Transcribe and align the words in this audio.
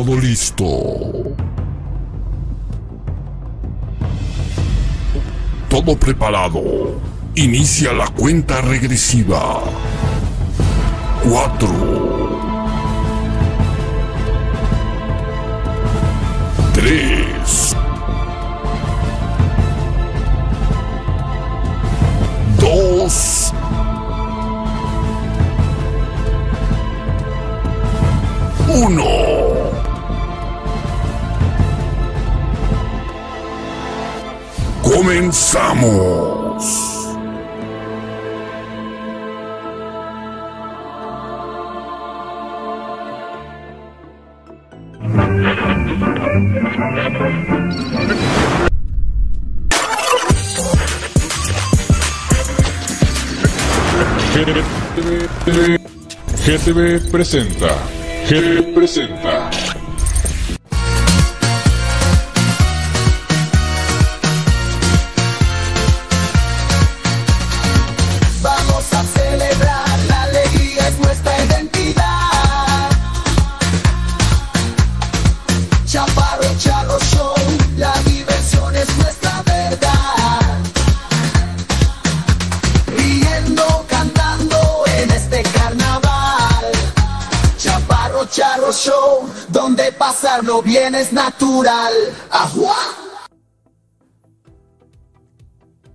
Todo 0.00 0.18
listo. 0.18 0.64
Todo 5.68 5.94
preparado. 5.94 6.62
Inicia 7.34 7.92
la 7.92 8.06
cuenta 8.08 8.62
regresiva. 8.62 9.60
Cuatro. 11.22 11.68
Tres. 16.72 17.76
Dos. 22.58 23.52
Uno. 28.66 29.49
Comenzamos. 34.90 36.80
GTV 56.44 57.00
presenta. 57.12 57.78
GTV 58.28 58.74
presenta. 58.74 59.69
Bien 90.70 90.94
es 90.94 91.12
natural. 91.12 91.92
¡Ajua! 92.30 92.76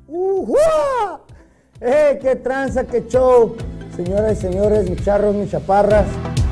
¡Ujua! 0.05 1.21
¡Eh, 1.79 2.19
qué 2.21 2.35
tranza, 2.35 2.83
qué 2.83 3.07
show! 3.07 3.55
Señoras 3.95 4.37
y 4.37 4.41
señores, 4.41 4.89
mis 4.89 5.01
charros, 5.01 5.33
mis 5.33 5.49
chaparras, 5.49 6.05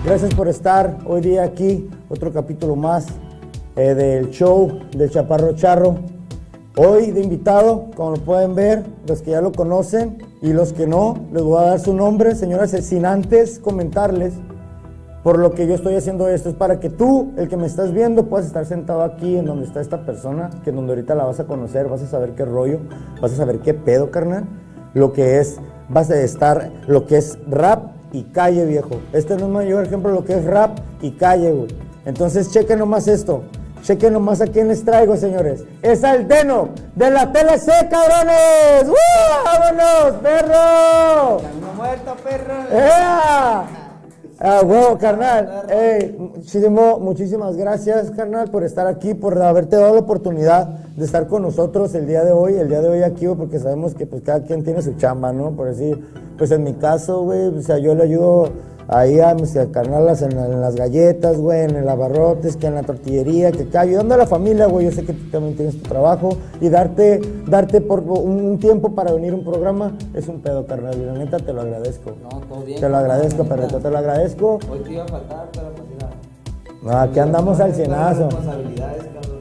gracias 0.06 0.34
por 0.36 0.48
estar 0.48 1.00
hoy 1.06 1.20
día 1.20 1.44
aquí, 1.44 1.90
otro 2.08 2.32
capítulo 2.32 2.78
más 2.78 3.08
eh, 3.76 3.94
del 3.94 4.30
show 4.30 4.80
del 4.96 5.10
Chaparro 5.10 5.54
Charro. 5.54 5.98
Hoy 6.78 7.12
de 7.12 7.22
invitado, 7.22 7.92
como 7.94 8.12
lo 8.12 8.18
pueden 8.18 8.56
ver, 8.56 8.86
los 9.06 9.22
que 9.22 9.32
ya 9.32 9.42
lo 9.42 9.52
conocen 9.52 10.26
y 10.42 10.54
los 10.54 10.72
que 10.72 10.88
no, 10.88 11.28
les 11.34 11.44
voy 11.44 11.62
a 11.62 11.68
dar 11.68 11.80
su 11.82 11.94
nombre, 11.94 12.36
señoras, 12.36 12.72
sin 12.72 13.06
antes 13.06 13.60
comentarles 13.60 14.34
por 15.24 15.40
lo 15.40 15.54
que 15.54 15.66
yo 15.66 15.74
estoy 15.74 15.96
haciendo 15.96 16.28
esto 16.28 16.50
es 16.50 16.56
para 16.56 16.80
que 16.80 16.90
tú, 16.90 17.32
el 17.38 17.48
que 17.48 17.56
me 17.56 17.66
estás 17.66 17.94
viendo, 17.94 18.26
puedas 18.26 18.46
estar 18.46 18.66
sentado 18.66 19.04
aquí 19.04 19.38
en 19.38 19.46
donde 19.46 19.66
está 19.66 19.80
esta 19.80 20.06
persona, 20.06 20.50
que 20.64 20.72
en 20.72 20.76
donde 20.76 20.94
ahorita 20.94 21.16
la 21.16 21.24
vas 21.24 21.40
a 21.40 21.46
conocer, 21.46 21.88
vas 21.88 22.02
a 22.02 22.08
saber 22.08 22.32
qué 22.32 22.44
rollo, 22.44 22.80
vas 23.22 23.32
a 23.32 23.36
saber 23.38 23.60
qué 23.60 23.74
pedo, 23.74 24.12
carnal, 24.12 24.46
lo 24.94 25.14
que 25.14 25.40
es, 25.40 25.60
vas 25.88 26.12
a 26.12 26.20
estar, 26.20 26.72
lo 26.88 27.08
que 27.08 27.18
es 27.18 27.40
rap 27.50 27.94
y 28.12 28.24
calle, 28.24 28.66
viejo. 28.66 29.00
Este 29.14 29.38
no 29.38 29.46
es 29.46 29.52
mayor 29.52 29.86
ejemplo 29.86 30.10
de 30.10 30.16
lo 30.16 30.26
que 30.26 30.34
es 30.34 30.44
rap 30.44 30.78
y 31.02 31.12
calle, 31.12 31.52
güey. 31.52 31.70
Entonces, 32.06 32.52
chequen 32.52 32.80
nomás 32.80 33.08
esto. 33.08 33.44
Chequen 33.82 34.14
nomás 34.14 34.40
a 34.42 34.48
quién 34.48 34.68
les 34.68 34.86
traigo, 34.86 35.18
señores. 35.18 35.64
Es 35.82 36.04
al 36.04 36.28
Deno 36.28 36.70
de 36.96 37.10
la 37.10 37.32
TLC, 37.32 37.90
cabrones. 37.90 38.88
¡Uh! 38.88 38.94
¡Vámonos, 39.46 40.22
perro! 40.22 41.42
muerto, 41.76 42.16
perro. 42.24 42.54
¡Ea! 42.72 43.83
Ah, 44.46 44.62
huevo, 44.62 44.98
carnal. 44.98 45.68
Ey, 45.70 46.18
muchísimo, 46.20 47.00
muchísimas 47.00 47.56
gracias, 47.56 48.12
carnal, 48.12 48.52
por 48.52 48.66
estar 48.66 48.88
aquí, 48.88 49.14
por 49.14 49.42
haberte 49.42 49.78
dado 49.78 49.94
la 49.94 50.02
oportunidad 50.02 50.68
de 50.98 51.06
estar 51.06 51.28
con 51.28 51.44
nosotros 51.44 51.96
el 51.96 52.08
día 52.08 52.26
de 52.26 52.34
hoy, 52.34 52.56
el 52.56 52.68
día 52.68 52.82
de 52.82 52.90
hoy 52.90 53.04
aquí, 53.04 53.26
porque 53.26 53.58
sabemos 53.58 53.96
que 53.96 54.06
pues 54.06 54.22
cada 54.22 54.44
quien 54.44 54.66
tiene 54.66 54.82
su 54.82 54.96
chamba, 54.96 55.32
¿no? 55.32 55.52
Por 55.52 55.68
decir, 55.68 55.98
pues 56.38 56.52
en 56.52 56.66
mi 56.66 56.74
caso, 56.74 57.22
güey, 57.22 57.58
o 57.58 57.62
sea, 57.62 57.78
yo 57.78 57.96
le 57.96 58.04
ayudo 58.04 58.50
ahí 58.88 59.20
a 59.20 59.34
mis 59.34 59.58
carnalas 59.72 60.22
en, 60.22 60.32
en 60.32 60.62
las 60.62 60.76
galletas, 60.76 61.38
güey, 61.38 61.62
en 61.62 61.76
el 61.76 61.90
abarrotes, 61.90 62.58
que 62.58 62.68
en 62.68 62.76
la 62.76 62.84
tortillería, 62.84 63.52
que 63.52 63.64
acá, 63.64 63.82
ayudando 63.82 64.16
a 64.16 64.18
la 64.18 64.28
familia, 64.28 64.68
güey, 64.68 64.86
yo 64.86 64.92
sé 64.92 65.06
que 65.06 65.14
tú 65.14 65.30
también 65.32 65.56
tienes 65.56 65.82
tu 65.82 65.90
trabajo 65.90 66.38
y 66.62 66.70
darte, 66.70 67.22
darte 67.48 67.82
por 67.82 68.02
un, 68.02 68.46
un 68.46 68.60
tiempo 68.60 68.94
para 68.94 69.12
venir 69.12 69.34
a 69.34 69.36
un 69.36 69.44
programa 69.44 69.94
es 70.14 70.28
un 70.28 70.42
pedo, 70.42 70.66
carnal, 70.66 70.96
y 70.98 71.06
la 71.06 71.14
neta 71.14 71.38
te 71.38 71.54
lo 71.54 71.62
agradezco. 71.62 72.14
No, 72.22 72.30
todo 72.42 72.64
bien. 72.64 72.80
Te 72.80 72.90
lo 72.90 72.98
agradezco, 72.98 73.44
neta. 73.44 73.80
te 73.80 73.90
lo 73.90 73.98
agradezco. 73.98 74.60
Hoy 74.72 74.80
te 74.80 74.94
iba 74.94 75.04
a 75.04 75.08
faltar, 75.08 75.50
pero 75.52 75.72
pues. 75.72 75.84
No, 76.84 76.98
aquí 76.98 77.20
andamos 77.20 77.62
al 77.62 77.74
cienazo. 77.74 78.28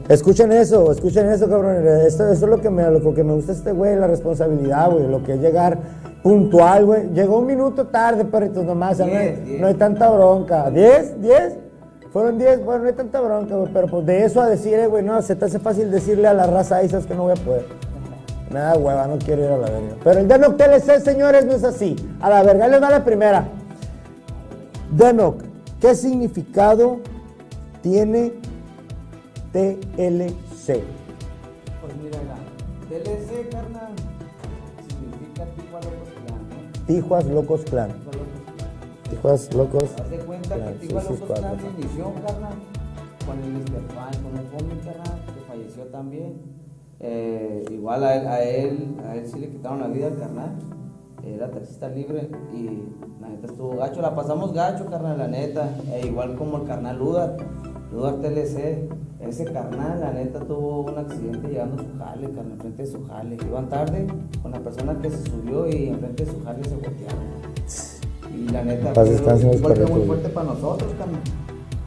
Escuchen 0.08 0.52
eso, 0.52 0.92
escuchen 0.92 1.28
eso, 1.28 1.48
cabrón. 1.48 1.76
Esto, 1.76 2.28
esto 2.28 2.44
es 2.44 2.50
lo 2.50 2.60
que, 2.60 2.70
me, 2.70 2.88
lo 2.88 3.14
que 3.14 3.24
me 3.24 3.32
gusta 3.34 3.52
este 3.52 3.72
güey, 3.72 3.96
la 3.96 4.06
responsabilidad, 4.06 4.90
güey. 4.90 5.08
Lo 5.08 5.24
que 5.24 5.34
es 5.34 5.40
llegar 5.40 5.78
puntual, 6.22 6.86
güey. 6.86 7.08
Llegó 7.10 7.38
un 7.38 7.46
minuto 7.46 7.86
tarde, 7.86 8.24
perritos, 8.24 8.64
nomás. 8.64 8.98
Diez, 8.98 9.60
no 9.60 9.66
hay 9.66 9.74
tanta 9.74 10.08
bronca. 10.10 10.70
¿Diez? 10.70 11.20
¿Diez? 11.20 11.56
Fueron 12.12 12.36
diez, 12.36 12.62
bueno, 12.62 12.82
no 12.82 12.88
hay 12.90 12.94
tanta 12.94 13.20
bronca, 13.20 13.56
güey. 13.56 13.72
Pero 13.72 13.86
pues 13.88 14.06
de 14.06 14.24
eso 14.24 14.40
a 14.40 14.48
decir, 14.48 14.74
eh, 14.74 14.86
güey, 14.86 15.02
no, 15.02 15.20
se 15.22 15.34
te 15.34 15.46
hace 15.46 15.58
fácil 15.58 15.90
decirle 15.90 16.28
a 16.28 16.34
la 16.34 16.46
raza 16.46 16.76
ahí, 16.76 16.88
sabes 16.88 17.06
que 17.06 17.14
no 17.14 17.22
voy 17.22 17.32
a 17.32 17.42
poder. 17.42 17.64
Nada, 18.50 18.76
hueva, 18.76 19.06
no 19.06 19.16
quiero 19.16 19.44
ir 19.44 19.50
a 19.50 19.56
la 19.56 19.70
verga. 19.70 19.96
Pero 20.04 20.20
el 20.20 20.28
Denoc 20.28 20.58
TLC, 20.58 21.00
señores, 21.00 21.46
no 21.46 21.52
es 21.52 21.64
así. 21.64 21.96
A 22.20 22.28
la 22.28 22.42
verga, 22.42 22.68
les 22.68 22.82
va 22.82 22.90
la 22.90 23.02
primera. 23.02 23.44
Denoc, 24.90 25.42
¿qué 25.80 25.94
significado 25.94 27.00
tiene 27.80 28.34
TLC? 29.52 30.82
Pues 31.80 31.96
mira, 32.02 32.18
la 32.28 32.36
TLC, 32.90 33.48
carnal, 33.50 33.92
Tijuas 36.86 37.24
Locos 37.26 37.60
Clan. 37.64 37.90
Tijuas 39.08 39.54
Locos. 39.54 39.90
Haz 39.98 40.10
de 40.10 40.18
cuenta 40.18 40.54
Clan, 40.56 40.74
que 40.74 40.86
sí, 40.86 40.92
Locos 40.92 41.20
Clan 41.20 41.58
inició, 41.78 42.12
carnal, 42.26 42.54
con 43.26 43.38
el 43.38 43.50
Mr. 43.52 43.82
Fan, 43.94 44.22
con 44.22 44.38
el 44.38 44.46
Fomi, 44.46 44.80
carnal, 44.84 45.20
que 45.26 45.40
falleció 45.46 45.84
también. 45.84 46.40
Eh, 47.00 47.64
igual 47.70 48.04
a 48.04 48.14
él, 48.14 48.26
a 48.26 48.42
él, 48.42 48.96
a 49.06 49.16
él 49.16 49.26
sí 49.26 49.38
le 49.38 49.48
quitaron 49.48 49.80
la 49.80 49.88
vida 49.88 50.06
al 50.06 50.18
carnal. 50.18 50.50
Era 51.24 51.50
taxista 51.50 51.88
libre 51.88 52.30
y 52.52 52.82
la 53.20 53.28
neta 53.28 53.46
estuvo 53.46 53.76
gacho. 53.76 54.00
La 54.00 54.14
pasamos 54.14 54.52
gacho, 54.52 54.86
carnal, 54.86 55.18
la 55.18 55.28
neta. 55.28 55.68
E 55.92 56.06
igual 56.06 56.36
como 56.36 56.58
el 56.58 56.64
carnal 56.64 56.98
Ludar, 56.98 57.36
Ludar 57.92 58.16
TLC. 58.16 58.88
Ese 59.26 59.44
carnal, 59.44 60.00
la 60.00 60.12
neta, 60.12 60.40
tuvo 60.40 60.80
un 60.80 60.98
accidente 60.98 61.48
llegando 61.48 61.76
a 61.76 61.84
su 61.84 61.98
jale, 61.98 62.26
carnal, 62.30 62.52
enfrente 62.52 62.82
de 62.82 62.88
su 62.90 63.06
jale. 63.06 63.36
Iban 63.36 63.68
tarde 63.68 64.06
con 64.42 64.50
la 64.50 64.58
persona 64.58 64.98
que 65.00 65.10
se 65.10 65.22
subió 65.30 65.68
y 65.68 65.88
enfrente 65.88 66.24
de 66.24 66.32
su 66.32 66.42
jale 66.44 66.64
se 66.64 66.74
voltearon. 66.74 67.24
Y 68.34 68.48
la 68.50 68.64
neta, 68.64 68.92
fue 68.92 69.04
un 69.04 69.16
golpe 69.16 69.44
muy 69.44 69.58
perritos. 69.58 70.06
fuerte 70.06 70.28
para 70.28 70.46
nosotros, 70.46 70.90
carnal. 70.98 71.20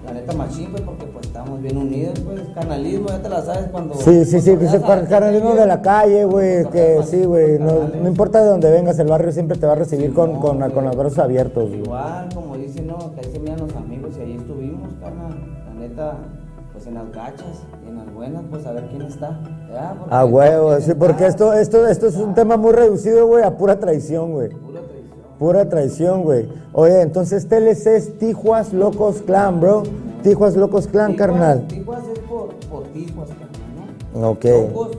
La 0.06 0.14
neta, 0.14 0.34
machín, 0.34 0.70
pues, 0.70 0.84
porque 0.84 1.06
pues 1.06 1.26
estamos 1.26 1.62
bien 1.62 1.78
unidos, 1.78 2.20
pues. 2.20 2.42
Canalismo, 2.54 3.08
ya 3.10 3.22
te 3.22 3.30
la 3.30 3.42
sabes 3.42 3.68
cuando. 3.72 3.96
Sí, 3.96 4.24
sí, 4.24 4.40
sí, 4.40 4.56
que 4.56 4.68
car- 4.82 5.08
carnalismo 5.08 5.56
de 5.56 5.66
la 5.66 5.82
calle, 5.82 6.26
güey, 6.26 6.70
que 6.70 7.02
sí, 7.04 7.26
güey, 7.26 7.58
no, 7.58 7.90
no 8.02 8.08
importa 8.08 8.42
de 8.42 8.50
dónde 8.50 8.70
vengas, 8.70 9.00
el 9.00 9.08
barrio 9.08 9.32
siempre 9.32 9.58
te 9.58 9.66
va 9.66 9.74
a 9.74 9.76
recibir 9.76 10.14
con, 10.14 10.40
con, 10.40 10.60
los 10.60 10.96
brazos 10.96 11.18
abiertos. 11.20 11.72
Igual, 11.72 12.30
como 12.34 12.56
dicen, 12.56 12.86
no, 12.88 12.98
que 13.14 13.26
ahí 13.26 13.32
se 13.32 13.40
miran 13.40 13.60
los 13.60 13.76
amigos 13.76 14.14
y 14.18 14.22
ahí 14.22 14.34
estuvimos, 14.38 14.94
carnal. 15.02 15.36
La 15.68 15.74
neta, 15.74 16.18
pues 16.86 16.88
en 16.88 16.94
las 16.96 17.12
gachas 17.12 17.64
y 17.84 17.90
en 17.90 17.98
las 17.98 18.14
buenas, 18.14 18.44
pues 18.50 18.66
a 18.66 18.72
ver 18.72 18.88
quién 18.90 19.02
está. 19.04 19.40
¿verdad? 19.68 19.96
Porque 20.00 20.16
A 20.16 20.26
huevo, 20.26 20.80
sí, 20.80 20.94
porque 20.94 21.26
esto, 21.26 21.54
esto, 21.54 21.86
esto 21.88 22.08
es 22.08 22.16
un 22.16 22.34
tema 22.34 22.58
muy 22.58 22.72
reducido, 22.74 23.26
güey, 23.28 23.44
a 23.44 23.58
pura 23.58 23.80
traición, 23.80 24.32
güey. 24.34 24.50
Pura 24.50 24.82
traición. 24.82 25.38
Pura 25.40 25.70
traición, 25.70 26.24
güey. 26.24 26.48
Oye, 26.74 27.02
entonces 27.02 27.48
TLC 27.48 27.88
es 27.96 28.18
Tijuas 28.20 28.72
Locos 28.74 29.22
Clan, 29.24 29.60
bro. 29.60 29.84
Tijuas 30.24 30.56
Locos 30.56 30.88
Clan, 30.88 31.14
Tijuas- 31.14 31.18
carnal. 31.18 31.68
Tijuas 31.68 32.04
es 32.14 32.20
por, 32.20 32.50
por 32.70 32.84
Tijuas, 32.86 33.30
carnal, 33.30 33.50
¿no? 34.16 34.30
Ok. 34.32 34.46
Locos, 34.46 34.98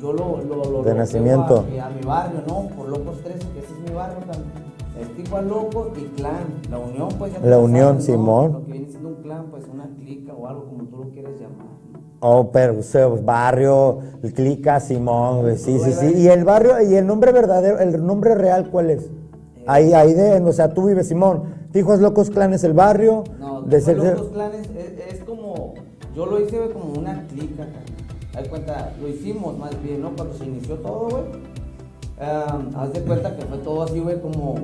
yo 0.00 0.12
lo, 0.12 0.40
lo, 0.42 0.64
lo 0.70 0.82
De 0.82 0.90
lo 0.92 0.96
nacimiento. 0.96 1.64
llevo 1.68 1.82
A, 1.82 1.86
a 1.86 1.90
mi 1.90 2.00
barrio, 2.02 2.40
¿no? 2.46 2.68
Por 2.76 2.88
Locos 2.88 3.18
13, 3.24 3.38
que 3.52 3.58
ese 3.58 3.72
es 3.72 3.90
mi 3.90 3.94
barrio, 3.96 4.18
carnal. 4.20 4.44
Es 5.00 5.14
Tijuas 5.16 5.44
Locos 5.44 5.88
y 5.96 6.04
clan. 6.16 6.44
La 6.70 6.78
unión, 6.78 7.08
pues 7.18 7.32
ya 7.32 7.40
La 7.40 7.58
unión, 7.58 7.86
sabes, 8.00 8.08
¿no? 8.08 8.14
Simón. 8.14 8.52
Lo 8.52 8.64
que 8.64 8.72
viene 8.72 8.88
siendo 8.88 9.08
un 9.10 9.14
clan, 9.16 9.46
pues 9.50 9.64
una 9.72 9.86
clica 9.96 10.32
o 10.34 10.46
algo 10.48 10.64
como 10.64 10.84
tú 10.84 10.97
Oh, 12.20 12.50
pero 12.50 12.74
barrio, 13.22 14.00
el 14.22 14.32
Clica, 14.32 14.80
Simón, 14.80 15.42
güey, 15.42 15.56
sí, 15.56 15.78
sí, 15.78 15.92
sí. 15.92 16.14
Y 16.16 16.28
el 16.28 16.44
barrio, 16.44 16.80
y 16.82 16.94
el 16.96 17.06
nombre 17.06 17.30
verdadero, 17.30 17.78
el 17.78 18.04
nombre 18.04 18.34
real, 18.34 18.70
¿cuál 18.70 18.90
es? 18.90 19.08
Ahí, 19.66 19.92
ahí 19.92 20.14
de, 20.14 20.40
o 20.40 20.52
sea, 20.52 20.72
tú 20.74 20.86
vives, 20.88 21.08
Simón. 21.08 21.44
Tijos 21.72 22.00
Locos 22.00 22.30
Clan 22.30 22.52
es 22.54 22.64
el 22.64 22.72
barrio. 22.72 23.22
No, 23.38 23.62
de 23.62 23.80
ser- 23.80 23.98
los 23.98 24.28
clanes 24.28 24.66
es, 24.76 25.14
es 25.14 25.24
como, 25.24 25.74
yo 26.16 26.26
lo 26.26 26.40
hice 26.40 26.56
güey, 26.58 26.72
como 26.72 26.98
una 26.98 27.24
clica. 27.28 27.66
Haz 28.36 28.48
cuenta, 28.48 28.92
lo 29.00 29.08
hicimos 29.08 29.56
más 29.58 29.80
bien, 29.82 30.02
¿no? 30.02 30.10
Cuando 30.16 30.34
se 30.34 30.44
inició 30.46 30.76
todo, 30.76 31.08
güey. 31.10 31.22
am, 32.20 32.70
haz 32.76 32.92
de 32.94 33.00
cuenta 33.02 33.36
que 33.36 33.42
fue 33.42 33.58
todo 33.58 33.82
así, 33.82 34.00
güey, 34.00 34.20
como, 34.20 34.54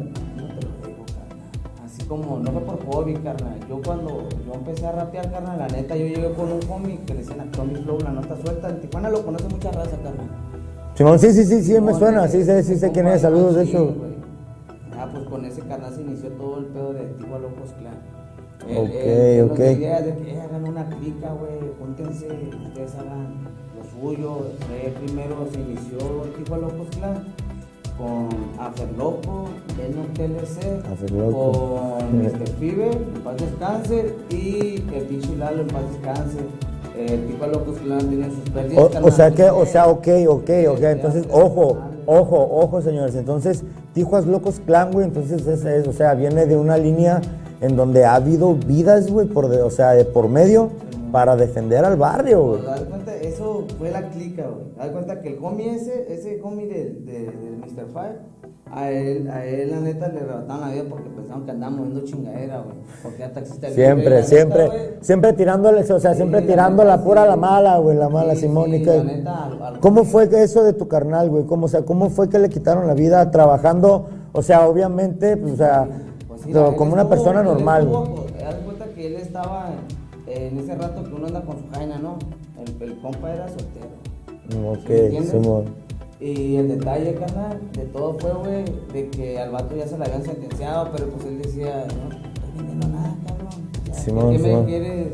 como, 2.05 2.39
no 2.39 2.51
fue 2.51 2.61
por 2.63 2.87
hobby, 2.87 3.15
carnal. 3.15 3.59
Yo 3.69 3.81
cuando 3.85 4.29
yo 4.47 4.55
empecé 4.55 4.87
a 4.87 4.93
rapear, 4.93 5.31
carnal, 5.31 5.59
la 5.59 5.69
neta, 5.69 5.97
yo 5.97 6.07
llegué 6.07 6.33
con 6.33 6.53
un 6.53 6.61
homie 6.69 6.99
que 7.07 7.15
le 7.15 7.21
decían 7.21 7.41
a 7.41 7.51
Tommy 7.51 7.77
Flow, 7.77 7.99
la 8.01 8.11
nota 8.11 8.37
suelta. 8.43 8.69
En 8.69 8.81
Tijuana 8.81 9.11
lo 9.11 9.25
conoce 9.25 9.49
mucha 9.49 9.71
raza, 9.73 9.97
carnal. 10.03 10.29
Simón, 10.95 11.19
sí, 11.19 11.33
sí, 11.33 11.45
sí, 11.45 11.63
sí, 11.63 11.81
me 11.81 11.93
suena, 11.95 12.29
sí 12.29 12.45
sé, 12.45 12.63
sí 12.63 12.77
sé 12.77 12.93
quién 12.93 13.09
es, 13.09 13.23
saludos 13.23 13.57
de 13.57 13.65
güey. 13.65 14.15
Ah, 14.97 15.09
pues 15.13 15.25
con 15.25 15.45
ese 15.45 15.61
canal 15.63 15.93
se 15.93 16.03
inició 16.03 16.31
todo 16.31 16.59
el 16.59 16.67
pedo 16.67 16.93
de 16.93 17.01
Antigua 17.01 17.39
Locos 17.41 17.75
Clan. 17.81 17.95
Ok, 18.65 19.51
ok. 19.51 19.59
nos 19.59 19.71
idea 19.77 20.01
de 20.01 20.17
que 20.17 20.35
eh, 20.35 20.41
hagan 20.41 20.69
una 20.69 20.89
clica, 20.89 21.33
güey, 21.33 21.73
júntense, 21.79 22.29
ustedes 22.67 22.95
hagan 22.95 23.49
lo 23.77 24.01
suyo. 24.01 24.47
Primero 25.05 25.49
se 25.53 25.61
inició 25.61 25.99
Antigua 26.25 26.59
Locos 26.59 26.89
Clan 26.97 27.25
con 27.97 28.29
Aferloco, 28.59 29.47
Deno 29.77 30.03
TLC, 30.15 30.85
Aferloco. 30.93 31.99
con 31.99 32.19
Mr. 32.19 32.51
Pibe, 32.59 32.91
en 32.91 33.23
paz 33.23 33.37
descanse, 33.39 34.15
y 34.31 34.83
el 34.93 35.05
pinche 35.05 35.37
Lalo, 35.37 35.63
en 35.63 35.69
paz 35.69 35.83
descanse. 35.93 36.39
Eh, 36.97 37.21
Antigua 37.21 37.49
Locos 37.49 37.77
Clan 37.79 38.09
tiene 38.09 38.31
sus 38.31 38.51
pérdidas. 38.51 39.03
O, 39.03 39.11
sea 39.11 39.31
que, 39.33 39.51
o 39.51 39.57
pues, 39.59 39.71
sea, 39.71 39.89
ok, 39.89 40.09
ok, 40.29 40.51
ok. 40.69 40.83
Entonces, 40.83 41.25
se 41.25 41.33
ojo, 41.33 41.79
ojo, 42.07 42.49
ojo, 42.53 42.83
señores. 42.83 43.17
Entonces, 43.17 43.65
Tijuas 43.95 44.27
Locos 44.27 44.61
Clan, 44.65 44.93
güey, 44.93 45.07
entonces 45.07 45.45
es, 45.47 45.65
es, 45.65 45.89
o 45.89 45.93
sea, 45.93 46.15
viene 46.15 46.47
de 46.47 46.57
una 46.57 46.77
línea 46.79 47.21
en 47.61 47.77
donde 47.77 48.05
ha 48.05 48.15
habido 48.15 48.55
vidas, 48.55 49.11
güey, 49.11 49.27
por 49.27 49.49
de, 49.49 49.63
o 49.63 49.71
sea, 49.71 49.93
de 49.93 50.05
por 50.05 50.29
medio 50.29 50.71
para 51.11 51.37
defender 51.37 51.85
al 51.85 51.97
barrio, 51.97 52.45
güey. 52.45 52.61
Fue 53.91 54.01
la 54.01 54.09
clica, 54.09 54.43
güey. 54.49 54.65
Haz 54.79 54.89
cuenta 54.93 55.21
que 55.21 55.29
el 55.37 55.45
homie 55.45 55.75
ese, 55.75 56.13
ese 56.13 56.41
homie 56.43 56.67
del 56.67 57.05
de, 57.05 57.13
del 57.27 57.57
Mr. 57.59 57.87
Fire, 57.93 58.19
a 58.73 58.91
él, 58.91 59.29
a 59.31 59.45
él 59.45 59.71
la 59.71 59.81
neta 59.81 60.09
le 60.09 60.21
arrebataron 60.21 60.61
la 60.63 60.71
vida 60.73 60.85
porque 60.89 61.11
pensaban 61.11 61.45
que 61.45 61.51
andaban 61.51 61.77
moviendo 61.77 62.01
chingadera, 62.05 62.61
güey. 62.63 62.77
Porque 63.03 63.23
era 63.23 63.33
taxista 63.33 63.69
Siempre, 63.71 64.11
neta, 64.11 64.23
siempre, 64.27 64.71
siempre 65.03 65.33
tirándole, 65.35 65.81
o 65.83 66.01
sea, 66.01 66.13
Sí, 66.13 66.17
siempre 66.17 66.43
tirando 66.43 66.83
la 66.83 67.03
pura 67.05 67.23
sí. 67.25 67.29
la 67.29 67.37
mala, 67.37 67.79
güey, 67.79 67.97
la 67.97 68.09
mala 68.09 68.35
Sí, 68.35 68.41
Simón. 68.43 68.71
sí, 68.71 68.77
y 68.77 68.83
que- 68.83 68.97
la 68.97 69.05
neta, 69.05 69.45
al- 69.45 69.63
al- 69.63 69.81
¿Cómo 69.81 70.05
fue 70.05 70.29
eso 70.43 70.65
de 70.65 70.73
tu 70.73 70.89
carnal, 70.89 71.29
güey? 71.29 71.45
¿Cómo, 71.45 71.67
o 71.67 71.69
sea, 71.69 71.83
¿Cómo 71.83 72.09
fue 72.11 72.29
que 72.31 72.39
le 72.39 72.49
quitaron 72.49 72.87
la 72.87 72.95
vida 72.95 73.31
trabajando? 73.31 74.07
O 74.33 74.43
sea, 74.43 74.67
obviamente, 74.67 75.37
pues, 75.37 75.53
o 75.53 75.57
sea, 75.57 75.87
Pues 76.27 76.41
como 76.77 76.95
una 76.95 77.03
estuvo- 77.03 77.09
persona 77.11 77.43
normal, 77.43 77.83
estuvo, 77.83 78.05
pues, 78.15 78.45
Haz 78.45 78.55
cuenta 78.65 78.85
que 78.95 79.07
él 79.07 79.15
estaba 79.17 79.71
en 80.27 80.59
ese 80.59 80.75
rato 80.75 81.03
que 81.05 81.15
uno 81.15 81.27
anda 81.27 81.43
con 81.43 81.59
su 81.59 81.69
jaina, 81.73 81.99
¿no? 81.99 82.19
El, 82.67 82.83
el 82.91 82.99
compa 83.01 83.33
era 83.33 83.49
soltero. 83.49 83.87
Ok, 84.69 84.79
¿Sí 84.87 84.89
me 84.93 84.99
entiendes? 85.05 85.31
Simón. 85.31 85.65
Y 86.21 86.57
el 86.57 86.69
detalle, 86.69 87.15
carnal, 87.15 87.61
de 87.73 87.85
todo 87.87 88.17
fue, 88.19 88.33
güey, 88.33 88.65
de 88.93 89.11
que 89.11 89.39
al 89.39 89.51
vato 89.51 89.75
ya 89.77 89.87
se 89.87 89.99
le 89.99 90.05
habían 90.05 90.23
sentenciado, 90.23 90.89
pero 90.93 91.09
pues 91.09 91.27
él 91.27 91.43
decía, 91.43 91.87
no, 91.89 92.09
no 92.09 92.17
estoy 92.17 92.57
vendiendo 92.57 92.89
nada, 92.89 93.17
cabrón. 93.27 93.49
Simón, 93.93 94.33
¿Qué 94.33 94.39
me 94.39 94.49
Simón. 94.49 94.65
quieres 94.65 95.09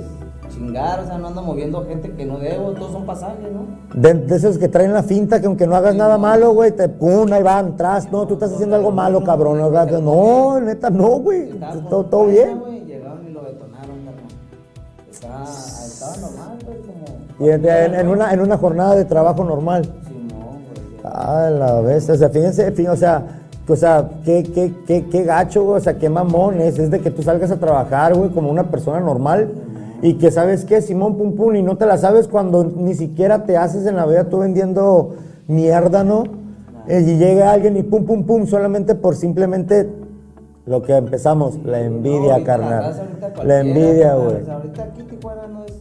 chingar? 0.55 1.01
O 1.01 1.07
sea, 1.07 1.19
no 1.19 1.29
ando 1.29 1.43
moviendo 1.43 1.85
gente 1.87 2.13
que 2.13 2.27
no 2.27 2.39
debo, 2.39 2.73
todos 2.73 2.93
son 2.93 3.07
pasajes, 3.07 3.47
¿no? 3.51 3.67
De, 4.01 4.15
de 4.15 4.37
esos 4.37 4.59
que 4.59 4.69
traen 4.69 4.93
la 4.93 5.03
finta 5.03 5.41
que 5.41 5.47
aunque 5.47 5.67
no 5.67 5.75
hagas 5.75 5.95
nada 5.97 6.19
malo, 6.19 6.53
güey, 6.53 6.71
te 6.73 6.89
pum, 6.89 7.33
ahí 7.33 7.43
van, 7.43 7.77
tras, 7.77 8.11
no, 8.13 8.27
tú 8.27 8.35
estás 8.35 8.53
haciendo 8.53 8.77
algo 8.77 8.91
malo, 8.93 9.25
cabrón. 9.25 9.59
No, 9.59 10.61
neta, 10.61 10.91
no, 10.91 11.09
güey. 11.19 11.51
Todo, 11.89 12.05
todo 12.05 12.27
bien. 12.27 12.59
güey, 12.59 12.80
Y 17.41 17.49
en, 17.49 18.09
una, 18.09 18.33
en 18.33 18.41
una 18.41 18.57
jornada 18.59 18.95
de 18.97 19.05
trabajo 19.07 19.45
normal. 19.45 19.83
Ah, 21.05 21.49
la 21.51 21.81
bestia. 21.81 22.15
O 22.15 22.17
sea, 22.19 22.29
fíjense, 22.29 22.73
fí- 22.75 22.89
o 22.89 22.97
sea, 22.97 23.25
o 23.67 23.77
sea, 23.77 24.09
qué, 24.25 24.43
qué, 24.43 24.73
qué, 24.87 25.07
qué 25.07 25.25
gacho, 25.25 25.65
güey. 25.65 25.79
O 25.79 25.81
sea, 25.81 25.95
qué 25.99 26.09
mamón 26.11 26.61
es. 26.61 26.79
Es 26.79 26.91
de 26.91 27.01
que 27.01 27.11
tú 27.11 27.23
salgas 27.23 27.51
a 27.51 27.57
trabajar, 27.59 28.15
güey, 28.15 28.31
como 28.31 28.51
una 28.51 28.65
persona 28.71 29.01
normal. 29.01 29.51
Y 30.03 30.15
que 30.15 30.31
sabes 30.31 30.65
qué, 30.65 30.81
Simón 30.81 31.17
Pum 31.19 31.35
Pum, 31.37 31.55
y 31.57 31.63
no 31.63 31.77
te 31.77 31.85
la 31.85 31.99
sabes 31.99 32.27
cuando 32.27 32.65
ni 32.65 32.95
siquiera 32.95 33.45
te 33.45 33.57
haces 33.59 33.85
en 33.87 33.97
la 33.97 34.07
vida 34.07 34.25
tú 34.25 34.39
vendiendo 34.39 35.15
mierda, 35.47 36.05
¿no? 36.05 36.25
Eh, 36.89 37.05
y 37.07 37.19
llega 37.19 37.53
alguien 37.53 37.77
y 37.77 37.83
pum, 37.83 38.07
pum, 38.07 38.25
pum, 38.25 38.47
solamente 38.47 38.95
por 38.95 39.15
simplemente 39.15 39.91
lo 40.65 40.81
que 40.83 40.97
empezamos, 40.97 41.59
la 41.65 41.81
envidia, 41.81 42.43
carnal. 42.45 42.95
La 43.45 43.61
envidia, 43.61 44.15
güey. 44.15 44.49
ahorita 44.49 44.83
aquí 44.85 45.03
Tijuana 45.03 45.47
no 45.49 45.65
es. 45.67 45.80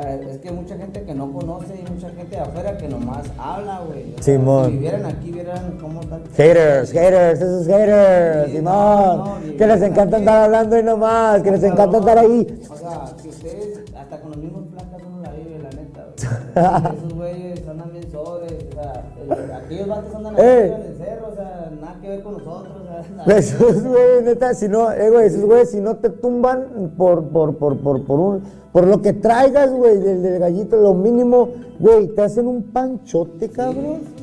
Ah, 0.00 0.12
es 0.30 0.38
que 0.38 0.48
hay 0.48 0.54
mucha 0.54 0.76
gente 0.76 1.02
que 1.02 1.14
no 1.14 1.32
conoce 1.32 1.74
y 1.78 1.90
mucha 1.92 2.08
gente 2.10 2.36
de 2.36 2.42
afuera 2.42 2.76
que 2.78 2.88
nomás 2.88 3.24
habla, 3.38 3.80
güey. 3.86 4.14
Simón. 4.20 4.66
Si 4.66 4.72
vivieran 4.72 5.06
aquí, 5.06 5.30
vieran 5.32 5.78
cómo 5.80 6.00
están. 6.00 6.22
Haters, 6.36 6.92
haters, 6.92 7.40
esos 7.40 7.66
haters, 7.66 8.46
Sí, 8.50 8.56
Simón. 8.56 8.64
no, 8.74 9.16
no, 9.38 9.56
que 9.56 9.66
les 9.66 9.82
encanta 9.82 10.16
andar 10.16 10.44
hablando 10.44 10.78
y 10.78 10.82
nomás, 10.82 11.42
que 11.42 11.50
les 11.50 11.62
encanta 11.64 11.98
estar 11.98 12.18
ahí. 12.18 12.62
O 12.70 12.76
sea, 12.76 13.04
que 13.22 13.28
ustedes, 13.28 13.80
hasta 13.96 14.20
con 14.20 14.30
los 14.30 14.38
mismos 14.38 14.62
placas 14.70 15.00
uno 15.06 15.22
la 15.22 15.30
vive, 15.32 15.58
la 15.62 15.70
neta, 15.70 16.06
güey. 16.84 16.96
Esos 16.96 17.14
güeyes 17.18 17.68
andan 17.68 17.92
bien 17.92 18.10
sobres, 18.10 18.52
o 18.70 18.74
sea, 18.74 19.04
el- 19.22 19.52
aquellos 19.52 19.88
vatos 19.88 20.14
andan 20.14 20.34
aquí 20.34 20.42
Eh. 20.44 20.66
en 20.66 20.82
el 20.92 20.96
cerro, 20.98 21.31
nada 21.82 21.98
que 22.00 22.08
ver 22.08 22.22
con 22.22 22.32
nosotros, 22.34 22.72
nada. 23.16 23.36
Esos 23.38 23.82
güeyes, 23.82 24.22
neta, 24.24 24.54
si 24.54 24.68
no, 24.68 24.90
eh, 24.92 25.10
güey, 25.10 25.26
esos 25.26 25.44
güeyes, 25.44 25.70
si 25.70 25.80
no 25.80 25.96
te 25.96 26.08
tumban 26.10 26.92
por, 26.96 27.24
por, 27.28 27.56
por, 27.56 27.76
por, 27.78 28.04
por 28.04 28.18
un, 28.20 28.42
por 28.72 28.86
lo 28.86 29.02
que 29.02 29.12
traigas, 29.12 29.70
güey, 29.70 29.98
del, 29.98 30.22
del 30.22 30.38
gallito, 30.38 30.76
lo 30.76 30.94
mínimo, 30.94 31.48
güey, 31.78 32.08
te 32.08 32.22
hacen 32.22 32.46
un 32.46 32.62
panchote, 32.62 33.48
cabrón. 33.50 34.22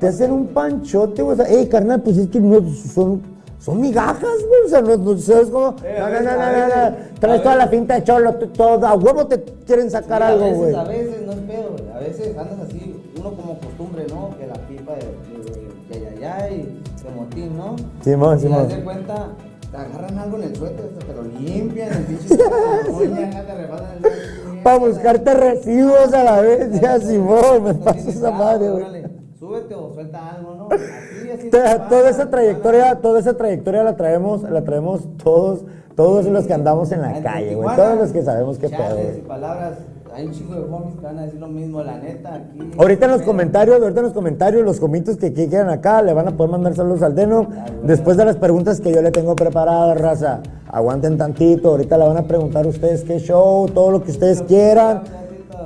Te 0.00 0.08
hacen 0.08 0.32
un 0.32 0.48
panchote, 0.48 1.22
güey. 1.22 1.34
O 1.34 1.36
sea, 1.36 1.46
ey, 1.48 1.68
carnal, 1.68 2.02
pues 2.02 2.16
es 2.18 2.28
que 2.28 2.40
no, 2.40 2.60
son, 2.92 3.22
son 3.60 3.80
migajas, 3.80 4.38
güey. 4.48 4.62
O 4.66 4.68
sea, 4.68 4.80
no, 4.82 4.96
no 4.96 5.16
sabes 5.18 5.48
cómo. 5.48 5.76
Eh, 5.84 5.96
No, 5.98 6.04
a 6.06 6.10
no, 6.10 6.20
no, 6.20 6.36
no, 6.36 6.42
a 6.42 6.90
no. 6.90 6.96
Traes 7.20 7.42
toda 7.42 7.54
la 7.56 7.68
finta 7.68 7.94
de 7.94 8.02
cholo, 8.04 8.34
todo, 8.34 8.84
a 8.84 8.94
huevo 8.96 9.26
te 9.26 9.42
quieren 9.64 9.88
sacar 9.88 10.22
Sí, 10.22 10.28
algo, 10.28 10.44
a 10.44 10.48
veces, 10.48 10.58
güey. 10.58 10.74
A 10.74 10.84
veces 10.84 11.26
no 11.26 11.32
es 11.32 11.38
pedo, 11.38 11.70
güey. 11.70 11.90
A 11.94 11.98
veces 12.00 12.36
andas 12.36 12.58
así, 12.66 12.96
uno 13.16 13.30
como 13.30 13.58
costumbre, 13.60 14.06
¿no? 14.10 14.36
Que 14.36 14.46
la 14.48 14.54
pipa 14.54 14.92
de, 14.94 14.98
de, 14.98 15.50
de, 15.60 15.75
ya, 15.90 16.14
ya, 16.20 16.50
y 16.50 16.82
de 17.02 17.10
motín, 17.14 17.56
¿no? 17.56 17.76
Simón, 18.02 18.38
y 18.38 18.40
Simón. 18.40 18.62
das 18.62 18.76
de 18.76 18.84
cuenta, 18.84 19.28
te 19.70 19.76
agarran 19.76 20.18
algo 20.18 20.36
en 20.38 20.42
el 20.44 20.56
suéter, 20.56 20.88
te 20.98 21.14
lo 21.14 21.22
limpian, 21.22 21.92
el 21.92 22.04
pinche 22.04 22.36
te 22.36 23.54
repasan 23.54 23.88
el 24.02 24.62
Para 24.62 24.78
buscarte 24.78 25.34
recibos 25.34 26.12
a 26.12 26.24
la 26.24 26.40
vez, 26.40 26.80
ya, 26.80 26.98
Simón, 26.98 27.64
me 27.64 27.74
pasa 27.74 28.10
esa 28.10 28.30
madre, 28.30 28.70
güey. 28.70 29.04
Súbete 29.38 29.74
o 29.74 29.92
suelta 29.92 30.30
algo, 30.30 30.54
¿no? 30.54 30.68
Así, 30.70 31.30
así. 31.30 31.50
Toda, 31.50 31.88
toda 31.88 32.10
esa 32.10 32.30
trayectoria, 32.30 32.96
toda 32.96 33.20
esa 33.20 33.36
trayectoria 33.36 33.82
la 33.84 33.94
traemos, 33.94 34.42
la 34.42 34.64
traemos 34.64 35.02
todos, 35.22 35.64
todos 35.94 36.24
los 36.26 36.46
que 36.46 36.54
andamos 36.54 36.90
en 36.90 37.02
la 37.02 37.22
calle, 37.22 37.54
güey. 37.54 37.76
Todos 37.76 37.98
los 37.98 38.12
que 38.12 38.22
sabemos 38.22 38.58
qué 38.58 38.70
pedo, 38.70 38.98
y 39.16 39.20
palabras, 39.20 39.74
hay 40.16 40.24
un 40.24 40.32
chico 40.32 40.54
de 40.54 40.60
homies 40.60 40.94
que 40.94 41.04
van 41.04 41.18
a 41.18 41.22
decir 41.24 41.38
lo 41.38 41.48
mismo, 41.48 41.82
la 41.82 41.98
neta, 41.98 42.36
aquí. 42.36 42.70
Ahorita 42.78 43.04
en 43.04 43.12
los 43.12 43.20
comentarios, 43.20 43.82
ahorita 43.82 44.00
en 44.00 44.06
los 44.06 44.14
comentarios, 44.14 44.64
los 44.64 44.80
comitos 44.80 45.18
que 45.18 45.30
quieran 45.30 45.68
acá, 45.68 46.00
le 46.00 46.14
van 46.14 46.26
a 46.26 46.30
poder 46.34 46.52
mandar 46.52 46.74
saludos 46.74 47.02
al 47.02 47.14
Deno. 47.14 47.46
Después 47.82 48.16
de 48.16 48.24
las 48.24 48.36
preguntas 48.36 48.80
que 48.80 48.94
yo 48.94 49.02
le 49.02 49.10
tengo 49.10 49.36
preparadas, 49.36 50.00
raza. 50.00 50.40
Aguanten 50.68 51.18
tantito, 51.18 51.68
ahorita 51.68 51.98
le 51.98 52.08
van 52.08 52.16
a 52.16 52.22
preguntar 52.22 52.66
ustedes 52.66 53.04
qué 53.04 53.18
show, 53.18 53.68
todo 53.68 53.90
lo 53.90 54.02
que 54.02 54.10
ustedes 54.10 54.40
quieran. 54.40 55.02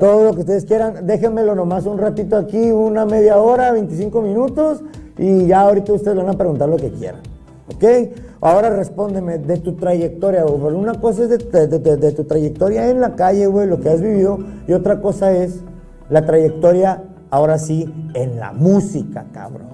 Todo 0.01 0.25
lo 0.25 0.35
que 0.35 0.41
ustedes 0.41 0.65
quieran, 0.65 1.07
déjenmelo 1.07 1.55
nomás 1.55 1.87
un 1.87 1.99
ratito 1.99 2.37
aquí, 2.37 2.73
una 2.73 3.05
media 3.05 3.37
hora, 3.37 3.71
25 3.71 4.21
minutos, 4.21 4.83
y 5.17 5.47
ya 5.47 5.61
ahorita 5.61 5.93
ustedes 5.93 6.17
van 6.17 6.29
a 6.29 6.33
preguntar 6.33 6.69
lo 6.69 6.77
que 6.77 6.91
quieran. 6.91 7.21
¿Ok? 7.73 7.85
Ahora 8.43 8.71
respóndeme 8.71 9.39
de 9.39 9.59
tu 9.59 9.75
trayectoria, 9.75 10.45
güey. 10.45 10.75
Una 10.75 10.95
cosa 10.95 11.25
es 11.25 11.29
de, 11.29 11.39
de- 11.67 11.79
de- 11.79 11.97
de 11.97 12.13
tu 12.13 12.25
trayectoria 12.25 12.89
en 12.89 13.01
la 13.01 13.15
calle, 13.15 13.47
güey, 13.47 13.67
lo 13.67 13.81
que 13.81 13.91
has 13.91 14.01
vivido, 14.01 14.39
y 14.67 14.73
otra 14.73 15.01
cosa 15.03 15.31
es 15.33 15.61
la 16.09 16.25
trayectoria, 16.25 17.03
ahora 17.31 17.59
sí, 17.59 17.93
en 18.15 18.41
la 18.41 18.53
música, 18.53 19.27
cabrón. 19.33 19.69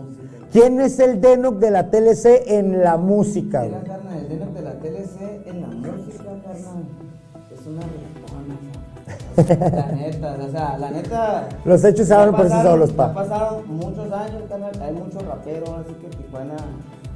¿Quién 0.52 0.80
es 0.80 0.98
el 0.98 1.20
Denoc 1.20 1.58
de 1.58 1.70
la 1.70 1.90
TLC 1.90 2.42
en 2.58 2.82
la 2.82 2.96
música, 2.96 3.62
Mira, 3.62 3.78
güey? 3.78 3.88
carnal, 3.88 4.18
el 4.18 4.28
Denoc 4.28 4.48
de 4.54 4.62
la 4.62 4.72
TLC 4.72 5.46
en 5.46 5.60
la 5.60 5.66
música, 5.68 6.24
carnal, 6.24 6.84
es 7.52 7.66
una 7.66 7.82
reggaetona, 7.82 9.76
La 9.76 9.92
neta, 9.92 10.36
o 10.44 10.50
sea, 10.50 10.78
la 10.78 10.90
neta. 10.90 11.48
Los 11.64 11.84
hechos 11.84 12.08
pasaron- 12.08 12.62
solos, 12.62 12.90
ya 12.90 12.96
pa. 12.96 13.14
pasaron 13.14 13.68
muchos 13.68 14.10
años, 14.12 14.42
carnal, 14.48 14.72
hay 14.80 14.92
muchos 14.94 15.24
raperos, 15.26 15.68
así 15.70 15.92
que 16.00 16.08
Tijuana 16.16 16.54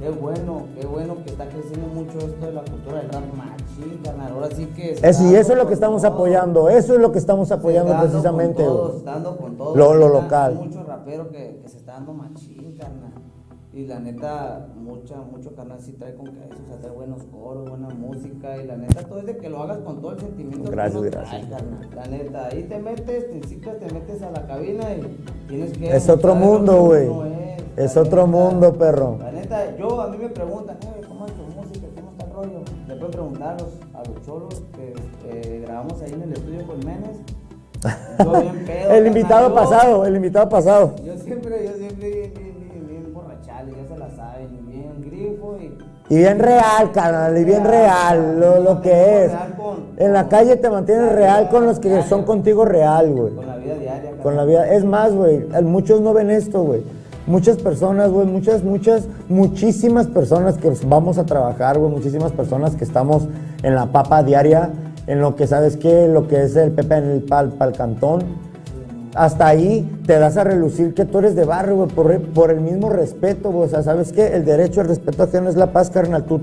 Qué 0.01 0.09
bueno, 0.09 0.63
qué 0.79 0.85
bueno 0.87 1.15
que 1.23 1.29
está 1.29 1.47
creciendo 1.47 1.87
mucho 1.93 2.17
esto 2.17 2.45
de 2.47 2.53
la 2.53 2.61
cultura 2.63 3.01
del 3.01 3.09
rap 3.11 3.23
machín, 3.35 3.99
carnal. 4.03 4.31
Ahora 4.33 4.49
sí 4.55 4.65
que. 4.75 4.93
Eso, 4.93 5.23
y 5.31 5.35
eso 5.35 5.51
es 5.53 5.57
lo 5.59 5.67
que 5.67 5.73
estamos 5.75 6.01
todo. 6.01 6.13
apoyando, 6.13 6.69
eso 6.69 6.95
es 6.95 6.99
lo 7.01 7.11
que 7.11 7.19
estamos 7.19 7.51
apoyando 7.51 7.91
dando 7.93 8.07
precisamente. 8.07 8.63
Con 8.65 8.73
güey. 8.73 8.77
todo, 8.81 8.91
se 8.93 8.97
está 8.97 9.11
dando 9.11 9.37
con 9.37 9.57
todo. 9.57 9.75
Lo- 9.75 9.93
lo 9.93 10.09
local. 10.09 10.57
Hay 10.59 10.67
muchos 10.67 10.85
raperos 10.87 11.27
que, 11.27 11.59
que 11.61 11.69
se 11.69 11.77
está 11.77 11.93
dando 11.93 12.13
machín, 12.13 12.75
carnal. 12.79 13.11
Y 13.73 13.85
la 13.85 13.99
neta, 13.99 14.67
mucha, 14.75 15.15
mucho 15.21 15.55
carnal 15.55 15.79
sí 15.79 15.93
trae 15.93 16.13
con 16.15 16.25
que 16.25 16.39
eso, 16.45 16.57
o 16.61 16.67
sea, 16.67 16.77
trae 16.79 16.91
buenos 16.91 17.23
coros, 17.31 17.69
buena 17.69 17.87
música. 17.89 18.57
Y 18.61 18.65
la 18.67 18.75
neta, 18.75 19.03
todo 19.03 19.19
es 19.19 19.25
de 19.27 19.37
que 19.37 19.49
lo 19.49 19.61
hagas 19.61 19.77
con 19.77 20.01
todo 20.01 20.11
el 20.13 20.19
sentimiento 20.19 20.69
Gracias, 20.71 20.93
que 21.01 21.07
uno 21.07 21.11
gracias. 21.17 21.47
trae, 21.47 21.49
carnal. 21.61 21.89
La 21.95 22.05
neta, 22.07 22.47
ahí 22.47 22.63
te 22.63 22.79
metes, 22.79 23.29
te 23.29 23.37
enciclas, 23.37 23.77
te 23.79 23.93
metes 23.93 24.21
a 24.23 24.31
la 24.31 24.45
cabina 24.47 24.83
y 24.95 25.17
tienes 25.47 25.77
que. 25.77 25.95
Es 25.95 26.09
otro 26.09 26.33
mundo, 26.35 26.85
güey. 26.85 27.07
Es. 27.77 27.95
La 27.95 28.01
otro 28.01 28.27
mundo, 28.27 28.73
perro. 28.73 29.17
La 29.19 29.31
neta, 29.31 29.75
yo 29.77 30.01
a 30.01 30.07
mí 30.07 30.17
me 30.17 30.29
preguntan, 30.29 30.77
"Eh, 30.81 31.01
¿cómo 31.07 31.25
es 31.25 31.33
tu 31.33 31.43
música? 31.43 31.87
¿Cómo 31.95 32.11
está 32.11 32.25
el 32.25 32.33
rollo? 32.33 32.59
Le 32.87 32.95
pueden 32.95 33.11
preguntar 33.11 33.57
a 33.93 33.99
los, 34.07 34.25
cholos 34.25 34.63
que 34.75 34.93
eh, 35.29 35.61
grabamos 35.65 36.01
ahí 36.01 36.13
en 36.13 36.21
el 36.23 36.33
estudio 36.33 36.65
con 36.67 36.79
Menes. 36.79 37.17
Yo 38.19 38.31
bien 38.41 38.63
pedo, 38.67 38.91
El 38.91 39.07
invitado 39.07 39.49
yo- 39.49 39.55
pasado, 39.55 40.05
el 40.05 40.15
invitado 40.15 40.49
pasado. 40.49 40.95
Yo 41.03 41.17
siempre, 41.17 41.65
yo 41.65 41.73
siempre 41.77 42.09
bien, 42.09 42.87
bien, 42.87 43.13
borrachal, 43.13 43.67
ya 43.69 43.87
se 43.93 43.97
la 43.99 44.09
saben, 44.15 44.49
bien 44.67 45.01
grifo 45.01 45.57
y... 45.59 45.77
Y 46.13 46.17
bien 46.17 46.39
real, 46.39 46.91
carnal, 46.91 47.37
y 47.37 47.45
bien 47.45 47.63
real, 47.63 48.37
lo, 48.37 48.59
lo 48.59 48.81
que 48.81 49.25
es. 49.25 49.31
En 49.95 50.11
la 50.11 50.27
calle 50.27 50.57
te 50.57 50.69
mantienes 50.69 51.09
real 51.13 51.47
con 51.47 51.65
los 51.65 51.79
que 51.79 52.03
son 52.03 52.23
contigo 52.25 52.65
real, 52.65 53.09
güey. 53.13 53.33
Con 53.33 53.47
la 53.47 53.55
vida 53.55 53.75
diaria. 53.75 54.11
Con 54.21 54.35
la 54.35 54.43
vida. 54.43 54.69
Es 54.73 54.83
más, 54.83 55.13
güey, 55.13 55.39
muchos 55.63 56.01
no 56.01 56.13
ven 56.13 56.29
esto, 56.29 56.63
güey. 56.63 56.81
Muchas 57.31 57.55
personas, 57.59 58.11
güey, 58.11 58.27
muchas, 58.27 58.61
muchas, 58.61 59.07
muchísimas 59.29 60.07
personas 60.07 60.57
que 60.57 60.69
vamos 60.85 61.17
a 61.17 61.25
trabajar, 61.25 61.79
güey, 61.79 61.89
muchísimas 61.89 62.33
personas 62.33 62.75
que 62.75 62.83
estamos 62.83 63.29
en 63.63 63.73
la 63.73 63.85
papa 63.93 64.21
diaria, 64.21 64.71
en 65.07 65.21
lo 65.21 65.37
que, 65.37 65.47
¿sabes 65.47 65.77
qué? 65.77 66.09
Lo 66.09 66.27
que 66.27 66.43
es 66.43 66.57
el 66.57 66.71
Pepe 66.71 66.95
en 66.97 67.05
el 67.05 67.21
pal, 67.21 67.53
pal 67.53 67.71
cantón. 67.71 68.23
Hasta 69.15 69.47
ahí 69.47 69.89
te 70.05 70.19
das 70.19 70.35
a 70.35 70.43
relucir 70.43 70.93
que 70.93 71.05
tú 71.05 71.19
eres 71.19 71.33
de 71.37 71.45
barrio, 71.45 71.77
güey, 71.77 72.19
por, 72.33 72.51
el 72.51 72.59
mismo 72.59 72.89
respeto, 72.89 73.49
güey. 73.49 73.67
O 73.67 73.69
sea, 73.69 73.81
¿sabes 73.81 74.11
qué? 74.11 74.27
El 74.27 74.43
derecho 74.43 74.81
al 74.81 74.89
respeto 74.89 75.23
ajeno 75.23 75.47
es 75.49 75.55
la 75.55 75.71
paz, 75.71 75.89
carnal. 75.89 76.25
Tú 76.25 76.41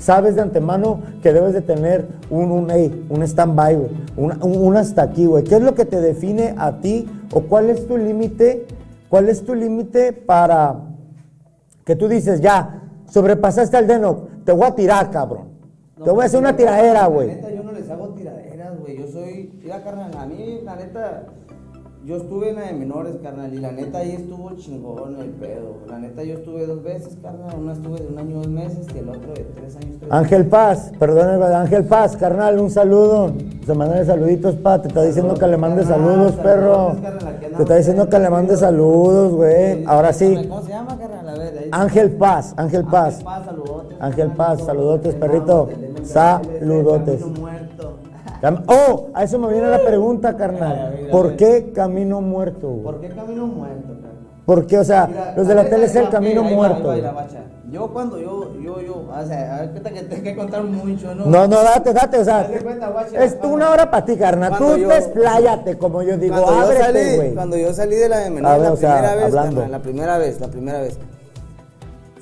sabes 0.00 0.34
de 0.34 0.42
antemano 0.42 1.02
que 1.22 1.32
debes 1.32 1.52
de 1.52 1.60
tener 1.60 2.04
un, 2.30 2.50
un, 2.50 2.68
un 3.10 3.22
stand-by, 3.22 3.76
güey. 3.76 3.90
Un- 4.16 4.42
un 4.42 4.76
hasta 4.76 5.02
aquí, 5.02 5.26
güey. 5.26 5.44
¿Qué 5.44 5.54
es 5.54 5.62
lo 5.62 5.76
que 5.76 5.84
te 5.84 6.00
define 6.00 6.56
a 6.58 6.78
ti 6.80 7.08
o 7.32 7.42
cuál 7.42 7.70
es 7.70 7.86
tu 7.86 7.96
límite? 7.96 8.66
¿Cuál 9.08 9.28
es 9.28 9.44
tu 9.44 9.54
límite 9.54 10.12
para 10.12 10.74
que 11.84 11.94
tú 11.96 12.08
dices, 12.08 12.40
ya, 12.40 12.82
sobrepasaste 13.08 13.76
al 13.76 13.86
deno, 13.86 14.28
te 14.44 14.52
voy 14.52 14.66
a 14.66 14.74
tirar, 14.74 15.10
cabrón? 15.10 15.54
te 16.02 16.10
voy 16.10 16.22
a 16.22 16.26
hacer 16.26 16.40
una 16.40 16.54
tiradera, 16.54 17.02
La 17.02 17.06
güey. 17.06 17.28
neta, 17.28 17.50
yo 17.50 17.62
no 17.62 17.72
les 17.72 17.88
hago 17.88 18.08
tiraderas, 18.10 18.78
güey. 18.80 18.98
Yo 18.98 19.06
soy. 19.08 19.58
Mira, 19.62 19.82
carnal, 19.82 20.10
a 20.18 20.26
mí, 20.26 20.60
la 20.62 20.76
neta. 20.76 21.22
Yo 22.06 22.18
estuve 22.18 22.50
en 22.50 22.54
la 22.54 22.66
de 22.66 22.72
menores, 22.72 23.16
carnal, 23.20 23.52
y 23.52 23.58
la 23.58 23.72
neta 23.72 23.98
ahí 23.98 24.12
estuvo 24.12 24.52
chingón 24.54 25.16
el 25.20 25.30
pedo. 25.30 25.78
La 25.88 25.98
neta, 25.98 26.22
yo 26.22 26.34
estuve 26.34 26.64
dos 26.64 26.80
veces, 26.84 27.16
carnal. 27.20 27.58
Una 27.58 27.72
estuve 27.72 27.98
de 27.98 28.06
un 28.06 28.16
año, 28.16 28.36
dos 28.36 28.46
meses, 28.46 28.86
y 28.94 28.98
el 28.98 29.08
otro 29.08 29.34
de 29.34 29.44
tres 29.56 29.74
años, 29.74 29.96
tres 29.98 30.12
Ángel 30.12 30.46
Paz, 30.46 30.92
perdón, 31.00 31.42
Ángel 31.42 31.84
Paz, 31.84 32.16
carnal, 32.16 32.60
un 32.60 32.70
saludo. 32.70 33.32
Se 33.66 33.74
mandan 33.74 34.06
saluditos, 34.06 34.54
pa. 34.54 34.80
Te 34.80 34.86
está 34.86 35.02
diciendo 35.02 35.34
que 35.34 35.48
le 35.48 35.58
carnal, 35.58 35.84
saludos, 35.84 36.32
perro. 36.36 36.94
Te 37.56 37.62
está 37.64 37.74
diciendo 37.74 38.08
que 38.08 38.18
le 38.20 38.30
mandes 38.30 38.60
saludos, 38.60 39.32
güey. 39.32 39.84
Ahora 39.84 40.12
sí. 40.12 40.32
¿Cómo 40.48 40.62
se 40.62 40.68
llama, 40.68 40.96
carnal? 40.96 41.28
A 41.28 41.34
ver, 41.36 41.58
ahí. 41.58 41.68
Ángel 41.72 42.12
Paz, 42.12 42.54
Ángel 42.56 42.84
Paz. 42.84 43.18
Ángel 43.18 43.24
Paz, 43.24 43.44
saludotes. 43.46 43.96
Ángel 44.00 44.30
Paz, 44.30 44.60
saludotes, 44.64 45.14
perrito. 45.16 45.68
Saludotes. 46.04 47.24
Oh, 48.68 49.08
a 49.14 49.24
eso 49.24 49.38
me 49.38 49.48
viene 49.52 49.68
la 49.68 49.80
pregunta, 49.82 50.36
carnal. 50.36 51.08
¿Por 51.10 51.36
qué 51.36 51.72
camino 51.74 52.20
muerto, 52.20 52.68
güey? 52.68 52.82
¿Por 52.82 53.00
qué 53.00 53.08
camino 53.08 53.46
muerto, 53.46 53.88
carnal? 53.88 54.12
¿Por 54.44 54.66
qué? 54.66 54.78
O 54.78 54.84
sea, 54.84 55.06
Mira, 55.08 55.34
los 55.36 55.48
de 55.48 55.54
la 55.54 55.64
tele 55.68 55.86
es 55.86 55.96
el 55.96 56.08
camino 56.08 56.42
ahí 56.42 56.50
va, 56.50 56.54
muerto. 56.56 56.90
ahí 56.90 57.00
va. 57.00 57.26
Yo 57.68 57.88
cuando 57.92 58.16
yo, 58.20 58.54
yo, 58.62 58.80
yo, 58.80 58.94
o 59.10 59.26
sea, 59.26 59.56
a 59.56 59.60
ver, 59.62 59.70
cuenta 59.72 59.90
que 59.90 60.02
tengo 60.02 60.22
que 60.22 60.36
contar 60.36 60.62
mucho, 60.62 61.14
¿no? 61.16 61.26
No, 61.26 61.48
no, 61.48 61.62
date, 61.64 61.92
date, 61.92 62.18
o 62.20 62.24
sea, 62.24 62.48
cuenta, 62.62 62.88
guacha, 62.90 63.24
es 63.24 63.34
cuando- 63.34 63.54
una 63.56 63.70
hora 63.70 63.90
para 63.90 64.04
ti, 64.04 64.16
carnal. 64.16 64.56
Tú 64.56 64.76
yo- 64.76 64.88
despláyate, 64.88 65.76
como 65.76 66.00
yo 66.04 66.16
digo, 66.16 66.34
cuando 66.36 66.52
yo 66.52 66.60
ábrete, 66.62 66.82
salí, 66.84 67.16
güey. 67.16 67.34
cuando 67.34 67.56
yo 67.56 67.72
salí 67.72 67.96
de 67.96 68.08
la 68.08 68.18
de 68.18 68.30
menor, 68.30 68.60
ver, 68.60 68.70
la 68.70 68.76
sea, 68.76 68.94
primera 68.96 69.14
vez, 69.16 69.34
la 69.70 69.78
primera 69.80 70.18
vez, 70.18 70.40
la 70.40 70.48
primera 70.48 70.80
vez. 70.80 70.98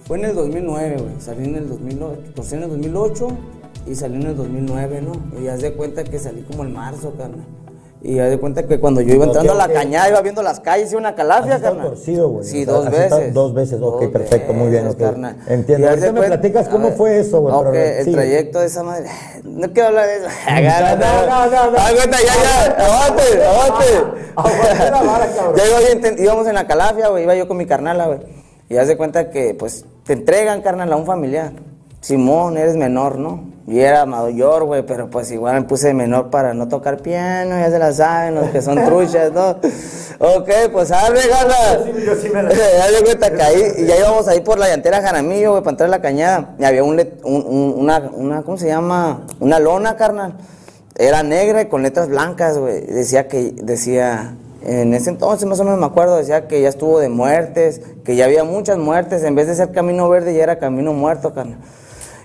Fue 0.07 0.19
en 0.19 0.25
el 0.25 0.35
2009, 0.35 0.97
güey. 0.99 1.21
Salí 1.21 1.45
en 1.45 1.57
el 1.57 1.69
2008, 1.69 2.21
torcí 2.35 2.55
en 2.55 2.63
el 2.63 2.71
2008 2.71 3.29
y 3.87 3.95
salí 3.95 4.17
en 4.17 4.29
el 4.29 4.37
2009, 4.37 5.03
¿no? 5.03 5.41
Y 5.41 5.49
haz 5.49 5.61
de 5.63 5.73
cuenta 5.75 6.05
que 6.05 6.19
salí 6.19 6.43
como 6.43 6.65
en 6.65 6.73
marzo, 6.73 7.13
carnal. 7.17 7.45
Y 8.03 8.19
haz 8.19 8.29
de 8.29 8.39
cuenta 8.39 8.63
que 8.67 8.79
cuando 8.79 9.01
yo 9.01 9.15
iba 9.15 9.25
entrando 9.25 9.53
a 9.53 9.57
la 9.57 9.65
ok. 9.65 9.73
cañada, 9.73 10.11
iba 10.11 10.21
viendo 10.21 10.43
las 10.43 10.61
calles, 10.61 10.91
iba 10.93 11.01
una 11.01 11.15
calafia, 11.15 11.59
carnal. 11.59 11.87
torcido, 11.89 12.29
güey. 12.29 12.45
Sí, 12.47 12.63
O 12.63 12.67
sea, 12.67 12.75
dos 12.75 12.91
veces. 12.91 13.33
dos 13.35 13.55
veces, 13.55 13.79
ok, 13.81 14.03
Dos 14.03 14.11
perfecto, 14.11 14.53
muy 14.53 14.69
bien, 14.71 14.89
ok. 14.89 14.99
carnal. 14.99 15.37
Entiendo. 15.49 15.87
Y 15.87 15.89
Ahorita 15.89 16.13
me 16.13 16.23
platicas 16.23 16.69
cómo 16.69 16.89
ver, 16.89 16.97
fue 16.99 17.19
eso, 17.21 17.41
güey, 17.41 17.55
Ok, 17.55 17.65
pero 17.73 18.01
el 18.01 18.13
trayecto 18.13 18.61
de 18.61 18.67
esa 18.67 18.83
madre. 18.83 19.07
No 19.43 19.73
quiero 19.73 19.89
hablar 19.89 20.07
de 20.07 20.17
eso. 20.19 20.27
no, 21.01 21.47
no, 21.47 21.71
no. 21.71 21.71
De 21.71 21.97
cuenta, 21.97 22.19
ya, 22.21 22.77
ya, 22.77 22.85
aguante, 22.85 23.45
aguante. 23.47 23.85
Ya 25.57 25.65
iba 25.67 26.23
íbamos 26.23 26.47
en 26.47 26.55
la 26.57 26.67
calafia, 26.67 27.09
güey, 27.09 27.23
iba 27.23 27.35
yo 27.35 27.49
con 27.49 27.57
mi 27.57 27.65
carnala, 27.65 28.07
güey. 28.07 28.19
Y 28.69 28.77
haz 28.77 28.89
de 28.89 28.99
cuenta 28.99 29.31
que, 29.31 29.55
pues, 29.55 29.87
te 30.05 30.13
entregan, 30.13 30.61
carnal, 30.61 30.93
a 30.93 30.97
un 30.97 31.07
familiar. 31.07 31.53
Simón, 32.05 32.59
eres 32.59 32.77
menor, 32.77 33.19
¿no? 33.19 33.45
Y 33.67 33.81
era 33.81 34.05
mayor, 34.05 34.65
güey, 34.65 34.85
pero 34.85 35.09
pues 35.09 35.31
igual 35.33 35.55
me 35.55 35.63
puse 35.63 35.87
de 35.87 35.95
menor 35.95 36.29
para 36.29 36.53
no 36.53 36.69
tocar 36.69 36.99
piano, 37.01 37.59
ya 37.59 37.71
se 37.71 37.79
la 37.79 37.95
saben, 37.95 38.35
los 38.35 38.51
que 38.51 38.61
son 38.61 38.85
truchas, 38.85 39.33
¿no? 39.33 39.57
Ok, 40.19 40.49
pues 40.71 40.93
arre, 40.93 41.21
gana. 41.29 41.55
Ya 42.55 42.91
de 42.91 43.05
cuenta 43.05 43.31
que 43.33 43.43
ahí, 43.43 43.63
y 43.79 43.87
ya 43.87 43.97
íbamos 43.99 44.29
ahí 44.29 44.43
por 44.43 44.59
la 44.59 44.69
llantera 44.69 45.01
Jaramillo, 45.01 45.53
güey, 45.53 45.63
para 45.63 45.71
entrar 45.73 45.87
a 45.89 45.91
la 45.91 46.03
cañada. 46.03 46.55
Y 46.59 46.65
había 46.65 46.85
un, 46.85 46.97
let- 46.97 47.21
un- 47.25 47.45
un- 47.47 47.75
una, 47.79 48.11
una, 48.15 48.43
¿cómo 48.43 48.59
se 48.59 48.67
llama? 48.69 49.23
Una 49.41 49.59
lona, 49.59 49.97
carnal. 49.97 50.35
Era 50.97 51.23
negra 51.23 51.63
y 51.63 51.67
con 51.69 51.83
letras 51.83 52.09
blancas, 52.09 52.59
güey. 52.59 52.83
Decía 52.87 53.27
que, 53.29 53.55
decía, 53.63 54.37
en 54.63 54.93
ese 54.95 55.09
entonces 55.11 55.49
más 55.49 55.59
o 55.59 55.65
menos 55.65 55.81
me 55.81 55.87
acuerdo, 55.87 56.17
decía 56.17 56.47
que 56.49 56.61
ya 56.61 56.69
estuvo 56.69 57.01
de 57.01 57.09
muertes, 57.09 57.81
que 58.05 58.15
ya 58.15 58.27
había 58.27 58.45
muchas 58.45 58.77
muertes, 58.79 59.25
en 59.25 59.35
vez 59.35 59.47
de 59.49 59.55
ser 59.57 59.73
camino 59.73 60.09
verde 60.11 60.35
ya 60.35 60.43
era 60.45 60.59
camino 60.59 60.93
muerto, 60.93 61.33
carnal. 61.35 61.59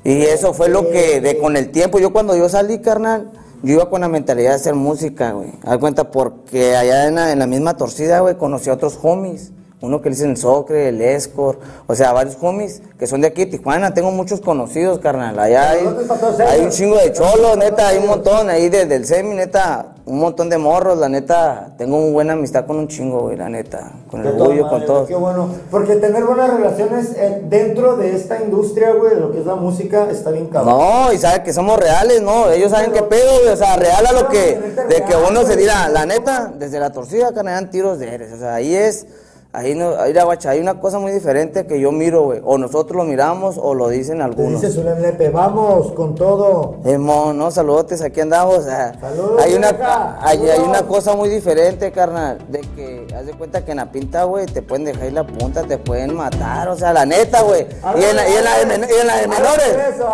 Y 0.03 0.21
eso 0.21 0.53
fue 0.53 0.69
lo 0.69 0.89
que, 0.89 1.21
de 1.21 1.37
con 1.37 1.57
el 1.57 1.71
tiempo, 1.71 1.99
yo 1.99 2.13
cuando 2.13 2.35
yo 2.35 2.47
salí, 2.49 2.79
carnal, 2.79 3.31
yo 3.61 3.73
iba 3.73 3.89
con 3.89 4.01
la 4.01 4.07
mentalidad 4.07 4.51
de 4.51 4.55
hacer 4.55 4.75
música, 4.75 5.31
güey. 5.31 5.51
Haz 5.63 5.77
cuenta, 5.77 6.11
porque 6.11 6.75
allá 6.75 7.07
en 7.07 7.15
la, 7.15 7.31
en 7.31 7.39
la 7.39 7.47
misma 7.47 7.75
torcida, 7.75 8.21
güey, 8.21 8.35
conocí 8.35 8.69
a 8.69 8.73
otros 8.73 8.97
homies. 9.01 9.51
Uno 9.81 10.01
que 10.01 10.09
le 10.09 10.15
dicen 10.15 10.31
el 10.31 10.37
Socre, 10.37 10.89
el 10.89 11.01
Escor, 11.01 11.57
o 11.87 11.95
sea, 11.95 12.11
varios 12.11 12.37
homies 12.41 12.81
que 12.99 13.07
son 13.07 13.21
de 13.21 13.27
aquí 13.27 13.45
de 13.45 13.51
Tijuana. 13.51 13.93
Tengo 13.93 14.11
muchos 14.11 14.41
conocidos, 14.41 14.99
carnal. 14.99 15.39
Allá 15.39 15.71
hay, 15.71 16.59
un 16.59 16.69
chingo 16.69 16.97
de 16.97 17.13
cholos, 17.13 17.55
neta, 17.57 17.87
hay 17.87 17.99
un 17.99 18.07
montón 18.07 18.49
ahí 18.49 18.67
desde 18.67 18.95
el 18.95 19.05
semi, 19.05 19.35
neta, 19.35 19.93
un 20.05 20.19
montón 20.19 20.49
de 20.49 20.57
morros, 20.57 20.97
la 20.97 21.07
neta. 21.07 21.75
Tengo 21.77 21.95
una 21.95 22.11
buena 22.11 22.33
amistad 22.33 22.65
con 22.65 22.77
un 22.77 22.89
chingo, 22.89 23.21
güey, 23.21 23.37
la 23.37 23.47
neta. 23.47 23.93
Con 24.11 24.19
el 24.19 24.27
orgullo, 24.27 24.67
con 24.67 24.85
todos. 24.85 25.07
Qué 25.07 25.15
bueno. 25.15 25.49
Porque 25.71 25.95
tener 25.95 26.25
buenas 26.25 26.53
relaciones 26.53 27.13
eh, 27.15 27.41
dentro 27.45 27.95
de 27.95 28.17
esta 28.17 28.41
industria, 28.43 28.91
güey, 28.91 29.15
de 29.15 29.21
lo 29.21 29.31
que 29.31 29.39
es 29.39 29.45
la 29.45 29.55
música, 29.55 30.09
está 30.11 30.31
bien 30.31 30.47
cabrón. 30.47 30.77
No, 30.77 31.13
y 31.13 31.17
saben 31.19 31.43
que 31.43 31.53
somos 31.53 31.79
reales, 31.79 32.21
¿no? 32.21 32.49
Ellos 32.49 32.71
saben 32.71 32.91
qué 32.91 33.03
pedo, 33.03 33.31
güey. 33.43 33.53
O 33.53 33.55
sea, 33.55 33.77
real 33.77 34.05
a 34.05 34.11
lo 34.11 34.27
que. 34.27 34.59
De 34.89 35.05
que 35.05 35.15
uno 35.15 35.45
se 35.45 35.55
tira. 35.55 35.87
La 35.87 36.05
neta, 36.05 36.51
desde 36.53 36.81
la 36.81 36.91
torcida, 36.91 37.31
carnal, 37.31 37.69
tiros 37.69 37.97
de 37.97 38.13
eres. 38.13 38.33
O 38.33 38.37
sea, 38.39 38.55
ahí 38.55 38.75
es. 38.75 39.05
Ahí 39.51 39.73
no. 39.73 39.95
Ahí 39.99 40.13
la 40.13 40.25
guacha. 40.25 40.51
Hay 40.51 40.59
una 40.59 40.79
cosa 40.79 40.99
muy 40.99 41.11
diferente 41.11 41.65
que 41.65 41.79
yo 41.79 41.91
miro, 41.91 42.21
güey. 42.21 42.39
O 42.45 42.59
nosotros 42.59 42.95
lo 42.95 43.03
miramos 43.03 43.57
o 43.59 43.73
lo 43.73 43.89
dicen 43.89 44.17
Te 44.17 44.23
algunos. 44.23 44.61
dices 44.61 44.77
un 44.77 44.85
lepe, 45.01 45.29
vamos 45.29 45.91
con 45.93 46.13
todo. 46.13 46.75
Eh, 46.85 46.99
mo, 46.99 47.33
no, 47.33 47.49
saludotes, 47.49 48.01
aquí 48.03 48.21
andamos. 48.21 48.65
sea, 48.65 48.93
Saludos, 48.99 49.41
hay, 49.43 49.55
una, 49.55 50.17
hay, 50.21 50.47
hay 50.49 50.59
una 50.59 50.83
cosa 50.83 51.15
muy 51.15 51.29
diferente, 51.29 51.91
carnal, 51.91 52.37
de 52.47 52.61
que 52.75 53.07
haz 53.17 53.25
de 53.25 53.33
cuenta 53.33 53.65
que 53.65 53.71
en 53.71 53.77
la 53.77 53.91
pinta, 53.91 54.25
güey, 54.25 54.45
te 54.45 54.61
pueden 54.61 54.85
dejar 54.85 55.01
ahí 55.03 55.11
la 55.11 55.25
punta, 55.25 55.63
te 55.63 55.79
pueden 55.79 56.13
matar, 56.15 56.69
o 56.69 56.75
sea, 56.77 56.93
la 56.93 57.07
neta, 57.07 57.41
güey. 57.41 57.65
Y 57.97 58.03
en 58.03 58.15
la, 58.15 58.29
y 58.29 58.33
en 58.35 58.43
la 58.43 58.57
de, 58.59 58.65
men- 58.67 58.87
y 58.87 59.01
en 59.01 59.07
la 59.07 59.15
de 59.17 59.27
menores. 59.27 59.67
eso, 59.95 60.09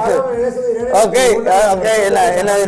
eso, 0.48 0.62
diré 0.66 0.80
en 0.80 0.92
la 0.94 1.04
ok, 1.04 1.16
ah, 1.52 1.76
ok, 1.78 1.86
en 2.08 2.14
la, 2.14 2.40
en 2.40 2.46
la 2.46 2.56
de, 2.58 2.68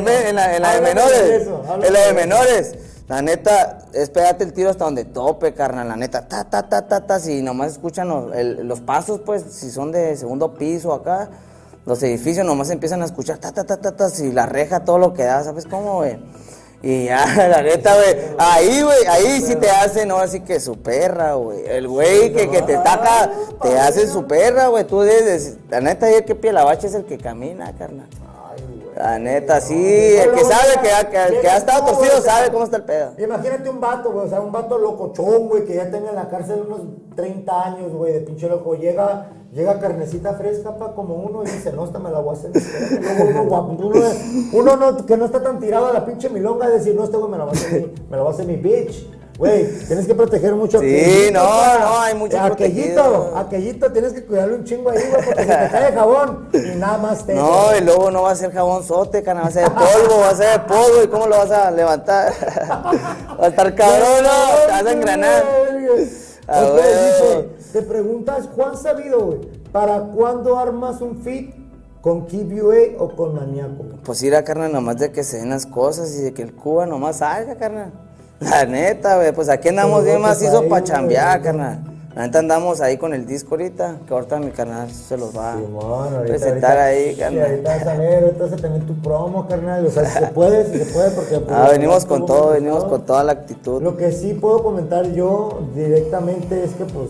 menores. 0.82 1.48
en 1.88 1.94
la 1.94 2.00
de 2.08 2.14
menores. 2.14 2.76
La 3.08 3.22
neta, 3.22 3.80
es 3.94 4.10
pegarte 4.10 4.44
el 4.44 4.52
tiro 4.52 4.70
hasta 4.70 4.84
donde 4.84 5.06
tope, 5.06 5.54
carnal. 5.54 5.88
La 5.88 5.96
neta, 5.96 6.28
ta, 6.28 6.44
ta, 6.44 6.68
ta, 6.68 6.88
ta, 6.88 7.08
ta. 7.08 7.20
Si 7.20 7.42
nomás 7.42 7.72
escuchan 7.74 8.10
los, 8.10 8.36
el- 8.36 8.68
los 8.68 8.82
pasos, 8.82 9.22
pues, 9.26 9.44
si 9.44 9.72
son 9.72 9.92
de 9.94 10.18
segundo 10.18 10.54
piso 10.56 10.92
acá, 10.94 11.30
los 11.86 12.04
edificios 12.04 12.46
nomás 12.46 12.70
empiezan 12.70 13.02
a 13.02 13.06
escuchar 13.06 13.38
ta, 13.38 13.54
ta, 13.54 13.64
ta, 13.64 13.78
ta, 13.78 13.96
ta. 13.96 14.10
Si 14.10 14.32
la 14.34 14.46
reja, 14.46 14.84
todo 14.84 14.98
lo 14.98 15.14
que 15.14 15.24
da, 15.24 15.42
¿sabes 15.42 15.66
cómo, 15.66 15.96
güey? 15.96 16.20
Y 16.84 17.06
ya, 17.06 17.26
la 17.50 17.62
neta, 17.62 17.96
güey, 17.96 18.16
ahí, 18.38 18.82
güey, 18.84 19.06
ahí 19.08 19.42
sí 19.42 19.56
te 19.56 19.70
hace, 19.70 20.06
no, 20.06 20.18
así 20.18 20.42
que 20.42 20.60
su 20.60 20.76
perra, 20.78 21.36
güey. 21.36 21.66
El 21.66 21.88
güey 21.88 22.34
que, 22.34 22.50
que 22.52 22.62
te 22.62 22.76
taca, 22.78 23.32
te 23.62 23.80
hace 23.80 24.06
su 24.08 24.28
perra, 24.28 24.68
güey. 24.68 24.84
Tú 24.84 25.00
decir, 25.00 25.58
la 25.70 25.80
neta, 25.80 26.10
el 26.10 26.26
que 26.26 26.36
pie 26.36 26.52
la 26.52 26.66
bacha 26.66 26.88
es 26.88 26.94
el 26.94 27.06
que 27.06 27.18
camina, 27.18 27.74
carnal. 27.78 28.10
La 28.98 29.20
neta, 29.20 29.62
sí, 29.62 29.76
el 29.76 30.32
que 30.32 30.44
sabe 30.44 30.82
que, 30.82 30.92
ha- 30.92 31.10
que, 31.28 31.40
que 31.40 31.48
ha 31.48 31.58
estado 31.58 31.86
torcido 31.86 32.20
sabe 32.22 32.50
cómo 32.52 32.64
está 32.64 32.78
el 32.78 32.84
pedo. 32.84 33.12
Imagínate 33.20 33.70
un 33.70 33.80
vato, 33.80 34.12
güey, 34.12 34.26
o 34.26 34.30
sea, 34.30 34.42
un 34.42 34.52
vato 34.52 34.78
locochón, 34.78 35.48
güey, 35.50 35.66
que 35.66 35.76
ya 35.76 35.92
tenga 35.92 36.10
en 36.10 36.16
la 36.16 36.30
cárcel 36.30 36.64
unos 36.66 36.82
30 37.16 37.64
años, 37.66 37.94
güey, 37.94 38.14
de 38.14 38.22
pinche 38.22 38.48
loco. 38.50 38.74
Llega, 38.76 39.28
llega 39.54 39.80
carnecita 39.80 40.34
fresca, 40.34 40.78
pa, 40.78 40.94
como 40.96 41.14
uno, 41.16 41.44
y 41.44 41.46
dice, 41.46 41.72
no, 41.74 41.86
esta 41.86 42.00
me 42.00 42.10
la 42.10 42.20
voy 42.20 42.36
a 42.36 42.40
hacer. 42.40 42.52
Luego 43.02 43.30
uno, 43.30 43.46
guapo, 43.46 43.72
uno, 43.78 44.02
uno 44.54 44.76
no, 44.78 45.06
que 45.06 45.16
no 45.16 45.26
está 45.26 45.44
tan 45.44 45.60
tirado 45.60 45.88
a 45.88 45.94
la 45.94 46.04
pinche 46.06 46.30
milonga, 46.30 46.68
decir, 46.70 46.96
no, 46.96 47.04
este 47.04 47.18
güey 47.18 47.30
me 47.30 47.38
la 47.38 47.46
va 47.46 47.52
a 47.52 47.54
hacer 47.54 47.74
mi, 47.82 47.94
me 48.10 48.18
la 48.18 48.24
va 48.24 48.30
a 48.30 48.34
hacer 48.34 48.46
mi 48.48 48.56
bitch. 48.56 49.08
Güey, 49.38 49.68
tienes 49.86 50.08
que 50.08 50.16
proteger 50.16 50.56
mucho 50.56 50.80
a 50.80 50.82
Sí, 50.82 50.88
aquellito, 50.88 51.32
no, 51.34 51.80
no, 51.80 52.00
hay 52.00 52.16
mucho 52.16 52.40
Aquellito, 52.40 53.34
aquellito, 53.38 53.92
tienes 53.92 54.14
que 54.14 54.26
cuidarle 54.26 54.56
un 54.56 54.64
chingo 54.64 54.90
ahí, 54.90 54.98
güey, 54.98 55.26
porque 55.26 55.42
se 55.44 55.48
te 55.48 55.70
cae 55.70 55.94
jabón 55.94 56.50
y 56.54 56.76
nada 56.78 56.98
más 56.98 57.24
te... 57.24 57.36
No, 57.36 57.76
y 57.78 57.82
luego 57.84 58.10
no 58.10 58.24
va 58.24 58.32
a 58.32 58.36
ser 58.36 58.52
jabón 58.52 58.84
sote, 58.84 59.22
carnal, 59.22 59.46
va 59.46 59.50
a 59.50 59.52
ser 59.52 59.64
de 59.66 59.70
polvo, 59.70 60.22
va 60.22 60.30
a 60.30 60.36
ser 60.36 60.60
de 60.60 60.66
polvo, 60.68 61.04
¿y 61.04 61.08
cómo 61.08 61.28
lo 61.28 61.38
vas 61.38 61.52
a 61.52 61.70
levantar? 61.70 62.34
va 62.68 63.46
a 63.46 63.48
estar 63.48 63.76
cabrón, 63.76 64.24
¿no? 64.24 64.66
Te 64.66 64.72
vas 64.72 64.86
a 64.86 64.92
engranar. 64.92 65.44
Ah, 66.48 66.64
Ok, 66.64 66.72
güey. 66.72 66.88
dice, 66.88 67.50
te 67.74 67.82
preguntas, 67.84 68.50
Juan 68.56 68.76
Sabido, 68.76 69.20
güey, 69.20 69.40
¿para 69.72 70.00
cuándo 70.00 70.58
armas 70.58 71.00
un 71.02 71.22
fit 71.22 71.54
con 72.02 72.22
UA 72.22 72.98
o 72.98 73.10
con 73.16 73.36
Maniaco? 73.36 73.84
Pues 74.04 74.24
ir 74.24 74.34
a 74.36 74.44
carnal 74.44 74.72
nomás 74.72 74.98
de 74.98 75.12
que 75.12 75.24
se 75.24 75.38
den 75.38 75.52
las 75.52 75.68
cosas 75.68 76.16
y 76.16 76.22
de 76.24 76.34
que 76.34 76.42
el 76.42 76.56
Cuba 76.56 76.88
nomás 76.88 77.18
salga, 77.18 77.56
carnal. 77.56 78.07
La 78.40 78.66
neta, 78.66 79.16
güey, 79.18 79.32
pues 79.32 79.50
aquí 79.50 79.70
andamos 79.70 80.04
bien 80.04 80.22
macizo 80.22 80.68
para 80.68 80.84
chambear, 80.84 81.42
carnal. 81.42 81.80
La 82.16 82.26
neta 82.26 82.40
andamos 82.40 82.82
ahí 82.82 82.98
con 82.98 83.14
el 83.14 83.26
disco 83.28 83.52
ahorita, 83.52 83.98
que 84.08 84.14
ahorita 84.14 84.40
mi 84.40 84.50
carnal 84.52 84.90
se 84.92 85.18
los 85.18 85.38
va 85.38 85.56
Simón, 85.56 85.84
a 86.14 86.18
ahorita, 86.18 86.24
presentar 86.26 86.72
ahorita, 86.78 86.86
ahí, 86.86 87.14
sí, 87.14 87.20
carnal. 87.20 87.46
ahorita 87.52 87.78
vas 87.78 87.88
a 87.88 87.94
ver, 87.98 88.24
ahorita 88.24 88.44
vas 88.44 88.54
a 88.54 88.56
tener 88.58 88.86
tu 88.88 88.96
promo, 89.02 89.48
carnal. 89.48 89.86
O 89.86 89.92
sea, 89.92 90.06
si 90.06 90.20
se 90.20 90.28
puede, 90.34 90.66
si 90.72 90.80
se 90.84 90.94
puede, 90.94 91.12
porque. 91.12 91.40
pues, 91.40 91.52
Ah, 91.58 91.70
venimos 91.72 92.06
con 92.06 92.26
todo, 92.26 92.52
venimos 92.52 92.86
con 92.86 93.06
toda 93.06 93.24
la 93.24 93.34
actitud. 93.34 93.82
Lo 93.84 93.98
que 93.98 94.12
sí 94.12 94.34
puedo 94.34 94.64
comentar 94.64 95.12
yo 95.14 95.60
directamente 95.76 96.64
es 96.64 96.72
que, 96.74 96.86
pues, 96.86 97.10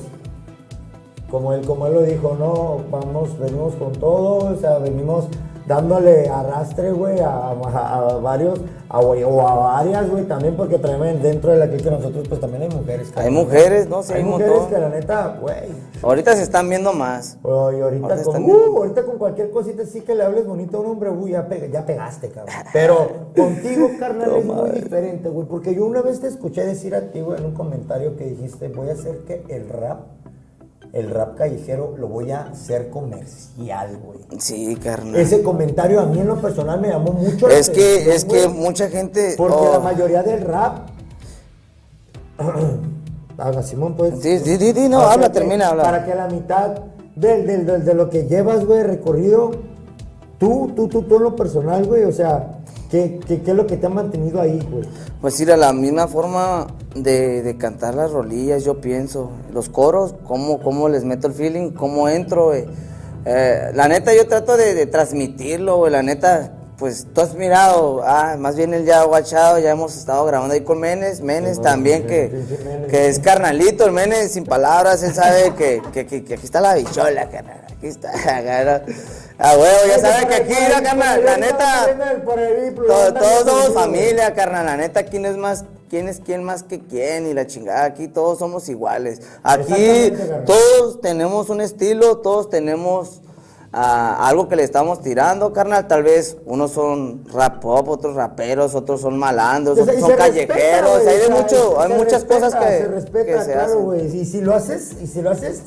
como 1.31 1.53
él, 1.53 1.65
como 1.65 1.87
él 1.87 1.93
lo 1.93 2.01
dijo, 2.03 2.35
no, 2.39 2.81
vamos, 2.89 3.37
venimos 3.39 3.75
con 3.75 3.91
todo, 3.93 4.53
o 4.53 4.55
sea, 4.57 4.77
venimos 4.79 5.25
dándole 5.67 6.29
arrastre, 6.29 6.91
güey, 6.91 7.19
a, 7.19 7.29
a- 7.29 7.97
a 7.97 8.17
varios, 8.17 8.59
a, 8.89 9.01
güey, 9.01 9.23
o 9.23 9.45
a 9.47 9.55
varias, 9.55 10.09
güey, 10.09 10.23
también, 10.23 10.55
porque 10.55 10.79
también 10.79 11.21
dentro 11.21 11.51
de 11.51 11.57
la 11.57 11.67
clica 11.67 11.89
nosotros, 11.91 12.25
pues 12.27 12.39
también 12.39 12.63
hay 12.63 12.69
mujeres. 12.69 13.11
Hay 13.15 13.29
mujeres, 13.31 13.89
¿no? 13.89 14.01
Sí, 14.01 14.13
hay 14.13 14.19
hay 14.19 14.25
mujeres 14.25 14.53
montón. 14.53 14.69
que 14.73 14.79
la 14.79 14.89
neta, 14.89 15.37
güey, 15.41 15.87
Ahorita 16.01 16.35
se 16.35 16.43
están 16.43 16.69
viendo 16.69 16.93
más. 16.93 17.37
o- 17.43 17.71
y 17.71 17.81
ahorita 17.81 18.07
Ahorita 18.07 18.23
con, 18.23 18.45
viendo. 18.45 18.71
uh, 18.71 18.77
ahorita 18.77 19.03
con 19.03 19.17
cualquier 19.17 19.49
cosita 19.51 19.85
sí 19.85 20.01
que 20.01 20.15
le 20.15 20.23
hables 20.23 20.45
bonito 20.47 20.77
a 20.77 20.81
un 20.81 20.87
hombre, 20.87 21.11
ya, 21.29 21.47
pe- 21.47 21.69
ya 21.71 21.85
pegaste, 21.85 22.29
cabrón. 22.29 22.55
Pero 22.71 23.07
contigo, 23.35 23.89
carnal, 23.99 24.35
es 24.37 24.45
muy 24.45 24.69
diferente, 24.71 25.29
güey. 25.29 25.47
Porque 25.47 25.75
yo 25.75 25.85
una 25.85 26.01
vez 26.01 26.21
te 26.21 26.27
escuché 26.27 26.65
decir 26.65 26.95
a 26.95 27.01
ti, 27.11 27.19
güey, 27.21 27.39
en 27.39 27.45
un 27.45 27.53
comentario 27.53 28.15
que 28.15 28.25
dijiste, 28.25 28.69
voy 28.69 28.89
a 28.89 28.93
hacer 28.93 29.19
que 29.27 29.43
el 29.49 29.67
rap, 29.69 29.99
el 30.93 31.09
rap 31.09 31.35
callejero, 31.35 31.95
lo 31.97 32.07
voy 32.07 32.31
a 32.31 32.43
hacer 32.47 32.89
comercial, 32.89 33.97
güey. 34.03 34.19
Sí, 34.39 34.75
carnal. 34.77 35.15
Ese 35.15 35.43
comentario 35.43 35.99
a 35.99 36.05
mí 36.05 36.19
en 36.19 36.27
lo 36.27 36.41
personal 36.41 36.79
me 36.81 36.89
llamó 36.89 37.11
mucho 37.11 37.47
la 37.47 37.55
Es 37.55 37.69
que, 37.69 38.01
atención, 38.03 38.15
es 38.15 38.25
que 38.25 38.47
mucha 38.47 38.89
gente. 38.89 39.35
Porque 39.37 39.55
oh, 39.57 39.73
la 39.73 39.79
mayoría 39.79 40.23
del 40.23 40.41
rap... 40.41 40.89
Haga, 43.37 43.61
Simón, 43.61 43.95
pues. 43.95 44.15
Sí, 44.21 44.39
sí, 44.39 44.57
sí, 44.57 44.73
sí, 44.73 44.89
no, 44.89 45.01
habla, 45.01 45.27
que- 45.27 45.33
termina, 45.39 45.67
habla. 45.69 45.83
Para 45.83 46.05
que 46.05 46.15
la 46.15 46.27
mitad 46.27 46.75
del, 47.15 47.45
del- 47.45 47.65
del- 47.65 47.85
de 47.85 47.93
lo 47.93 48.09
que 48.09 48.23
llevas, 48.27 48.65
güey, 48.65 48.81
recorrido, 48.83 49.51
tú, 50.39 50.71
tú, 50.75 50.87
tú, 50.87 51.03
tú 51.03 51.17
en 51.17 51.23
lo 51.23 51.35
personal, 51.35 51.85
güey, 51.85 52.03
o 52.05 52.11
sea, 52.11 52.56
¿qué, 52.89 53.19
qué, 53.27 53.41
qué 53.41 53.51
es 53.51 53.57
lo 53.57 53.67
que 53.67 53.77
te 53.77 53.85
ha 53.85 53.89
mantenido 53.89 54.41
ahí, 54.41 54.59
güey? 54.71 54.83
Pues 55.21 55.39
ir 55.39 55.51
a 55.51 55.57
la 55.57 55.73
misma 55.73 56.07
forma 56.07 56.67
de, 56.95 57.41
de 57.43 57.57
cantar 57.57 57.95
las 57.95 58.11
rolillas, 58.11 58.63
yo 58.63 58.79
pienso. 58.81 59.31
Los 59.53 59.69
coros, 59.69 60.15
cómo, 60.25 60.59
cómo 60.61 60.89
les 60.89 61.03
meto 61.03 61.27
el 61.27 61.33
feeling, 61.33 61.71
cómo 61.71 62.07
entro, 62.09 62.45
güey. 62.47 62.65
Eh, 63.25 63.71
la 63.73 63.87
neta, 63.87 64.13
yo 64.15 64.27
trato 64.27 64.55
de, 64.57 64.73
de 64.73 64.85
transmitirlo, 64.85 65.77
güey. 65.77 65.91
La 65.91 66.01
neta, 66.03 66.53
pues 66.77 67.07
tú 67.13 67.21
has 67.21 67.33
mirado, 67.33 68.01
ah, 68.05 68.35
más 68.37 68.55
bien 68.55 68.73
el 68.73 68.85
ya 68.85 69.03
guachado, 69.03 69.59
ya 69.59 69.71
hemos 69.71 69.97
estado 69.97 70.23
grabando 70.25 70.53
ahí 70.53 70.61
con 70.61 70.79
Menes. 70.79 71.21
Menes 71.21 71.61
también, 71.61 72.05
que, 72.05 72.29
Menes. 72.63 72.87
que 72.91 73.07
es 73.09 73.19
carnalito, 73.19 73.85
el 73.85 73.91
Menes, 73.91 74.31
sin 74.31 74.45
palabras, 74.45 75.01
él 75.03 75.13
sabe 75.13 75.53
que, 75.57 75.81
que, 75.91 76.05
que- 76.05 76.23
que 76.23 76.35
aquí 76.35 76.45
está 76.45 76.61
la 76.61 76.75
bichola, 76.75 77.27
carnal. 77.29 77.61
Aquí 77.75 77.87
está, 77.87 78.11
carnal. 78.23 78.83
Ah, 79.39 79.53
huevo, 79.55 79.77
ya 79.87 79.99
sabe 79.99 80.27
que 80.27 80.35
aquí, 80.35 80.53
mira, 80.59 80.81
carnal, 80.81 81.23
la 81.23 81.37
neta. 81.37 82.23
Todos, 82.87 83.45
somos 83.45 83.73
familia, 83.73 84.33
carnal. 84.33 84.65
La 84.65 84.77
neta, 84.77 85.03
no 85.03 85.27
es 85.27 85.37
más, 85.37 85.65
quién 85.89 86.07
es 86.07 86.19
quién 86.25 86.43
más 86.43 86.63
que 86.63 86.79
quién 86.79 87.27
y 87.27 87.33
la 87.35 87.45
chingada. 87.45 87.85
Aquí 87.85 88.07
todos 88.07 88.39
somos 88.39 88.67
iguales. 88.67 89.21
Aquí 89.43 90.11
todos 90.45 91.01
tenemos 91.01 91.49
un 91.49 91.61
estilo, 91.61 92.17
todos 92.17 92.49
tenemos 92.49 93.21
ah, 93.73 94.27
algo 94.27 94.49
que 94.49 94.55
le 94.55 94.63
estamos 94.63 95.01
tirando, 95.03 95.53
carnal. 95.53 95.87
Tal 95.87 96.01
vez 96.01 96.37
unos 96.47 96.71
son 96.71 97.23
rap 97.31 97.61
pop, 97.61 97.87
otros 97.89 98.15
raperos, 98.15 98.73
otros 98.73 99.01
son 99.01 99.19
malandros, 99.19 99.77
otros 99.77 99.99
son 99.99 100.09
respeta, 100.09 100.29
callejeros. 100.31 101.05
hay 101.05 101.17
de 101.19 101.29
mucho, 101.29 101.79
hay 101.79 101.89
muchas 101.93 102.23
respeta, 102.23 102.39
cosas 102.39 102.55
que 102.55 102.77
se 102.79 102.87
respeta, 102.87 103.25
que 103.25 103.39
se 103.43 103.51
claro, 103.53 103.65
hacen. 103.67 103.83
güey. 103.83 104.17
Y 104.17 104.25
si 104.25 104.41
lo 104.41 104.55
haces, 104.55 104.95
y 104.99 105.05
si 105.05 105.21
lo 105.21 105.29
haces 105.29 105.61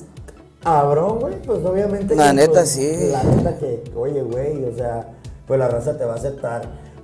cabrón, 0.62 1.18
güey, 1.20 1.34
pues 1.42 1.64
obviamente. 1.64 2.14
La 2.14 2.28
que, 2.28 2.34
neta, 2.34 2.52
pues, 2.52 2.68
sí. 2.70 3.10
La 3.12 3.22
neta 3.22 3.56
que, 3.58 3.82
oye, 3.96 4.22
güey, 4.22 4.64
o 4.64 4.74
sea, 4.76 5.08
pues 5.46 5.58
la 5.58 5.68
raza 5.68 5.96
te 5.96 6.04
va 6.04 6.12
a 6.14 6.16
aceptar. 6.16 6.62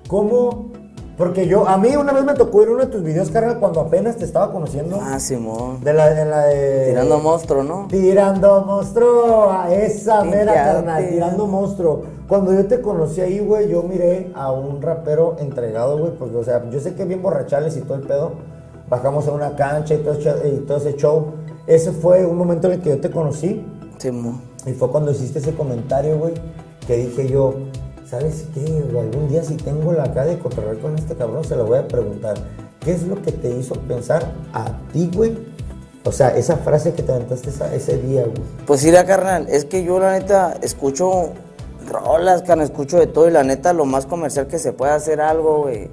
¿Cómo? 0.08 0.70
Porque 1.16 1.46
yo, 1.48 1.66
a 1.66 1.78
mí 1.78 1.96
una 1.96 2.12
vez 2.12 2.24
me 2.24 2.34
tocó 2.34 2.60
ir 2.62 2.68
a 2.68 2.72
uno 2.72 2.80
de 2.84 2.90
tus 2.92 3.02
videos, 3.02 3.30
carnal, 3.30 3.58
cuando 3.58 3.80
apenas 3.80 4.16
te 4.16 4.26
estaba 4.26 4.52
conociendo. 4.52 4.98
Ah, 5.00 5.18
Simón. 5.18 5.82
De 5.82 5.94
la 5.94 6.10
de 6.10 6.24
la 6.26 6.44
de. 6.44 6.88
Tirando 6.90 7.18
monstruo, 7.20 7.62
¿no? 7.64 7.86
Tirando 7.88 8.60
monstruo, 8.66 9.50
a 9.50 9.72
esa 9.72 10.22
mera 10.24 10.52
carnal, 10.52 11.08
tirando 11.08 11.46
monstruo. 11.46 12.02
Cuando 12.28 12.52
yo 12.52 12.66
te 12.66 12.82
conocí 12.82 13.22
ahí, 13.22 13.38
güey, 13.38 13.68
yo 13.70 13.82
miré 13.82 14.30
a 14.34 14.52
un 14.52 14.82
rapero 14.82 15.36
entregado, 15.38 15.96
güey, 15.96 16.12
porque, 16.18 16.36
o 16.36 16.44
sea, 16.44 16.68
yo 16.70 16.80
sé 16.80 16.94
que 16.94 17.06
bien 17.06 17.22
borrachales 17.22 17.76
y 17.78 17.80
todo 17.80 17.94
el 17.94 18.02
pedo. 18.02 18.32
Bajamos 18.90 19.26
a 19.26 19.32
una 19.32 19.56
cancha 19.56 19.94
y 19.94 19.98
todo, 19.98 20.12
ese- 20.14 20.48
y 20.48 20.58
todo 20.66 20.76
ese 20.76 20.96
show. 20.96 21.28
Ese 21.66 21.92
fue 21.92 22.24
un 22.24 22.36
momento 22.36 22.68
en 22.68 22.74
el 22.74 22.80
que 22.80 22.90
yo 22.90 23.00
te 23.00 23.10
conocí. 23.10 23.64
Simón. 23.98 24.40
Y 24.66 24.72
fue 24.72 24.90
cuando 24.90 25.10
hiciste 25.12 25.38
ese 25.38 25.54
comentario, 25.54 26.18
güey, 26.18 26.34
que 26.86 26.96
dije 26.96 27.28
yo, 27.28 27.54
¿sabes 28.08 28.46
qué? 28.54 28.60
Algún 28.98 29.28
día 29.28 29.42
si 29.42 29.54
tengo 29.56 29.92
la 29.92 30.12
cara 30.12 30.26
de 30.26 30.38
cotorrear 30.38 30.78
con 30.78 30.94
este 30.96 31.14
cabrón, 31.14 31.44
se 31.44 31.56
lo 31.56 31.66
voy 31.66 31.78
a 31.78 31.88
preguntar. 31.88 32.34
¿Qué 32.80 32.92
es 32.92 33.02
lo 33.02 33.20
que 33.22 33.32
te 33.32 33.50
hizo 33.50 33.74
pensar 33.74 34.32
a 34.52 34.72
ti, 34.92 35.10
güey? 35.14 35.36
O 36.04 36.12
sea, 36.12 36.36
esa 36.36 36.56
frase 36.58 36.92
que 36.94 37.02
te 37.02 37.12
aventaste 37.12 37.50
esa- 37.50 37.74
ese 37.74 37.98
día, 37.98 38.22
güey. 38.22 38.34
Pues 38.66 38.84
mira, 38.84 39.04
carnal, 39.04 39.46
es 39.48 39.64
que 39.64 39.82
yo 39.82 39.98
la 39.98 40.12
neta 40.12 40.56
escucho 40.62 41.30
rolas, 41.88 42.42
carnal, 42.42 42.66
escucho 42.66 42.98
de 42.98 43.06
todo 43.08 43.28
y 43.28 43.32
la 43.32 43.42
neta 43.42 43.72
lo 43.72 43.84
más 43.86 44.06
comercial 44.06 44.46
que 44.46 44.58
se 44.60 44.72
puede 44.72 44.92
hacer 44.92 45.20
algo, 45.20 45.62
güey. 45.62 45.90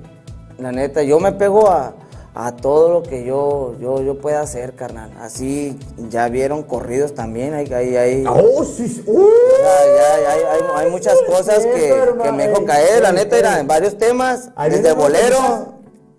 La 0.59 0.71
neta, 0.71 1.01
yo 1.01 1.19
me 1.19 1.31
pego 1.31 1.67
a, 1.69 1.93
a 2.35 2.55
todo 2.55 2.89
lo 2.89 3.03
que 3.03 3.23
yo, 3.25 3.75
yo, 3.79 4.01
yo 4.01 4.17
pueda 4.19 4.41
hacer, 4.41 4.73
carnal. 4.73 5.11
Así 5.19 5.77
ya 6.09 6.27
vieron 6.29 6.63
corridos 6.63 7.13
también, 7.13 7.53
hay, 7.53 7.71
hay, 7.71 7.95
hay, 7.95 8.25
¡Oh, 8.27 8.63
sí! 8.63 8.87
sí! 8.87 9.03
¡Uh! 9.05 9.27
ya- 9.61 9.85
ya- 9.85 10.21
ya 10.23 10.31
hay, 10.31 10.41
hay- 10.41 10.85
hay 10.85 10.91
muchas 10.91 11.15
cosas 11.27 11.59
que, 11.65 11.93
que 12.23 12.31
me 12.31 12.47
dejó 12.47 12.65
caer, 12.65 13.01
la 13.03 13.11
neta, 13.11 13.37
era 13.37 13.59
en 13.59 13.67
varios 13.67 13.97
temas, 13.97 14.49
desde 14.69 14.93
bolero, 14.93 15.73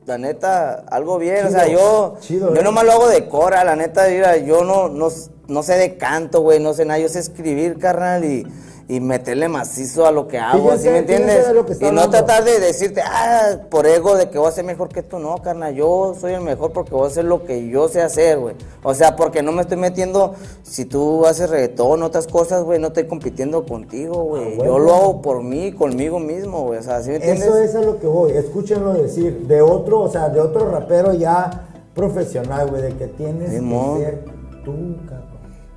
la 0.06 0.18
neta, 0.18 0.84
algo 0.90 1.18
bien, 1.18 1.46
o 1.46 1.50
sea, 1.50 1.66
yo, 1.66 2.16
chido, 2.20 2.54
yo 2.54 2.60
eh. 2.60 2.64
nomás 2.64 2.84
lo 2.84 2.92
hago 2.92 3.08
de 3.08 3.28
cora, 3.28 3.64
la 3.64 3.74
neta, 3.74 4.06
mira, 4.08 4.36
yo 4.36 4.62
no, 4.62 4.88
no, 4.88 5.08
no 5.48 5.62
sé 5.64 5.74
de 5.78 5.96
canto, 5.96 6.42
güey, 6.42 6.60
no 6.60 6.74
sé 6.74 6.84
nada, 6.84 7.00
yo 7.00 7.08
sé 7.08 7.18
escribir, 7.18 7.78
carnal, 7.78 8.24
y, 8.24 8.46
y 8.86 9.00
meterle 9.00 9.48
macizo 9.48 10.06
a 10.06 10.10
lo 10.10 10.28
que 10.28 10.38
hago, 10.38 10.76
¿sí 10.76 10.88
me 10.88 10.98
entiendes? 10.98 11.46
Y 11.80 11.90
no 11.90 12.10
tratar 12.10 12.44
de 12.44 12.60
decirte, 12.60 13.00
ah, 13.02 13.56
por 13.70 13.86
ego 13.86 14.14
de 14.16 14.28
que 14.28 14.38
voy 14.38 14.48
a 14.48 14.52
ser 14.52 14.64
mejor 14.64 14.90
que 14.90 15.02
tú, 15.02 15.18
no, 15.18 15.36
carnal, 15.38 15.74
yo 15.74 16.14
soy 16.20 16.34
el 16.34 16.42
mejor 16.42 16.72
porque 16.72 16.90
voy 16.90 17.04
a 17.04 17.06
hacer 17.06 17.24
lo 17.24 17.44
que 17.44 17.66
yo 17.68 17.88
sé 17.88 18.02
hacer, 18.02 18.38
güey. 18.38 18.54
O 18.82 18.94
sea, 18.94 19.16
porque 19.16 19.42
no 19.42 19.52
me 19.52 19.62
estoy 19.62 19.78
metiendo, 19.78 20.34
si 20.62 20.84
tú 20.84 21.24
haces 21.26 21.48
reggaetón, 21.48 22.02
otras 22.02 22.26
cosas, 22.26 22.62
güey, 22.62 22.78
no 22.78 22.88
estoy 22.88 23.06
compitiendo 23.06 23.64
contigo, 23.64 24.24
güey. 24.24 24.42
Ah, 24.42 24.54
bueno. 24.56 24.72
Yo 24.72 24.78
lo 24.78 24.94
hago 24.94 25.22
por 25.22 25.42
mí, 25.42 25.72
conmigo 25.72 26.18
mismo, 26.18 26.62
güey, 26.64 26.80
o 26.80 26.82
sea, 26.82 27.02
¿sí 27.02 27.10
me 27.10 27.16
entiendes? 27.16 27.46
Eso 27.46 27.56
es 27.58 27.74
a 27.74 27.80
lo 27.80 27.98
que 27.98 28.06
voy. 28.06 28.32
Escúchenlo 28.32 28.92
decir. 28.92 29.46
De 29.46 29.62
otro, 29.62 30.00
o 30.00 30.10
sea, 30.10 30.28
de 30.28 30.40
otro 30.40 30.70
rapero 30.70 31.14
ya 31.14 31.68
profesional, 31.94 32.68
güey, 32.68 32.82
de 32.82 32.96
que 32.96 33.06
tienes 33.06 33.50
que 33.50 33.60
ser 33.60 34.24
tú, 34.64 34.96
cabrón. 35.08 35.33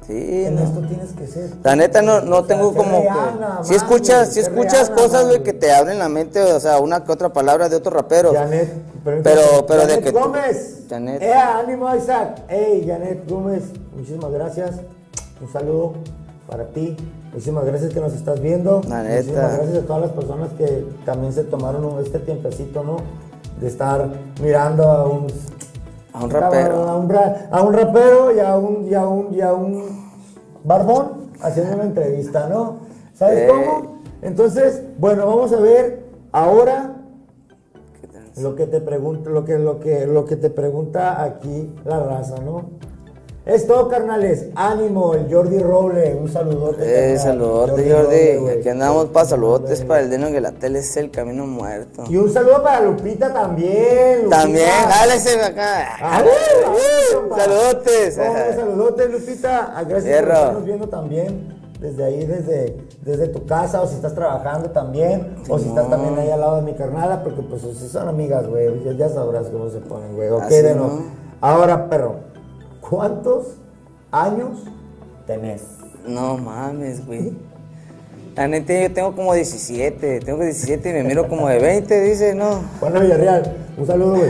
Sí, 0.07 0.45
en 0.45 0.55
no. 0.55 0.61
esto 0.63 0.79
tienes 0.87 1.11
que 1.11 1.27
ser. 1.27 1.49
La 1.63 1.75
neta 1.75 2.01
no, 2.01 2.21
no 2.21 2.37
sea, 2.37 2.47
tengo 2.47 2.73
como 2.73 3.01
que... 3.01 3.09
Si 3.63 3.75
escuchas, 3.75 4.33
si 4.33 4.39
escuchas 4.39 4.89
cosas, 4.89 5.25
güey, 5.27 5.43
que 5.43 5.51
te 5.53 5.71
abren 5.73 5.99
la 5.99 6.07
mente, 6.07 6.41
o 6.41 6.59
sea, 6.61 6.79
una 6.79 7.03
que 7.03 7.11
otra 7.11 7.33
palabra 7.33 7.67
de 7.67 7.75
otros 7.75 7.93
raperos. 7.93 8.33
Janet, 8.33 8.73
Pero- 9.03 9.65
pero 9.67 9.81
de 9.81 9.87
Janet 9.87 10.03
que 10.05 10.11
tú- 10.13 10.19
Gómez. 10.19 10.77
Janet. 10.89 11.21
Eh, 11.21 11.33
ánimo, 11.33 11.93
Isaac. 11.93 12.41
Hey, 12.47 12.85
Janet 12.87 13.29
Gómez, 13.29 13.63
muchísimas 13.95 14.31
gracias. 14.31 14.71
Un 15.41 15.51
saludo 15.51 15.93
para 16.49 16.63
ti. 16.67 16.95
Muchísimas 17.33 17.65
gracias 17.65 17.93
que 17.93 17.99
nos 17.99 18.13
estás 18.13 18.39
viendo. 18.39 18.81
La 18.87 19.03
neta. 19.03 19.17
Muchísimas 19.17 19.57
gracias 19.57 19.83
a 19.83 19.87
todas 19.87 20.01
las 20.03 20.11
personas 20.11 20.49
que 20.57 20.85
también 21.05 21.33
se 21.33 21.43
tomaron 21.43 22.01
este 22.01 22.19
tiempecito, 22.19 22.81
¿no? 22.83 22.97
De 23.59 23.67
estar 23.67 24.07
mirando 24.41 24.83
a 24.89 25.05
un 25.05 25.27
A 26.17 26.23
un 26.23 26.29
rapero. 26.29 26.83
A 26.89 26.97
un, 26.97 27.09
ra- 27.09 27.47
a 27.51 27.61
un 27.61 27.73
rapero 27.73 28.35
y 28.35 28.39
a 28.39 28.57
un, 28.57 28.85
y 28.87 28.93
a 28.93 29.07
un, 29.07 29.33
y 29.33 29.41
a 29.41 29.53
un 29.53 29.83
barbón 30.63 31.31
haciendo 31.41 31.75
una 31.75 31.83
entrevista, 31.85 32.47
¿no? 32.49 32.77
¿Sabes 33.13 33.39
Eh. 33.39 33.47
cómo? 33.49 33.97
Entonces, 34.21 34.83
bueno, 34.97 35.27
vamos 35.27 35.53
a 35.53 35.59
ver 35.59 36.05
ahora 36.31 36.93
lo 38.41 38.55
que 38.55 38.65
te 38.67 38.81
pregunta, 38.81 39.29
lo 39.29 39.45
que, 39.45 39.57
lo 39.57 39.79
que, 39.79 40.05
lo 40.07 40.25
que 40.25 40.35
te 40.35 40.49
pregunta 40.49 41.23
aquí 41.23 41.73
la 41.85 41.99
raza, 41.99 42.35
¿no? 42.43 42.65
Es 43.47 43.65
todo, 43.65 43.87
carnales. 43.87 44.47
Ánimo, 44.55 45.13
el 45.13 45.33
Jordi 45.33 45.59
Roble. 45.59 46.15
Un 46.15 46.29
saludote. 46.29 47.13
Eh, 47.13 47.17
saludote, 47.17 47.89
Jordi. 47.89 48.59
Aquí 48.59 48.67
andamos 48.67 49.05
para 49.05 49.25
saludotes 49.25 49.83
para 49.83 50.01
el 50.01 50.09
Deno 50.09 50.29
que 50.31 50.41
la 50.41 50.51
tele 50.51 50.79
es 50.79 50.97
el 50.97 51.11
camino 51.11 51.47
muerto. 51.47 52.03
Y 52.09 52.17
un 52.17 52.29
saludo 52.29 52.61
para 52.61 52.81
Lupita 52.81 53.31
también. 53.33 54.23
Lupita. 54.23 54.41
También, 54.41 54.67
jálese 54.89 55.41
acá. 55.41 55.95
Ah, 56.01 56.21
bueno, 56.23 56.71
bueno, 56.73 57.21
compa. 57.21 57.37
Saludotes. 57.37 58.15
Saludotes, 58.15 59.11
Lupita. 59.11 59.73
Ah, 59.73 59.83
Gracias 59.83 60.21
por 60.21 60.29
estarnos 60.33 60.65
viendo 60.65 60.89
también. 60.89 61.57
Desde 61.79 62.03
ahí, 62.03 62.25
desde, 62.25 62.75
desde 63.05 63.27
tu 63.29 63.45
casa, 63.45 63.81
o 63.81 63.87
si 63.87 63.95
estás 63.95 64.13
trabajando 64.13 64.71
también, 64.71 65.37
o 65.47 65.59
si 65.59 65.69
estás 65.69 65.87
también 65.89 66.17
ahí 66.17 66.29
al 66.31 66.41
lado 66.41 66.55
de 66.57 66.63
mi 66.63 66.73
carnala, 66.73 67.23
porque 67.23 67.43
pues 67.43 67.61
si 67.61 67.87
son 67.87 68.09
amigas, 68.09 68.47
güey, 68.47 68.97
ya, 68.97 69.07
sabrás 69.07 69.47
cómo 69.47 69.69
se 69.69 69.77
ponen, 69.77 70.15
güey. 70.15 70.29
Ok, 70.31 70.41
Así, 70.41 70.55
de 70.55 70.73
no. 70.73 70.87
¿no? 70.87 71.01
Ahora, 71.39 71.87
perro, 71.87 72.15
¿cuántos 72.89 73.47
años 74.11 74.59
tenés? 75.25 75.63
No 76.07 76.37
mames, 76.37 77.05
güey. 77.05 77.33
La 78.35 78.47
neta, 78.47 78.71
yo 78.79 78.93
tengo 78.93 79.15
como 79.15 79.33
17. 79.33 80.19
Tengo 80.19 80.43
17 80.43 80.89
y 80.89 80.93
me 80.93 81.03
miro 81.03 81.27
como 81.27 81.47
de 81.49 81.57
20, 81.57 82.01
dice, 82.01 82.35
no. 82.35 82.61
Juana 82.79 82.99
Villarreal, 82.99 83.51
un 83.77 83.87
saludo, 83.87 84.11
güey. 84.17 84.29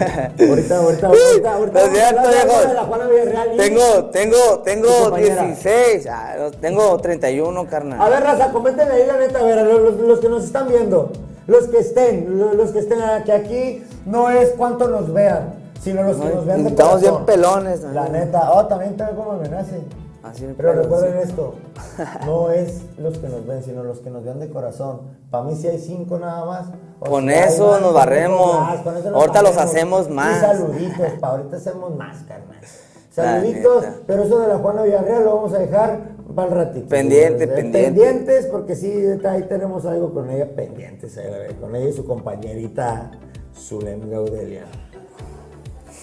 Ahorita, 0.49 0.77
ahorita, 0.77 1.07
ahorita, 1.07 1.53
ahorita. 1.53 1.87
No 1.87 1.93
cierto, 1.93 2.21
viejo. 2.29 3.57
Tengo, 3.57 4.05
tengo, 4.11 4.59
tengo 4.63 4.87
compañera. 5.03 5.43
16. 5.47 6.07
Ah, 6.09 6.35
tengo 6.61 6.97
31, 6.99 7.67
carnal. 7.67 8.01
A 8.01 8.07
ver, 8.09 8.23
raza, 8.23 8.51
coméntenle 8.53 8.93
ahí 8.93 9.05
la 9.07 9.17
neta, 9.17 9.39
a 9.39 9.43
ver, 9.43 9.65
los, 9.67 9.81
los- 9.81 9.99
los 9.99 10.19
que 10.21 10.29
nos 10.29 10.45
están 10.45 10.69
viendo, 10.69 11.11
los 11.45 11.67
que 11.67 11.79
estén, 11.79 12.39
lo- 12.39 12.53
los, 12.53 12.71
que 12.71 12.79
estén 12.79 12.99
aquí, 13.01 13.83
no 14.05 14.29
es 14.29 14.51
cuánto 14.57 14.87
nos 14.87 15.11
vean, 15.13 15.53
sino 15.81 16.03
los 16.03 16.17
que 16.17 16.25
No, 16.25 16.35
nos 16.35 16.45
vean 16.45 16.63
de 16.63 16.69
estamos 16.69 17.01
bien 17.01 17.25
pelones, 17.25 17.81
La 17.83 18.07
neta, 18.09 18.51
oh, 18.53 18.65
también 18.67 18.95
tal 18.97 19.15
como 19.15 19.33
me 19.33 19.49
nace. 19.49 19.81
Así 20.23 20.45
de 20.45 20.53
Pero 20.55 20.73
recuerden 20.73 21.13
sí. 21.23 21.29
esto, 21.29 21.53
no 22.25 22.49
es 22.51 22.81
los 22.97 23.17
que 23.17 23.29
nos 23.29 23.45
ven, 23.47 23.63
sino 23.63 23.83
los 23.83 23.99
que 23.99 24.09
nos 24.09 24.23
vean 24.25 24.39
de 24.39 24.49
corazón. 24.49 25.01
Para 25.31 25.43
mí 25.45 25.55
si 25.55 25.67
hay 25.67 25.79
cinco 25.79 26.19
nada 26.19 26.43
más. 26.45 26.67
Con 26.99 27.29
eso 27.29 27.71
más, 27.71 27.81
nos 27.81 27.91
con 27.91 27.93
barremos. 27.93 28.49
eso 28.51 28.59
más, 28.59 28.79
con 28.81 28.97
eso 28.97 29.11
nos 29.11 29.21
Ahorita 29.21 29.41
los 29.43 29.57
hacemos 29.57 30.07
Y 30.07 30.11
más. 30.11 30.41
saluditos, 30.41 31.07
para 31.21 31.33
ahorita 31.33 31.55
hacemos 31.57 31.95
más, 31.95 32.17
carnal. 32.27 32.57
Saluditos, 33.11 33.83
pero 34.05 34.23
eso 34.23 34.39
de 34.39 34.47
la 34.47 34.57
Juana 34.59 34.83
Villarreal 34.83 35.23
lo 35.23 35.35
vamos 35.37 35.53
a 35.53 35.57
dejar 35.59 35.99
para 36.35 36.49
el 36.49 36.55
ratito. 36.55 36.87
Pendiente, 36.87 37.45
Eh, 37.45 37.47
pendiente. 37.47 37.83
Pendientes, 38.01 38.45
porque 38.47 38.75
sí, 38.75 38.93
ahí 39.27 39.43
tenemos 39.43 39.85
algo 39.87 40.13
con 40.13 40.29
ella 40.29 40.47
pendientes, 40.55 41.19
con 41.59 41.75
ella 41.75 41.89
y 41.89 41.93
su 41.93 42.05
compañerita 42.05 43.09
Zulem 43.55 44.07
Gaudelia. 44.09 44.65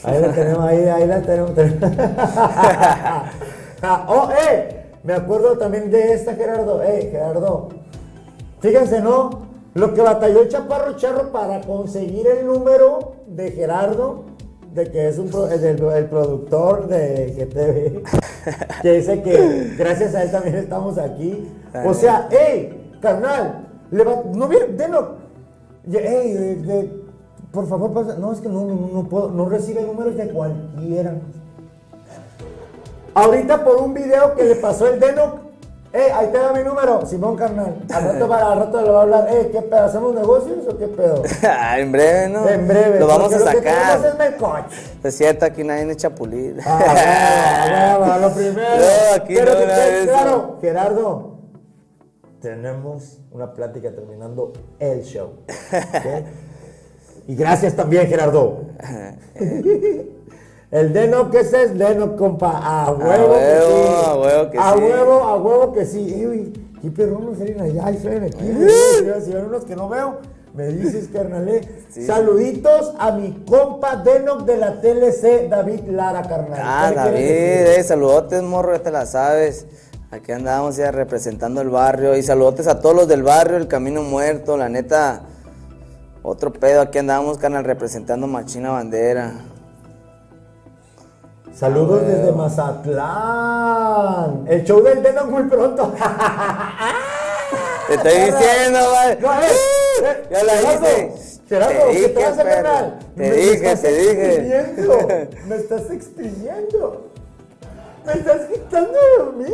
Ahí 0.05 0.21
la 0.21 0.33
tenemos, 0.33 0.65
ahí, 0.65 0.85
ahí 0.89 1.07
la 1.07 1.23
tenemos. 1.23 1.53
Ah, 3.87 4.07
oh, 4.09 4.31
eh, 4.51 4.87
me 5.03 5.13
acuerdo 5.13 5.59
también 5.59 5.91
de 5.91 6.15
esta, 6.15 6.35
Gerardo. 6.35 6.83
Eh, 6.83 7.09
Gerardo. 7.13 7.69
Fíjense, 8.61 9.03
¿no? 9.03 9.29
Lo 9.75 9.93
que 9.93 10.01
batalló 10.01 10.41
el 10.41 10.49
Chaparro 10.49 10.97
Charro 10.97 11.31
para 11.31 11.61
conseguir 11.61 12.27
el 12.27 12.47
número 12.47 13.17
de 13.27 13.51
Gerardo, 13.51 14.25
de 14.73 14.91
que 14.91 15.09
es 15.09 15.19
un 15.19 15.29
pro- 15.29 15.51
el, 15.51 16.07
productor 16.07 16.87
de 16.89 17.35
GTV, 17.37 18.03
que 18.83 18.93
dice 18.93 19.21
que 19.21 19.75
gracias 19.77 20.15
a 20.15 20.23
él 20.23 20.31
también 20.31 20.55
estamos 20.57 20.97
aquí. 20.97 21.47
O 21.85 21.93
sea, 21.93 22.29
hey, 22.31 22.97
carnal, 23.03 23.67
le 23.91 24.03
va- 24.03 24.23
no 24.33 24.49
denos, 24.49 25.05
hey, 25.93 26.33
de- 26.65 27.04
por 27.55 27.69
favor, 27.69 27.93
pasa. 27.93 28.19
No, 28.19 28.33
es 28.33 28.41
que 28.41 28.49
no, 28.49 28.65
no, 28.65 28.75
no 28.93 29.05
puedo, 29.09 29.31
no 29.31 29.49
recibe 29.49 29.83
números 29.83 30.17
de 30.17 30.29
cualquiera. 30.29 31.15
Ahorita 33.15 33.65
por 33.65 33.77
un 33.77 33.95
video 33.95 34.35
que 34.35 34.43
le 34.43 34.57
pasó 34.57 34.89
el 34.89 34.99
Denoc. 35.01 35.45
Eh, 35.93 36.11
ahí 36.13 36.27
te 36.33 36.39
da 36.39 36.53
mi 36.53 36.65
número, 36.65 37.07
Simón 37.07 37.37
Carnal. 37.37 37.77
Al 37.89 38.05
rato, 38.05 38.29
para, 38.29 38.51
al 38.51 38.59
rato 38.59 38.83
le 38.83 38.91
va 38.91 38.99
a 38.99 39.03
hablar. 39.03 39.29
Eh, 39.31 39.49
¿qué 39.53 39.63
pedo? 39.63 39.85
¿Hacemos 39.85 40.13
negocios 40.13 40.67
o 40.69 40.77
qué 40.77 40.89
pedo? 40.89 41.23
Ah, 41.49 41.79
en 41.79 41.93
breve, 41.93 42.29
¿no? 42.31 42.49
En 42.49 42.67
breve. 42.67 42.99
Lo 42.99 43.07
vamos 43.07 43.33
a 43.33 43.39
porque 43.39 43.55
Lo 43.55 43.63
que 43.63 43.71
sacar. 43.71 44.67
es. 44.69 45.05
Es 45.05 45.17
cierto, 45.17 45.45
aquí 45.45 45.63
nadie 45.63 45.89
echa 45.93 46.11
pulir. 46.11 46.59
Ah, 46.67 47.95
bueno, 47.97 47.99
bueno, 48.07 48.29
lo 48.29 48.35
primero. 48.35 48.69
No, 48.77 49.15
aquí 49.23 49.35
Pero 49.37 49.53
no, 49.53 49.59
que-. 49.61 50.07
Claro, 50.09 50.59
Gerardo. 50.61 51.35
Tenemos 52.41 53.21
una 53.31 53.55
plática 53.55 53.93
terminando 53.93 54.53
el 54.81 55.03
show. 55.05 55.35
¿ok? 55.49 56.25
Y 57.27 57.35
gracias 57.37 57.75
también, 57.75 58.07
Gerardo. 58.07 58.63
El 60.71 60.93
Deno, 60.93 61.31
¿qué 61.31 61.41
es 61.41 61.53
Deno, 61.79 62.17
compa? 62.17 62.59
A 62.59 62.91
huevo, 62.91 63.35
que 63.35 63.39
huevo, 63.39 63.69
sí. 63.69 64.05
a 64.07 64.15
huevo 64.17 64.51
que 64.51 64.59
a 64.59 64.73
sí. 64.73 64.79
huevo, 64.81 65.13
a 65.23 65.37
huevo 65.37 65.73
que 65.73 65.85
sí. 65.87 66.15
Eh, 66.15 66.27
güey, 66.27 66.53
qué 66.83 66.91
perrones 66.91 67.39
salen 67.39 67.61
allá 67.61 67.91
y 67.93 67.99
salen 67.99 68.25
aquí. 68.25 68.51
güey. 68.51 69.21
Si 69.25 69.31
ven 69.33 69.45
unos 69.45 69.65
que 69.65 69.77
no 69.77 69.89
veo, 69.89 70.19
me 70.53 70.67
dices, 70.69 71.09
carnal. 71.13 71.49
eh. 71.49 71.61
Sí. 71.91 72.05
Saluditos 72.05 72.93
a 72.99 73.13
mi 73.13 73.45
compa 73.49 73.97
Denoc 73.97 74.45
de 74.47 74.57
la 74.57 74.81
TLC, 74.81 75.49
David 75.49 75.85
Lara, 75.91 76.23
carnal. 76.23 76.61
Ah, 76.61 76.89
¿Qué 76.89 76.95
le 76.95 77.01
David, 77.05 77.79
eh, 77.79 77.85
saludotes, 77.85 78.43
morro, 78.43 78.73
ya 78.77 78.83
te 78.83 78.91
la 78.91 79.07
sabes. 79.07 79.67
Aquí 80.11 80.33
andamos 80.33 80.77
ya 80.77 80.91
representando 80.91 81.61
el 81.61 81.69
barrio. 81.71 82.17
Y 82.17 82.23
saludotes 82.25 82.67
a 82.67 82.81
todos 82.81 82.97
los 82.97 83.07
del 83.09 83.23
barrio, 83.23 83.57
el 83.59 83.69
camino 83.69 84.03
muerto, 84.03 84.57
la 84.57 84.69
neta. 84.69 85.23
Otro 86.27 86.51
pedo, 86.53 86.81
aquí 86.81 86.97
andamos, 86.99 87.37
canal, 87.37 87.65
representando 87.65 88.27
Machina 88.27 88.71
Bandera. 88.71 89.35
Saludos 91.55 92.07
desde. 92.07 92.33
Mazatlán. 92.33 92.95
El 94.49 94.65
show 94.65 94.83
del 94.83 95.03
Denoc 95.03 95.27
muy 95.29 95.43
pronto. 95.45 95.93
Te 97.87 97.95
estoy 97.95 98.13
diciendo, 98.13 98.79
güey. 98.91 99.19
No, 99.21 99.33
eh, 99.35 99.47
eh, 100.03 100.25
Ya 100.31 100.43
la 100.45 100.55
hice. 100.63 101.13
Gerardo, 101.47 101.75
Te 101.75 101.87
¿qué 101.87 101.93
dije, 101.93 102.09
te 102.09 102.23
vas 102.25 102.39
a 102.39 102.43
perro. 102.43 102.63
ganar? 102.63 102.99
Te 103.15 103.21
Me- 103.21 103.31
dije, 103.37 103.77
te 103.77 103.93
dije. 103.93 104.75
Me 105.47 105.57
estás 105.57 105.91
exprimiendo. 105.91 107.11
Me 108.07 108.13
estás 108.15 108.41
quitando 108.51 108.99
lo 109.19 109.33
mío, 109.33 109.49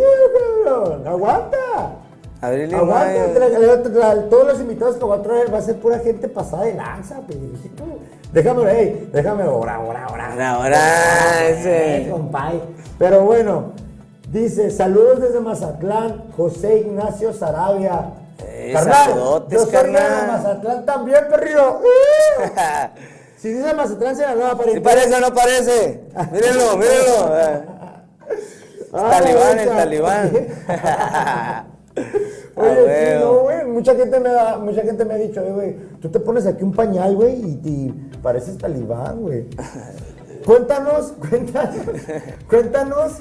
cabrón. 0.65 1.05
Aguanta. 1.07 1.97
Abril 2.41 2.75
Aguanta. 2.75 4.29
todos 4.31 4.47
los 4.47 4.61
invitados 4.61 4.97
que 4.97 5.05
voy 5.05 5.19
a 5.19 5.23
traer 5.23 5.53
va 5.53 5.59
a 5.59 5.63
ser 5.63 5.77
pura 5.77 5.99
gente 5.99 6.27
pasada 6.29 6.65
de 6.65 6.75
lanza, 6.75 7.21
pedrito. 7.27 7.85
Déjame, 8.33 8.63
hey, 8.71 9.11
déjame 9.13 9.45
ese. 11.49 11.77
Ay, 11.77 12.11
compay. 12.11 12.63
Pero 12.99 13.23
bueno, 13.23 13.73
dice, 14.31 14.71
saludos 14.71 15.21
desde 15.21 15.41
Mazatlán, 15.41 16.31
José 16.37 16.79
Ignacio 16.79 17.35
Sarabia. 17.35 18.15
Eh, 18.43 18.71
carnal, 18.73 19.11
saludotes, 19.11 19.59
yo 19.59 19.67
soy 19.67 19.73
de. 19.73 20.27
Mazatlán 20.29 20.87
también, 20.87 21.21
perrillo. 21.29 21.81
si 23.37 23.53
dice 23.53 23.75
Mazatlán, 23.75 24.17
se 24.17 24.23
la 24.23 24.35
nueva 24.35 24.57
para 24.57 24.73
¿Sí 24.73 24.81
parece 24.81 25.15
o 25.15 25.21
no 25.21 25.35
parece? 25.35 26.05
Mírenlo, 26.33 26.77
mírenlo. 26.77 27.71
Eh, 28.93 28.97
Talibán, 29.09 29.59
el 29.61 29.69
talibán. 29.69 30.33
Oye, 32.57 32.69
Ah, 32.69 33.15
sí, 33.19 33.25
no, 33.25 33.39
güey. 33.41 33.65
Mucha 33.67 33.95
gente 33.95 34.21
me 34.21 34.29
ha, 34.31 34.59
mucha 34.59 34.83
gente 34.83 35.05
me 35.05 35.15
ha 35.15 35.17
dicho, 35.17 35.41
"Eh, 35.41 35.53
güey, 35.53 35.77
tú 36.01 36.09
te 36.11 36.21
pones 36.21 36.47
aquí 36.47 36.65
un 36.65 36.73
pañal, 36.73 37.15
güey, 37.17 37.35
y, 37.37 37.61
y 37.65 38.11
pareces 38.23 38.59
talibán, 38.59 39.21
güey. 39.21 39.47
Cuéntanos, 40.45 41.13
cuéntanos, 41.29 41.77
cuéntanos 42.49 43.13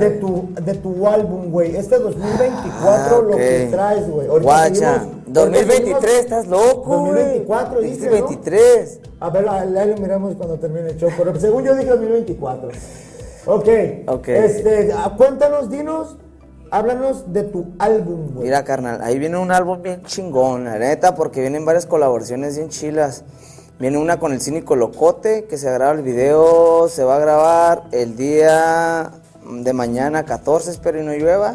de 0.00 0.10
tu, 0.12 0.48
de 0.64 0.74
tu 0.74 1.06
álbum, 1.06 1.50
güey. 1.50 1.76
Este 1.76 1.98
2024 1.98 3.22
lo 3.22 3.36
que 3.36 3.68
traes, 3.70 4.08
güey. 4.08 4.28
Guacha, 4.28 4.70
seguimos- 4.70 5.02
ahorita 5.26 5.40
2023, 5.40 6.00
seguimos- 6.00 6.04
estás 6.20 6.46
loco, 6.46 7.00
güey. 7.00 7.12
2024, 7.40 7.80
dice, 7.80 7.94
Dijiste 7.94 8.20
¿no? 8.20 8.26
23. 8.28 9.00
A 9.20 9.30
ver, 9.30 9.48
ahí 9.48 9.76
ahí 9.76 9.90
lo 9.90 9.96
miramos 9.98 10.34
cuando 10.36 10.58
termine 10.58 10.90
el 10.90 10.96
show. 10.96 11.10
Pero 11.18 11.38
según 11.38 11.64
yo 11.64 11.74
dije 11.74 11.90
2024. 11.90 12.68
Ok. 13.46 13.68
Ok. 14.06 14.28
Este, 14.28 14.92
ah, 14.94 15.12
cuéntanos, 15.16 15.68
dinos, 15.70 16.16
háblanos 16.78 17.32
de 17.32 17.44
tu 17.44 17.66
álbum, 17.78 18.34
güey. 18.34 18.46
Mira, 18.46 18.64
carnal, 18.64 19.00
ahí 19.02 19.16
viene 19.18 19.36
un 19.38 19.52
álbum 19.52 19.80
bien 19.80 20.02
chingón, 20.02 20.64
la 20.64 20.76
neta, 20.76 21.14
porque 21.14 21.40
vienen 21.40 21.64
varias 21.64 21.86
colaboraciones 21.86 22.56
bien 22.56 22.68
chilas. 22.68 23.22
Viene 23.78 23.96
una 23.98 24.18
con 24.18 24.32
el 24.32 24.40
cínico 24.40 24.74
Locote, 24.74 25.44
que 25.44 25.56
se 25.56 25.70
graba 25.70 25.92
el 25.92 26.02
video, 26.02 26.88
se 26.88 27.04
va 27.04 27.16
a 27.16 27.18
grabar 27.20 27.84
el 27.92 28.16
día 28.16 29.10
de 29.48 29.72
mañana 29.72 30.24
14, 30.24 30.72
espero 30.72 31.00
y 31.00 31.04
no 31.04 31.12
llueva. 31.12 31.54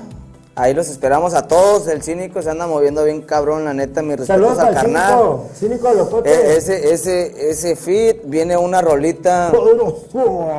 Ahí 0.55 0.73
los 0.73 0.89
esperamos 0.89 1.34
a 1.34 1.47
todos, 1.47 1.88
el 1.88 2.01
cínico 2.03 2.41
se 2.41 2.49
anda 2.49 2.67
moviendo 2.67 3.03
bien 3.05 3.21
cabrón, 3.21 3.63
la 3.65 3.73
neta, 3.73 4.01
mis 4.01 4.17
respetos 4.19 4.27
Saludos 4.27 4.60
al 4.60 4.67
al 4.69 4.73
carnal. 4.73 5.10
cínico, 5.13 5.45
cínico 5.55 5.93
locote. 5.93 6.29
E- 6.29 6.58
ese, 6.58 6.93
ese, 6.93 7.49
ese 7.49 7.75
fit, 7.77 8.17
viene 8.25 8.55
una 8.58 8.82
rolita 8.82 9.51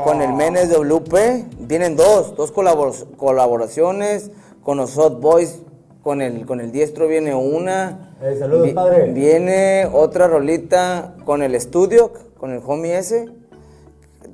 con 0.05 0.21
el 0.23 0.33
Menes 0.35 0.71
WP. 0.71 1.45
Vienen 1.61 1.97
dos, 1.97 2.35
dos 2.37 2.53
colabor- 2.53 3.15
colaboraciones. 3.19 4.31
Con 4.63 4.77
los 4.77 4.95
Hot 4.95 5.21
Boys, 5.21 5.61
con 6.03 6.21
el, 6.23 6.47
con 6.47 6.61
el 6.61 6.71
diestro 6.73 7.09
viene 7.09 7.35
una. 7.35 8.15
Eh, 8.23 8.37
saludos, 8.39 8.71
padre. 8.75 9.13
Viene 9.13 9.89
otra 9.93 10.29
rolita 10.29 11.15
con 11.25 11.43
el 11.43 11.55
estudio, 11.55 12.13
con 12.39 12.53
el 12.53 12.61
homie 12.67 12.99
ese. 12.99 13.27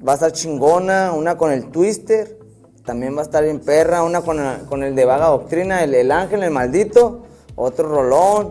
Va 0.06 0.12
a 0.12 0.14
estar 0.14 0.32
chingona, 0.32 1.12
una 1.12 1.36
con 1.36 1.52
el 1.52 1.70
Twister. 1.70 2.38
También 2.84 3.16
va 3.16 3.20
a 3.20 3.24
estar 3.24 3.42
bien 3.42 3.60
perra, 3.60 4.02
una 4.04 4.20
con, 4.22 4.38
el- 4.38 4.62
con 4.66 4.82
el 4.84 4.94
de 4.94 5.04
Vaga 5.04 5.26
Doctrina, 5.28 5.82
el, 5.82 5.94
el 5.94 6.10
Ángel, 6.12 6.42
el 6.42 6.50
maldito. 6.50 7.22
Otro 7.56 7.88
rolón. 7.88 8.50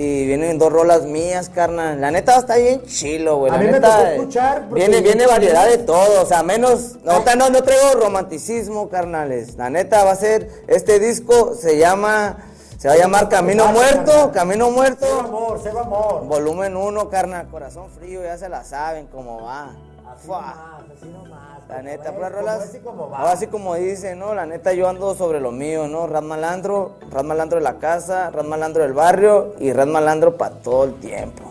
Y 0.00 0.26
vienen 0.26 0.58
dos 0.58 0.72
rolas 0.72 1.06
mías, 1.06 1.48
carnal. 1.48 2.00
La 2.00 2.12
neta 2.12 2.30
va 2.30 2.38
a 2.38 2.40
estar 2.42 2.60
bien 2.60 2.82
chilo, 2.86 3.38
güey. 3.38 3.52
A 3.52 3.58
mí 3.58 3.64
me 3.64 3.72
neta, 3.72 3.96
tocó 3.96 4.06
eh, 4.06 4.14
escuchar 4.14 4.68
Viene, 4.70 5.00
viene 5.00 5.26
variedad 5.26 5.66
de 5.66 5.78
todo, 5.78 6.22
o 6.22 6.24
sea, 6.24 6.44
menos. 6.44 6.98
No, 7.02 7.10
ahorita 7.14 7.34
no, 7.34 7.50
no 7.50 7.64
traigo 7.64 7.94
romanticismo, 7.94 8.88
carnales. 8.90 9.56
La 9.56 9.70
neta 9.70 10.04
va 10.04 10.12
a 10.12 10.14
ser. 10.14 10.62
Este 10.68 11.00
disco 11.00 11.52
se 11.56 11.78
llama. 11.78 12.36
Se 12.76 12.86
va 12.86 12.94
a 12.94 12.96
llamar 12.96 13.28
Camino 13.28 13.66
Muerto, 13.72 14.30
Camino 14.32 14.70
Muerto. 14.70 15.04
Seba 15.04 15.24
amor, 15.24 15.60
Seba 15.64 15.80
amor. 15.80 16.26
Volumen 16.26 16.76
1, 16.76 17.10
carnal, 17.10 17.48
corazón 17.48 17.90
frío, 17.90 18.22
ya 18.22 18.38
se 18.38 18.48
la 18.48 18.62
saben 18.62 19.08
cómo 19.08 19.42
va. 19.42 19.72
Así 20.08 20.28
nomás, 20.28 20.54
así 20.96 21.08
nomás. 21.08 21.47
La 21.68 21.76
como 21.76 21.88
neta, 21.88 22.12
puras 22.14 22.30
como 22.32 22.40
rolas. 22.40 22.64
es 22.68 22.74
y 22.74 22.78
como 22.78 23.10
va. 23.10 23.18
Ahora 23.18 23.36
sí 23.36 23.46
como 23.46 23.74
dice, 23.74 24.16
¿no? 24.16 24.34
La 24.34 24.46
neta 24.46 24.72
yo 24.72 24.88
ando 24.88 25.14
sobre 25.14 25.38
lo 25.40 25.52
mío, 25.52 25.86
¿no? 25.86 26.06
Rad 26.06 26.22
Malandro, 26.22 26.92
Rad 27.10 27.24
Malandro 27.24 27.58
de 27.58 27.64
la 27.64 27.76
casa, 27.78 28.30
Rad 28.30 28.44
Malandro 28.46 28.82
del 28.82 28.94
barrio 28.94 29.54
y 29.58 29.72
Rad 29.72 29.86
Malandro 29.88 30.36
para 30.36 30.54
todo 30.56 30.84
el 30.84 30.94
tiempo. 30.94 31.44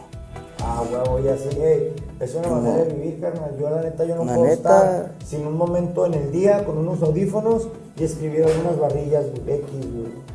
Ah, 0.63 0.82
huevo, 0.91 1.19
ya 1.19 1.38
sé. 1.38 1.49
Ey, 1.62 1.95
es 2.19 2.34
una 2.36 2.47
manera 2.49 2.77
de 2.84 2.93
vivir, 2.93 3.21
carnal. 3.21 3.56
Yo, 3.60 3.69
la 3.69 3.82
neta, 3.84 4.06
yo 4.06 4.15
no 4.15 4.25
La 4.25 4.34
puedo 4.34 4.47
neta. 4.47 4.53
estar 4.80 5.12
sin 5.25 5.45
un 5.45 5.56
momento 5.56 6.06
en 6.08 6.15
el 6.15 6.32
día 6.32 6.65
con 6.65 6.77
unos 6.80 7.01
audífonos 7.03 7.67
y 7.95 8.03
escribir 8.03 8.43
algunas 8.43 8.80
barrillas, 8.80 9.25
güey, 9.30 9.58
X, 9.60 9.69
güey. 9.71 10.27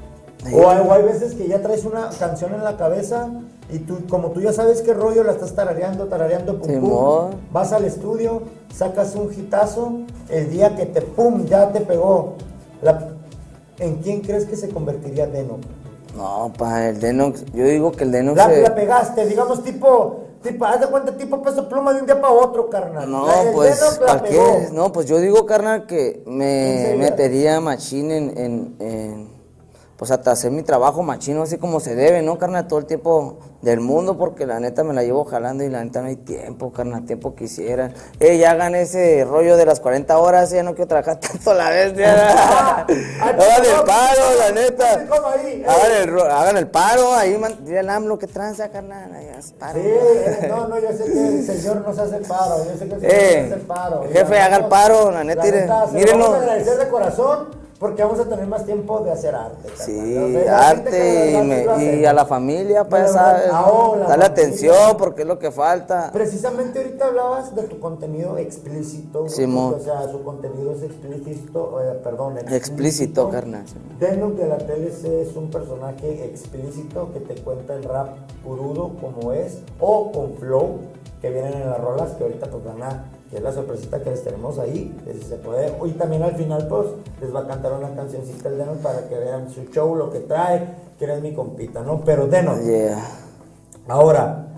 Sí. 0.47 0.55
O 0.55 0.71
hay, 0.71 0.81
o 0.87 0.93
hay 0.93 1.03
veces 1.03 1.35
que 1.35 1.47
ya 1.49 1.61
traes 1.61 1.85
una 1.85 2.09
canción 2.19 2.55
en 2.55 2.65
la 2.65 2.77
cabeza 2.77 3.29
y 3.73 3.79
tú, 3.81 4.07
como 4.09 4.31
tú 4.31 4.41
ya 4.41 4.53
sabes 4.53 4.83
qué 4.83 4.93
rollo, 4.95 5.25
la 5.25 5.33
estás 5.33 5.55
tarareando, 5.55 6.07
tarareando, 6.07 6.59
pum, 6.59 6.81
pum. 6.81 7.31
Vas 7.53 7.73
al 7.73 7.85
estudio, 7.85 8.43
sacas 8.75 9.15
un 9.15 9.33
hitazo, 9.33 9.93
el 10.29 10.51
día 10.51 10.77
que 10.77 10.87
te, 10.87 11.01
pum, 11.03 11.47
ya 11.47 11.73
te 11.73 11.81
pegó. 11.81 12.35
La- 12.83 13.09
¿En 13.79 13.97
quién 13.97 14.21
crees 14.21 14.45
que 14.45 14.55
se 14.57 14.69
convertiría 14.69 15.27
Deno? 15.27 15.59
No, 16.17 16.53
pa, 16.57 16.89
el 16.89 17.01
Denox, 17.01 17.45
yo 17.55 17.65
digo 17.65 17.91
que 17.93 18.05
el 18.05 18.13
Denox 18.13 18.37
La, 18.37 18.47
se- 18.47 18.61
la 18.61 18.75
pegaste, 18.75 19.27
digamos 19.27 19.65
tipo, 19.65 20.25
tipo, 20.43 20.65
haz 20.67 20.79
de 20.81 20.87
cuenta 20.89 21.17
tipo 21.17 21.43
peso 21.43 21.69
pluma 21.69 21.95
de 21.95 22.01
un 22.01 22.07
día 22.07 22.21
para 22.21 22.35
otro, 22.35 22.69
carnal. 22.69 23.11
No, 23.11 23.25
el 23.43 23.53
pues, 23.55 23.81
¿para 24.07 24.23
qué? 24.23 24.69
No, 24.73 24.93
pues 24.93 25.07
yo 25.07 25.19
digo, 25.19 25.47
carnal, 25.47 25.87
que 25.87 26.23
¿En 26.27 26.37
me 26.37 26.95
metería 26.97 27.61
machín 27.61 28.11
en, 28.11 28.39
en, 28.39 28.77
en, 28.79 29.29
pues 30.03 30.11
hasta 30.11 30.33
hacer 30.33 30.51
mi 30.51 30.65
trabajo 30.65 31.05
machino 31.05 31.43
así 31.45 31.59
como 31.59 31.79
se 31.79 31.95
debe, 31.95 32.23
¿no, 32.23 32.37
carnal? 32.37 32.67
Todo 32.67 32.81
el 32.81 32.87
tiempo 32.87 33.39
del 33.61 33.79
mundo, 33.79 34.19
porque 34.19 34.47
la 34.47 34.59
neta 34.59 34.83
me 34.83 34.93
la 34.95 35.05
llevo 35.05 35.25
jalando 35.25 35.63
y 35.63 35.69
la 35.69 35.85
neta 35.85 36.01
no 36.03 36.09
hay 36.09 36.17
tiempo, 36.17 36.73
carnal, 36.73 37.05
tiempo 37.05 37.37
quisieran. 37.37 37.95
Eh, 38.19 38.37
ya 38.37 38.51
hagan 38.51 38.75
ese 38.75 39.25
rollo 39.25 39.57
de 39.57 39.65
las 39.65 39.79
40 39.79 40.19
horas, 40.19 40.51
ya 40.51 40.65
no 40.65 40.75
quiero 40.75 40.89
trabajar 40.89 41.21
tanto 41.21 41.53
a 41.53 41.55
la 41.55 41.71
vez, 41.71 41.95
ya. 41.95 42.85
Ah, 43.23 43.29
Hagan 43.29 43.65
el 43.65 43.85
paro, 43.87 44.23
la 44.41 44.51
neta. 44.51 44.95
eh. 44.95 45.65
Hagan 45.69 45.93
el, 46.03 46.09
ro- 46.09 46.25
hagan 46.25 46.57
el 46.57 46.67
paro, 46.67 47.15
ahí, 47.15 47.39
man, 47.39 47.59
dile 47.65 47.79
al 47.79 47.89
AMLO 47.91 48.19
que 48.19 48.27
tranza, 48.27 48.71
carnal, 48.73 49.13
ahí 49.15 49.29
paro. 49.57 49.75
Sí, 49.81 49.87
eh, 49.87 50.47
no, 50.49 50.67
no, 50.67 50.81
yo 50.81 50.89
sé 50.91 51.05
que 51.05 51.29
el 51.29 51.47
señor 51.47 51.77
nos 51.87 51.97
hace 51.97 52.17
el 52.17 52.25
paro, 52.25 52.57
yo 52.65 52.77
sé 52.77 52.89
que 52.89 52.95
el 52.95 53.01
señor 53.01 53.15
Eh, 53.15 53.37
nos 53.43 53.53
hace 53.53 53.55
el 53.55 53.67
paro. 53.69 54.03
jefe, 54.13 54.35
la 54.35 54.45
haga 54.47 54.57
el 54.57 54.63
neta- 54.65 54.69
paro, 54.69 55.11
la 55.13 55.23
neta, 55.23 55.45
lo 55.87 55.93
mírenlo. 55.93 56.25
Vamos 56.25 56.39
a 56.39 56.41
agradecer 56.43 56.79
de 56.79 56.89
corazón 56.89 57.62
porque 57.83 58.05
vamos 58.05 58.21
a 58.21 58.25
tener 58.29 58.47
más 58.47 58.65
tiempo 58.65 59.01
de 59.01 59.11
hacer 59.11 59.35
arte. 59.35 59.69
carnal. 59.77 59.87
Sí, 59.87 60.33
que 60.35 60.49
arte 60.49 61.31
y, 61.33 61.49
verdad 61.49 61.77
me- 61.77 62.07
a 62.07 62.13
la 62.13 62.25
familia, 62.25 62.85
pues, 62.85 63.11
¿sabes? 63.11 63.49
no? 63.49 63.95
Dale 63.99 64.07
familia. 64.07 64.25
atención 64.27 64.97
porque 64.97 65.23
es 65.23 65.29
lo 65.29 65.37
que 65.41 65.51
falta. 65.51 66.11
Precisamente 66.13 66.79
ahorita 66.79 67.07
hablabas 67.07 67.53
de 67.57 67.65
tu 67.65 67.81
contenido 67.81 68.39
explícito. 68.39 69.29
Simón. 69.29 69.75
O 69.81 69.83
sea, 69.83 70.09
su 70.09 70.23
contenido 70.23 70.73
es 70.77 70.83
explícito, 70.85 71.81
eh, 71.83 71.99
perdón. 72.05 72.39
Explícito, 72.49 73.29
carnal. 73.31 73.65
Denok 73.99 74.35
de 74.37 74.47
la 74.47 74.59
TLC 74.59 75.23
es 75.23 75.35
un 75.35 75.51
personaje 75.51 76.25
explícito 76.25 77.13
que 77.13 77.19
te 77.19 77.35
cuenta 77.43 77.75
el 77.75 77.83
rap 77.83 78.11
crudo 78.45 78.93
como 79.01 79.33
es, 79.33 79.59
o 79.81 80.13
con 80.13 80.35
flow, 80.35 80.79
que 81.21 81.31
vienen 81.31 81.55
en 81.55 81.69
las 81.69 81.81
rolas 81.81 82.13
que 82.13 82.23
ahorita 82.23 82.47
pues 82.47 82.63
van 82.65 82.83
a, 82.85 83.05
que 83.33 83.39
es 83.39 83.43
la 83.43 83.51
sorpresita 83.51 84.03
que 84.03 84.11
les 84.11 84.23
tenemos 84.23 84.59
ahí, 84.59 84.95
si 85.11 85.27
se 85.27 85.37
puede. 85.37 85.73
Y 85.87 85.93
también 85.93 86.23
al 86.23 86.37
final 86.37 86.69
pues 86.69 86.89
les 87.19 87.35
va 87.35 87.41
a 87.41 87.47
cantar 87.47 87.73
una 87.73 87.95
cancioncita 87.95 88.51
el 88.51 88.59
Denok 88.59 88.77
para 88.77 89.09
que 89.09 89.15
vean 89.15 89.51
su 89.51 89.65
show, 89.73 89.97
lo 89.97 90.11
que 90.11 90.21
trae, 90.21 90.69
que 90.99 91.07
eres 91.07 91.23
mi 91.23 91.33
compita, 91.33 91.81
¿no? 91.81 92.03
Pero 92.05 92.27
Denok, 92.27 92.61
Yeah. 92.63 93.03
Ahora, 93.89 94.49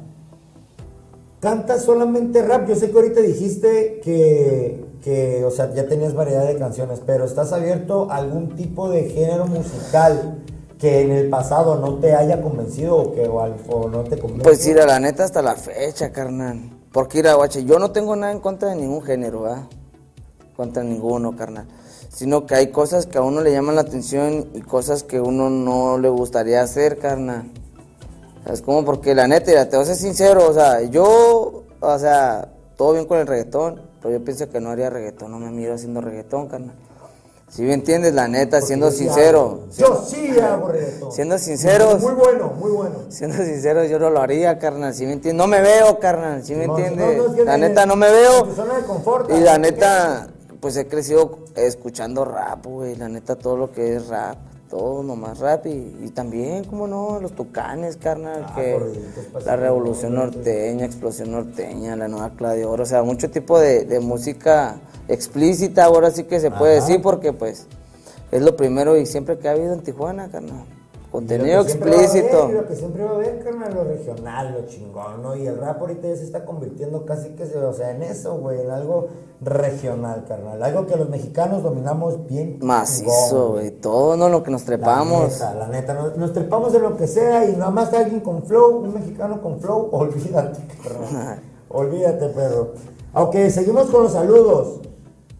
¿cantas 1.39 1.85
solamente 1.85 2.43
rap? 2.43 2.67
Yo 2.67 2.75
sé 2.75 2.91
que 2.91 2.97
ahorita 2.97 3.21
dijiste 3.21 4.01
que, 4.03 4.85
que, 5.05 5.45
o 5.45 5.53
sea, 5.53 5.73
ya 5.73 5.87
tenías 5.87 6.13
variedad 6.13 6.45
de 6.45 6.59
canciones, 6.59 7.01
pero 7.07 7.27
¿estás 7.27 7.53
abierto 7.53 8.11
a 8.11 8.17
algún 8.17 8.57
tipo 8.57 8.91
de 8.91 9.05
género 9.05 9.47
musical 9.47 10.43
que 10.81 11.03
en 11.03 11.13
el 11.13 11.31
pasado 11.31 11.77
no 11.77 12.01
te 12.01 12.17
haya 12.17 12.43
convencido 12.43 12.97
o 12.97 13.15
que 13.15 13.29
o, 13.29 13.89
no 13.89 14.03
te 14.03 14.19
convence? 14.19 14.43
Pues 14.43 14.67
a 14.67 14.85
la 14.85 14.99
neta 14.99 15.23
hasta 15.23 15.43
la 15.43 15.55
fecha, 15.55 16.11
carnal. 16.11 16.74
Porque 16.95 17.19
ir 17.19 17.27
a 17.27 17.35
guache, 17.35 17.65
yo 17.65 17.81
no 17.81 17.91
tengo 17.91 18.15
nada 18.15 18.31
en 18.31 18.39
contra 18.39 18.69
de 18.69 18.77
ningún 18.77 19.03
género, 19.03 19.43
¿verdad? 19.43 19.65
Contra 20.57 20.85
ninguno, 20.85 21.35
carnal. 21.35 21.67
Sino 22.09 22.47
que 22.47 22.55
hay 22.55 22.69
cosas 22.69 23.07
que 23.07 23.19
a 23.19 23.23
uno 23.23 23.41
le 23.41 23.51
llaman 23.51 23.75
la 23.75 23.81
atención 23.81 24.49
y 24.55 24.61
cosas 24.61 25.03
que 25.03 25.21
uno 25.21 25.51
no 25.51 25.99
le 25.99 26.09
gustaría 26.09 26.63
hacer, 26.63 27.01
carnal. 27.01 27.51
Es 28.47 28.63
como 28.63 28.85
porque 28.85 29.13
la 29.13 29.27
neta, 29.27 29.51
mira, 29.51 29.69
te 29.69 29.77
voy 29.77 29.83
a 29.83 29.87
ser 29.87 29.97
sincero, 29.97 30.49
o 30.49 30.55
sea, 30.55 30.83
yo, 30.83 31.65
o 31.81 31.99
sea, 31.99 32.53
todo 32.77 32.93
bien 32.93 33.07
con 33.07 33.19
el 33.19 33.27
reggaetón, 33.27 33.83
pero 34.01 34.17
yo 34.17 34.25
pienso 34.25 34.49
que 34.49 34.61
no 34.61 34.71
haría 34.71 34.89
reggaetón, 34.89 35.33
no 35.33 35.41
me 35.41 35.51
miro 35.51 35.75
haciendo 35.75 36.01
reggaetón, 36.01 36.47
carnal. 36.47 36.77
Si 37.49 37.63
me 37.63 37.75
entiendes, 37.75 38.13
la 38.15 38.27
neta, 38.27 38.61
siendo 38.61 38.91
sincero. 38.91 39.69
Yo 39.77 40.05
sí 40.05 40.37
hago 40.41 40.69
reggaetón. 40.69 41.13
Siendo 41.13 41.39
sinceros. 41.39 42.01
Muy 42.03 42.15
bueno, 42.15 42.53
muy 42.59 42.71
bueno. 42.73 42.95
Siendo 43.11 43.37
sincero, 43.37 43.85
yo 43.85 43.99
no 44.01 44.11
lo 44.11 44.21
haría, 44.21 44.59
carnal, 44.59 44.93
si 44.93 45.07
me 45.07 45.13
entiendes. 45.13 45.39
No 45.39 45.47
me 45.47 45.61
veo, 45.61 45.99
carnal, 46.01 46.43
si 46.45 46.55
me 46.55 46.67
No, 46.67 46.77
entiendes. 46.77 47.17
no, 47.17 47.23
no, 47.25 47.31
es 47.31 47.37
que 47.37 47.45
la 47.45 47.57
neta, 47.57 47.87
no 47.87 47.95
me 47.97 48.11
veo. 48.11 48.45
de 48.47 48.85
confort, 48.87 49.31
Y 49.31 49.39
la 49.41 49.59
neta, 49.59 50.27
pues 50.61 50.77
he 50.77 50.89
crecido 50.89 51.45
escuchando 51.55 52.25
rap, 52.25 52.67
güey. 52.67 52.97
La 52.97 53.09
neta, 53.09 53.37
todo 53.37 53.57
lo 53.57 53.71
que 53.71 53.97
es 53.97 54.09
rap, 54.09 54.37
todo 54.75 55.05
nomás 55.05 55.39
rap. 55.39 55.67
Y, 55.67 55.97
y 56.03 56.11
también, 56.13 56.65
como 56.65 56.89
no, 56.89 57.21
los 57.21 57.33
tucanes, 57.33 57.97
carnal, 57.97 58.45
Ah, 58.49 58.55
que 58.57 58.77
la 59.47 59.55
revolución 59.55 60.17
norteña, 60.17 60.85
explosión 60.85 61.31
norteña, 61.31 61.95
la 61.95 62.09
nueva 62.09 62.33
de 62.55 62.65
oro. 62.65 62.83
O 62.83 62.87
sea, 62.87 63.05
mucho 63.05 63.31
tipo 63.31 63.61
de, 63.61 63.85
de 63.85 64.01
música 64.01 64.81
explícita, 65.07 65.85
ahora 65.85 66.11
sí 66.11 66.25
que 66.25 66.41
se 66.41 66.51
puede 66.51 66.79
Ajá. 66.79 66.87
decir, 66.87 67.03
porque 67.03 67.33
pues 67.33 67.67
es 68.33 68.43
lo 68.43 68.57
primero 68.57 68.97
y 68.97 69.07
siempre 69.07 69.39
que 69.39 69.49
ha 69.49 69.53
habido 69.53 69.75
en 69.75 69.83
Tijuana, 69.83 70.29
carnal. 70.29 70.65
Contenido 71.15 71.61
haber, 71.61 71.71
explícito. 71.71 72.49
lo 72.49 72.67
que 72.67 72.75
siempre 72.75 73.05
va 73.05 73.13
a 73.13 73.15
haber, 73.15 73.39
carnal, 73.39 73.73
lo 73.73 73.85
regional, 73.85 74.53
lo 74.53 74.67
chingón, 74.67 75.23
¿no? 75.23 75.37
Y 75.37 75.47
el 75.47 75.59
rap 75.59 75.81
ahorita 75.81 76.09
ya 76.09 76.17
se 76.17 76.25
está 76.25 76.45
convirtiendo 76.45 77.05
casi 77.05 77.29
que, 77.37 77.47
se, 77.47 77.57
o 77.57 77.73
sea, 77.73 77.93
en 77.93 78.03
eso, 78.03 78.37
güey, 78.39 78.63
en 78.63 78.73
algo 78.73 79.07
regional, 79.41 80.25
carnal. 80.27 80.61
Algo 80.61 80.89
que 80.89 80.97
los 80.97 81.09
mexicanos 81.09 81.63
dominamos 81.63 82.27
bien. 82.27 82.59
Macizo, 82.61 83.53
güey. 83.53 83.71
Todo, 83.71 84.17
¿no? 84.17 84.29
Lo 84.29 84.43
que 84.43 84.51
nos 84.51 84.63
La 84.63 84.67
trepamos. 84.67 85.35
neta, 85.35 85.55
la 85.55 85.69
neta, 85.69 85.95
nos, 85.95 86.17
nos 86.17 86.33
trepamos 86.33 86.73
de 86.73 86.81
lo 86.81 86.97
que 86.97 87.07
sea 87.07 87.49
y 87.49 87.53
nada 87.53 87.71
más 87.71 87.95
alguien 87.95 88.19
con 88.19 88.43
flow, 88.43 88.79
un 88.79 88.95
mexicano 88.95 89.41
con 89.41 89.61
flow, 89.61 89.89
olvídate, 89.93 90.67
carnal. 90.83 91.41
olvídate, 91.69 92.29
perro. 92.31 92.73
Ok, 93.15 93.37
seguimos 93.51 93.87
con 93.89 94.03
los 94.03 94.13
saludos. 94.15 94.81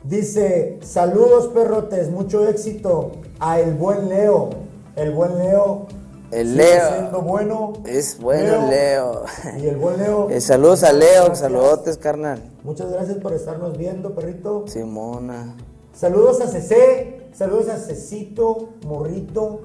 Dice, 0.05 0.79
saludos 0.83 1.49
perrotes, 1.49 2.11
mucho 2.11 2.47
éxito 2.47 3.11
a 3.41 3.59
el 3.59 3.75
buen 3.75 4.09
Leo. 4.09 4.63
El 4.97 5.11
buen 5.13 5.39
Leo. 5.39 5.87
El 6.31 6.57
Leo. 6.57 6.89
siendo 6.89 7.21
bueno. 7.23 7.73
Es 7.87 8.19
bueno, 8.19 8.69
Leo. 8.69 9.25
Y 9.59 9.67
el 9.67 9.77
buen 9.77 9.99
Leo. 9.99 10.31
Eh, 10.31 10.41
saludos 10.41 10.83
a 10.85 10.93
Leo, 10.93 11.27
Gracias. 11.27 11.39
saludotes, 11.41 11.99
carnal. 11.99 12.41
Muchas 12.63 12.91
gracias 12.91 13.19
por 13.19 13.33
estarnos 13.33 13.77
viendo, 13.77 14.15
perrito. 14.15 14.65
Simona. 14.67 15.55
Saludos 15.93 16.41
a 16.41 16.49
CC, 16.49 17.29
saludos 17.35 17.69
a 17.69 17.77
Cecito, 17.77 18.71
Morrito, 18.85 19.61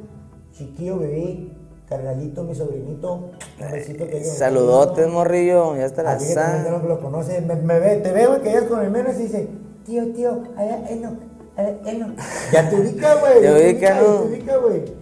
Chiquillo 0.55 0.99
Bebé, 0.99 1.47
Carnalito, 1.87 2.43
mi 2.43 2.53
sobrinito. 2.53 3.31
Un 3.59 3.71
besito 3.71 4.05
que 4.05 4.19
yo- 4.23 4.29
Saludotes, 4.31 5.07
morrillo. 5.07 5.75
Ya 5.75 5.85
está 5.85 6.03
la 6.03 6.11
Aquí 6.11 6.27
que 6.27 6.35
también 6.35 6.65
sa. 6.65 6.71
no 6.71 6.87
lo 6.87 6.99
conoce, 6.99 7.41
me, 7.41 7.55
me 7.55 7.79
ve, 7.79 7.95
te 7.97 8.11
veo 8.11 8.39
que 8.43 8.49
llegas 8.49 8.65
con 8.65 8.81
el 8.81 8.91
menos 8.91 9.15
y 9.15 9.23
dice, 9.23 9.47
tío, 9.87 10.11
tío, 10.13 10.43
allá, 10.55 10.87
Eno, 10.87 11.17
allá, 11.57 11.77
Eno. 11.87 12.13
Ya 12.53 12.69
te 12.69 12.75
ubica, 12.75 13.15
güey. 13.15 13.33
Ya 13.41 13.49
ya 13.79 13.99
te 13.99 14.05
ubica, 14.27 14.57
güey. 14.57 14.98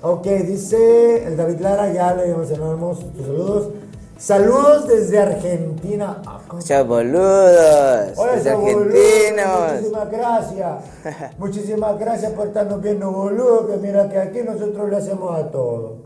Ok, 0.00 0.26
dice 0.26 1.26
el 1.26 1.36
David 1.36 1.58
Lara, 1.58 1.92
ya 1.92 2.14
le 2.14 2.32
mencionamos 2.32 3.00
tus 3.14 3.26
saludos. 3.26 3.68
Saludos 4.16 4.86
desde 4.86 5.18
Argentina. 5.18 6.22
Ah. 6.24 6.40
Chaboludos. 6.60 8.16
Hola, 8.16 8.32
Los 8.32 8.40
esa 8.40 8.54
boludo, 8.54 8.80
argentinos. 8.80 9.72
Muchísimas 9.72 10.10
gracias. 10.10 10.74
Muchísimas 11.38 11.98
gracias 11.98 12.32
por 12.32 12.46
estarnos 12.48 12.80
viendo, 12.80 13.10
boludo. 13.10 13.66
Que 13.66 13.76
mira 13.78 14.08
que 14.08 14.18
aquí 14.18 14.40
nosotros 14.44 14.88
le 14.88 14.96
hacemos 14.96 15.36
a 15.36 15.50
todo. 15.50 15.96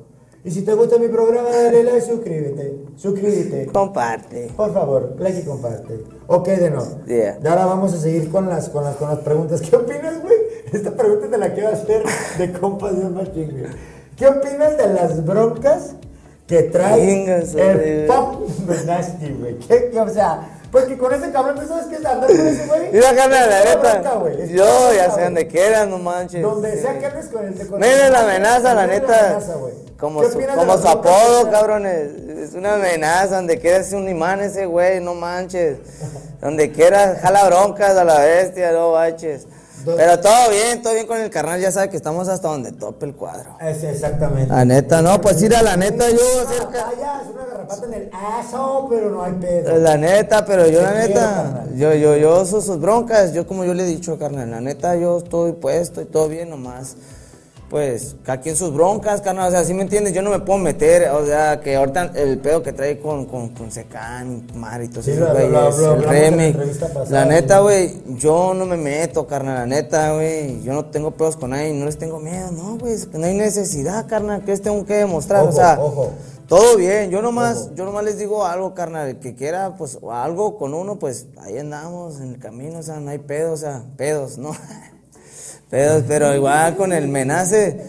Y 0.45 0.51
si 0.51 0.63
te 0.63 0.75
gusta 0.75 0.99
mi 0.99 1.09
programa, 1.09 1.51
dale 1.51 1.85
like, 1.85 2.01
suscríbete. 2.01 2.85
Suscríbete. 2.97 3.67
Comparte. 3.67 4.51
Por 4.57 4.73
favor, 4.73 5.15
like 5.19 5.41
y 5.41 5.45
comparte. 5.45 6.03
Ok, 6.27 6.49
de 6.49 6.71
no. 6.71 6.83
Yeah. 7.07 7.39
Y 7.43 7.47
ahora 7.47 7.67
vamos 7.67 7.93
a 7.93 7.99
seguir 7.99 8.31
con 8.31 8.49
las, 8.49 8.69
con 8.71 8.85
las, 8.85 8.97
con 8.97 9.09
las 9.09 9.19
preguntas. 9.21 9.61
¿Qué 9.61 9.77
opinas, 9.77 10.21
güey? 10.23 10.42
Esta 10.77 10.91
pregunta 10.93 11.29
te 11.29 11.39
la 11.39 11.53
quiero 11.53 11.69
hacer 11.71 12.03
de 12.39 12.53
compas 12.53 12.97
de 12.97 13.09
machín, 13.09 13.51
güey. 13.59 13.73
¿Qué 14.17 14.27
opinas 14.27 14.77
de 14.77 14.89
las 14.89 15.25
broncas 15.25 15.93
que 16.47 16.65
trae 16.65 17.25
el 17.57 18.07
pop 18.07 18.49
Nasty, 18.87 19.31
güey? 19.39 19.59
¿Qué, 19.59 19.91
qué- 19.91 20.01
o 20.01 20.09
sea, 20.09 20.59
porque 20.71 20.97
con 20.97 21.13
ese 21.13 21.31
cabrón, 21.33 21.57
¿tú 21.61 21.67
sabes 21.69 21.87
qué 21.87 21.97
es 21.97 22.05
andar 22.05 22.27
con 22.29 22.47
ese 22.47 22.67
güey? 22.67 22.93
Mira, 22.93 23.15
carnal, 23.15 23.51
la 23.51 23.65
neta. 23.65 24.03
Yo 24.47 24.65
bronca, 24.65 24.95
ya 24.97 25.05
sé 25.07 25.11
güey. 25.13 25.25
donde 25.25 25.47
quieras, 25.49 25.89
no 25.89 25.99
manches. 25.99 26.43
Donde 26.43 26.81
sea 26.81 26.99
que 26.99 27.07
andes 27.07 27.27
con 27.29 27.45
el 27.45 27.55
de 27.57 27.63
el- 28.07 28.13
la 28.13 28.21
amenaza, 28.21 28.75
la 28.75 28.87
neta. 28.87 29.27
amenaza, 29.27 29.55
güey. 29.57 29.75
Como 29.99 30.21
¿Qué 30.21 30.31
su, 30.31 30.41
como 30.57 30.79
su 30.79 30.89
apodo, 30.89 31.51
cabrones. 31.51 32.11
Es 32.39 32.55
una 32.55 32.75
amenaza. 32.75 33.37
Donde 33.37 33.59
quiera 33.59 33.77
es 33.79 33.93
un 33.93 34.09
imán 34.09 34.41
ese 34.41 34.67
güey, 34.67 35.01
no 35.01 35.15
manches. 35.15 35.79
Donde 36.41 36.73
quiera 36.73 37.17
jala 37.23 37.45
broncas 37.49 37.97
a 37.97 38.05
la 38.05 38.19
bestia, 38.21 38.73
no 38.73 38.93
manches. 38.93 39.47
Pero 39.85 40.21
todo 40.21 40.51
bien, 40.51 40.83
todo 40.83 40.95
bien 40.95 41.07
con 41.07 41.18
el 41.18 41.31
carnal. 41.31 41.61
Ya 41.61 41.71
sabe 41.73 41.90
que 41.90 41.97
estamos 41.97 42.29
hasta 42.29 42.49
donde 42.49 42.73
tope 42.73 43.07
el 43.07 43.14
cuadro. 43.14 43.57
Es 43.61 43.83
exactamente. 43.83 44.53
La 44.53 44.64
neta, 44.64 45.03
no, 45.03 45.21
pues 45.21 45.42
ir 45.42 45.55
a 45.55 45.62
la 45.62 45.77
neta, 45.77 46.11
yo 46.11 46.18
cerca. 46.49 46.90
es 47.23 47.29
una 47.33 47.45
garrapata 47.45 47.87
en 47.87 47.95
el 47.95 48.11
aso, 48.12 48.87
pero 48.90 49.11
no 49.11 49.23
hay 49.23 49.33
pedo. 49.35 49.79
La 49.79 49.97
neta, 49.97 50.45
pero 50.45 50.68
yo 50.68 50.83
la 50.83 50.95
neta, 50.95 51.64
yo, 51.77 51.95
yo, 51.95 52.16
yo, 52.16 52.45
sus, 52.45 52.64
sus 52.64 52.81
broncas, 52.81 53.33
yo 53.33 53.47
como 53.47 53.64
yo 53.64 53.75
le 53.75 53.85
he 53.85 53.87
dicho, 53.87 54.18
carnal, 54.18 54.51
la 54.51 54.61
neta, 54.61 54.97
yo 54.97 55.18
estoy 55.18 55.53
puesto 55.53 56.01
y 56.01 56.05
todo 56.05 56.29
bien 56.29 56.51
nomás. 56.51 56.97
Pues, 57.73 58.17
cada 58.23 58.39
quien 58.43 58.55
sus 58.55 58.71
broncas, 58.75 59.23
carnal, 59.23 59.49
o 59.49 59.51
sea, 59.51 59.65
¿sí 59.65 59.73
me 59.73 59.81
entiendes? 59.81 60.13
Yo 60.13 60.21
no 60.21 60.29
me 60.29 60.41
puedo 60.41 60.59
meter, 60.59 61.09
o 61.09 61.25
sea, 61.25 61.59
que 61.63 61.75
ahorita 61.75 62.13
el 62.17 62.37
pedo 62.39 62.63
que 62.63 62.75
trae 62.75 62.99
con, 63.01 63.25
con, 63.25 63.49
con 63.49 63.73
Secan, 63.73 64.47
Mar 64.55 64.83
y 64.83 64.89
todos 64.89 65.07
Sí, 65.07 65.13
esos 65.13 65.27
güeyes, 65.33 65.47
el 65.79 66.03
la 66.03 66.13
Remy. 66.13 66.45
entrevista 66.49 66.89
pasada, 66.89 67.11
La 67.11 67.25
neta, 67.25 67.61
güey, 67.61 67.95
yo 68.19 68.53
no 68.53 68.67
me 68.67 68.77
meto, 68.77 69.27
carnal, 69.27 69.55
la 69.57 69.65
neta, 69.67 70.13
güey, 70.13 70.63
yo 70.63 70.75
no 70.75 70.85
tengo 70.85 71.13
pedos 71.13 71.37
con 71.39 71.49
nadie, 71.49 71.73
no 71.73 71.87
les 71.87 71.97
tengo 71.97 72.21
miedo, 72.21 72.51
no, 72.53 72.77
güey, 72.77 72.95
no 73.15 73.25
hay 73.27 73.35
necesidad, 73.37 74.07
carnal, 74.07 74.43
que 74.45 74.51
les 74.51 74.61
tengo 74.61 74.85
que 74.85 74.93
demostrar, 74.97 75.41
o 75.41 75.49
Ojo, 75.49 75.53
sea, 75.57 75.79
ojo. 75.81 76.11
todo 76.49 76.77
bien, 76.77 77.09
yo 77.11 77.23
nomás, 77.23 77.71
yo 77.75 77.87
nomás 77.87 78.05
les 78.05 78.19
digo 78.19 78.45
algo, 78.45 78.75
carnal, 78.75 79.09
el 79.09 79.19
que 79.19 79.35
quiera, 79.35 79.77
pues, 79.79 79.97
o 80.03 80.13
algo 80.13 80.59
con 80.59 80.75
uno, 80.75 80.99
pues, 80.99 81.25
ahí 81.41 81.57
andamos 81.57 82.21
en 82.21 82.35
el 82.35 82.39
camino, 82.39 82.81
o 82.81 82.83
sea, 82.83 83.01
no 83.01 83.09
hay 83.11 83.19
pedos, 83.19 83.61
o 83.61 83.63
sea, 83.63 83.83
pedos, 83.97 84.37
¿no? 84.37 84.51
pedos, 85.73 86.05
pero 86.07 86.35
igual 86.35 86.77
con 86.77 86.93
el 86.93 87.09
menace, 87.09 87.81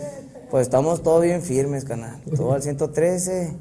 pues 0.49 0.67
estamos 0.67 1.03
todo 1.03 1.19
bien 1.19 1.41
firmes, 1.41 1.83
carnal, 1.83 2.21
todo 2.33 2.53
al 2.53 2.63
113, 2.63 3.57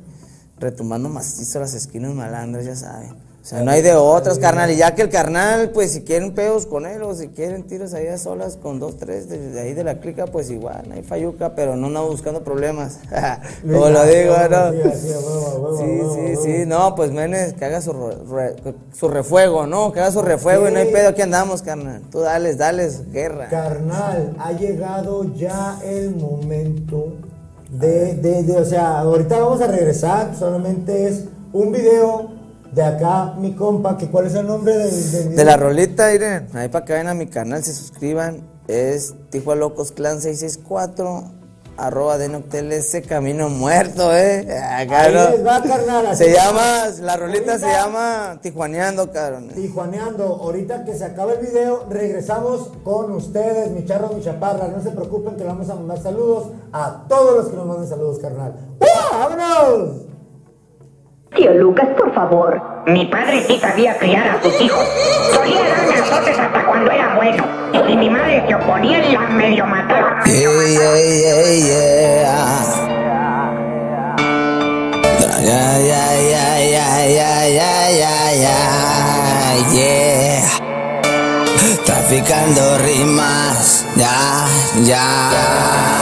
retumbando 0.60 1.08
macizo 1.08 1.58
las 1.58 1.74
esquinas 1.74 2.14
malandras, 2.14 2.64
ya 2.64 2.76
saben. 2.76 3.16
O 3.42 3.44
sea, 3.44 3.64
no 3.64 3.72
hay 3.72 3.82
de 3.82 3.92
otras, 3.96 4.38
carnal, 4.38 4.70
y 4.70 4.76
ya 4.76 4.94
que 4.94 5.02
el 5.02 5.08
carnal, 5.08 5.70
pues, 5.70 5.90
si 5.90 6.02
quieren 6.02 6.32
pedos 6.32 6.64
con 6.64 6.86
él, 6.86 7.02
o 7.02 7.12
si 7.12 7.26
quieren 7.26 7.64
tiros 7.64 7.92
ahí 7.92 8.06
a 8.06 8.16
solas 8.16 8.56
con 8.56 8.78
dos, 8.78 8.98
tres, 8.98 9.28
de, 9.28 9.60
ahí 9.60 9.74
de 9.74 9.82
la 9.82 9.98
clica, 9.98 10.26
pues 10.26 10.48
igual, 10.48 10.84
no 10.88 10.94
hay 10.94 11.02
fayuca, 11.02 11.52
pero 11.56 11.74
no 11.74 11.88
andamos 11.88 12.10
buscando 12.12 12.44
problemas, 12.44 13.00
como 13.62 13.88
lo 13.88 14.04
digo, 14.04 14.34
¿no? 14.48 14.70
Sí, 15.76 16.02
Sí, 16.14 16.36
sí, 16.42 16.66
no, 16.66 16.94
pues 16.94 17.10
Menes, 17.10 17.54
que 17.54 17.64
haga 17.64 17.80
su, 17.80 17.92
re- 17.92 18.54
su 18.92 19.08
refuego, 19.08 19.66
¿no? 19.66 19.90
Que 19.92 19.98
haga 19.98 20.12
su 20.12 20.22
refuego 20.22 20.68
y 20.68 20.72
no 20.72 20.78
hay 20.78 20.92
pedo, 20.92 21.08
aquí 21.08 21.22
andamos, 21.22 21.62
carnal. 21.62 22.00
Tú 22.12 22.20
dales, 22.20 22.58
dales, 22.58 23.10
guerra. 23.10 23.48
Carnal, 23.48 24.36
ha 24.38 24.52
llegado 24.52 25.24
ya 25.34 25.80
el 25.84 26.14
momento 26.14 27.14
de, 27.70 28.14
de, 28.14 28.44
de- 28.44 28.56
o 28.56 28.64
sea, 28.64 29.00
ahorita 29.00 29.40
vamos 29.40 29.60
a 29.62 29.66
regresar, 29.66 30.32
solamente 30.38 31.08
es 31.08 31.24
un 31.52 31.72
video 31.72 32.31
de 32.72 32.82
acá, 32.82 33.34
mi 33.38 33.54
compa, 33.54 33.96
que 33.98 34.08
cuál 34.08 34.26
es 34.26 34.34
el 34.34 34.46
nombre 34.46 34.76
del, 34.76 35.12
del 35.12 35.36
De 35.36 35.44
la 35.44 35.56
rolita, 35.56 36.10
miren, 36.10 36.48
ahí 36.54 36.68
para 36.68 36.84
que 36.84 36.92
vayan 36.92 37.08
a 37.08 37.14
mi 37.14 37.26
canal, 37.26 37.62
se 37.62 37.74
suscriban, 37.74 38.48
es 38.66 39.14
Tijuana 39.30 39.60
Locos 39.60 39.92
Clan 39.92 40.22
664, 40.22 41.24
arroba 41.76 42.16
de 42.16 42.28
Noctel, 42.28 42.72
ese 42.72 43.02
camino 43.02 43.50
muerto, 43.50 44.14
eh. 44.16 44.46
Acá, 44.58 45.02
Ahí 45.02 45.14
¿no? 45.14 45.30
les 45.30 45.46
va, 45.46 45.62
carnal, 45.62 46.16
Se 46.16 46.32
llama, 46.32 46.86
la 47.00 47.16
rolita 47.16 47.58
se 47.58 47.66
llama 47.66 48.38
Tijuaneando, 48.40 49.10
cabrón. 49.12 49.48
Tijuaneando, 49.48 50.24
ahorita 50.24 50.84
que 50.84 50.94
se 50.94 51.04
acabe 51.04 51.34
el 51.40 51.46
video, 51.46 51.86
regresamos 51.90 52.70
con 52.84 53.12
ustedes, 53.12 53.70
mi 53.70 53.84
charro, 53.84 54.10
mi 54.14 54.22
chaparra. 54.22 54.68
No 54.68 54.82
se 54.82 54.90
preocupen 54.90 55.34
que 55.34 55.40
le 55.42 55.48
vamos 55.48 55.68
a 55.68 55.74
mandar 55.74 56.02
saludos 56.02 56.48
a 56.72 57.04
todos 57.08 57.36
los 57.36 57.48
que 57.48 57.56
nos 57.56 57.66
manden 57.66 57.88
saludos, 57.88 58.18
carnal. 58.18 58.54
¡Vámonos! 58.78 60.11
Tío 61.34 61.54
Lucas, 61.54 61.88
por 61.96 62.12
favor. 62.14 62.60
Mi 62.86 63.06
padre 63.06 63.42
sí 63.46 63.58
sabía 63.58 63.96
criar 63.98 64.28
a 64.28 64.42
sus 64.42 64.60
hijos. 64.60 64.86
Solía 65.32 65.62
darme 65.62 65.94
azotes 65.94 66.38
hasta 66.38 66.66
cuando 66.66 66.90
era 66.90 67.14
bueno. 67.16 67.44
Y 67.72 67.78
si 67.90 67.96
mi 67.96 68.10
madre 68.10 68.44
se 68.46 68.54
oponía 68.54 68.98
y 69.06 69.12
la 69.12 69.20
medio 69.20 69.66
mataba. 69.66 70.22
Yeah, 75.44 75.78
yeah, 75.80 76.22
yeah, 79.72 80.02
Traficando 81.84 82.78
rimas, 82.78 83.86
ya, 83.96 84.46
ya. 84.84 86.01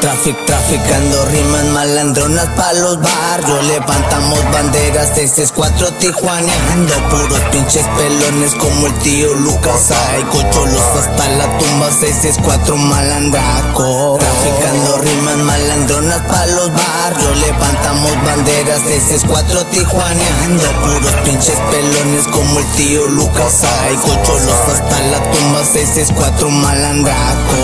Trafic, 0.00 0.36
traficando 0.44 1.24
rimas 1.26 1.64
malandronas 1.64 2.48
pa' 2.56 2.72
los 2.74 3.00
barrios. 3.00 3.66
Levantamos 3.66 4.38
banderas 4.52 5.14
de 5.16 5.48
4 5.54 5.92
tijuaneando 5.94 6.94
Puros 7.08 7.40
pinches 7.50 7.86
pelones 7.96 8.54
como 8.54 8.86
el 8.86 8.94
tío 8.98 9.34
Lucas. 9.34 9.90
Hay 9.90 10.22
cocholos 10.24 10.82
hasta 11.00 11.28
la 11.30 11.58
tumba 11.58 11.90
664 11.90 12.76
malandraco 12.76 14.18
Traficando 14.18 14.98
rimas 14.98 15.36
malandronas 15.38 16.20
pa' 16.22 16.46
los 16.46 16.70
barrios. 16.72 17.38
Levantamos 17.40 18.12
banderas 18.24 18.84
de 18.84 19.26
4 19.26 19.66
tijuaneando 19.66 20.64
Puros 20.82 21.14
pinches 21.24 21.58
pelones 21.70 22.28
como 22.28 22.60
el 22.60 22.66
tío 22.76 23.06
Lucas. 23.08 23.64
Hay 23.64 23.96
cocholos 23.96 24.60
hasta 24.72 25.00
la 25.00 25.30
tumba 25.32 25.64
664 25.64 26.50
malandraco 26.50 27.56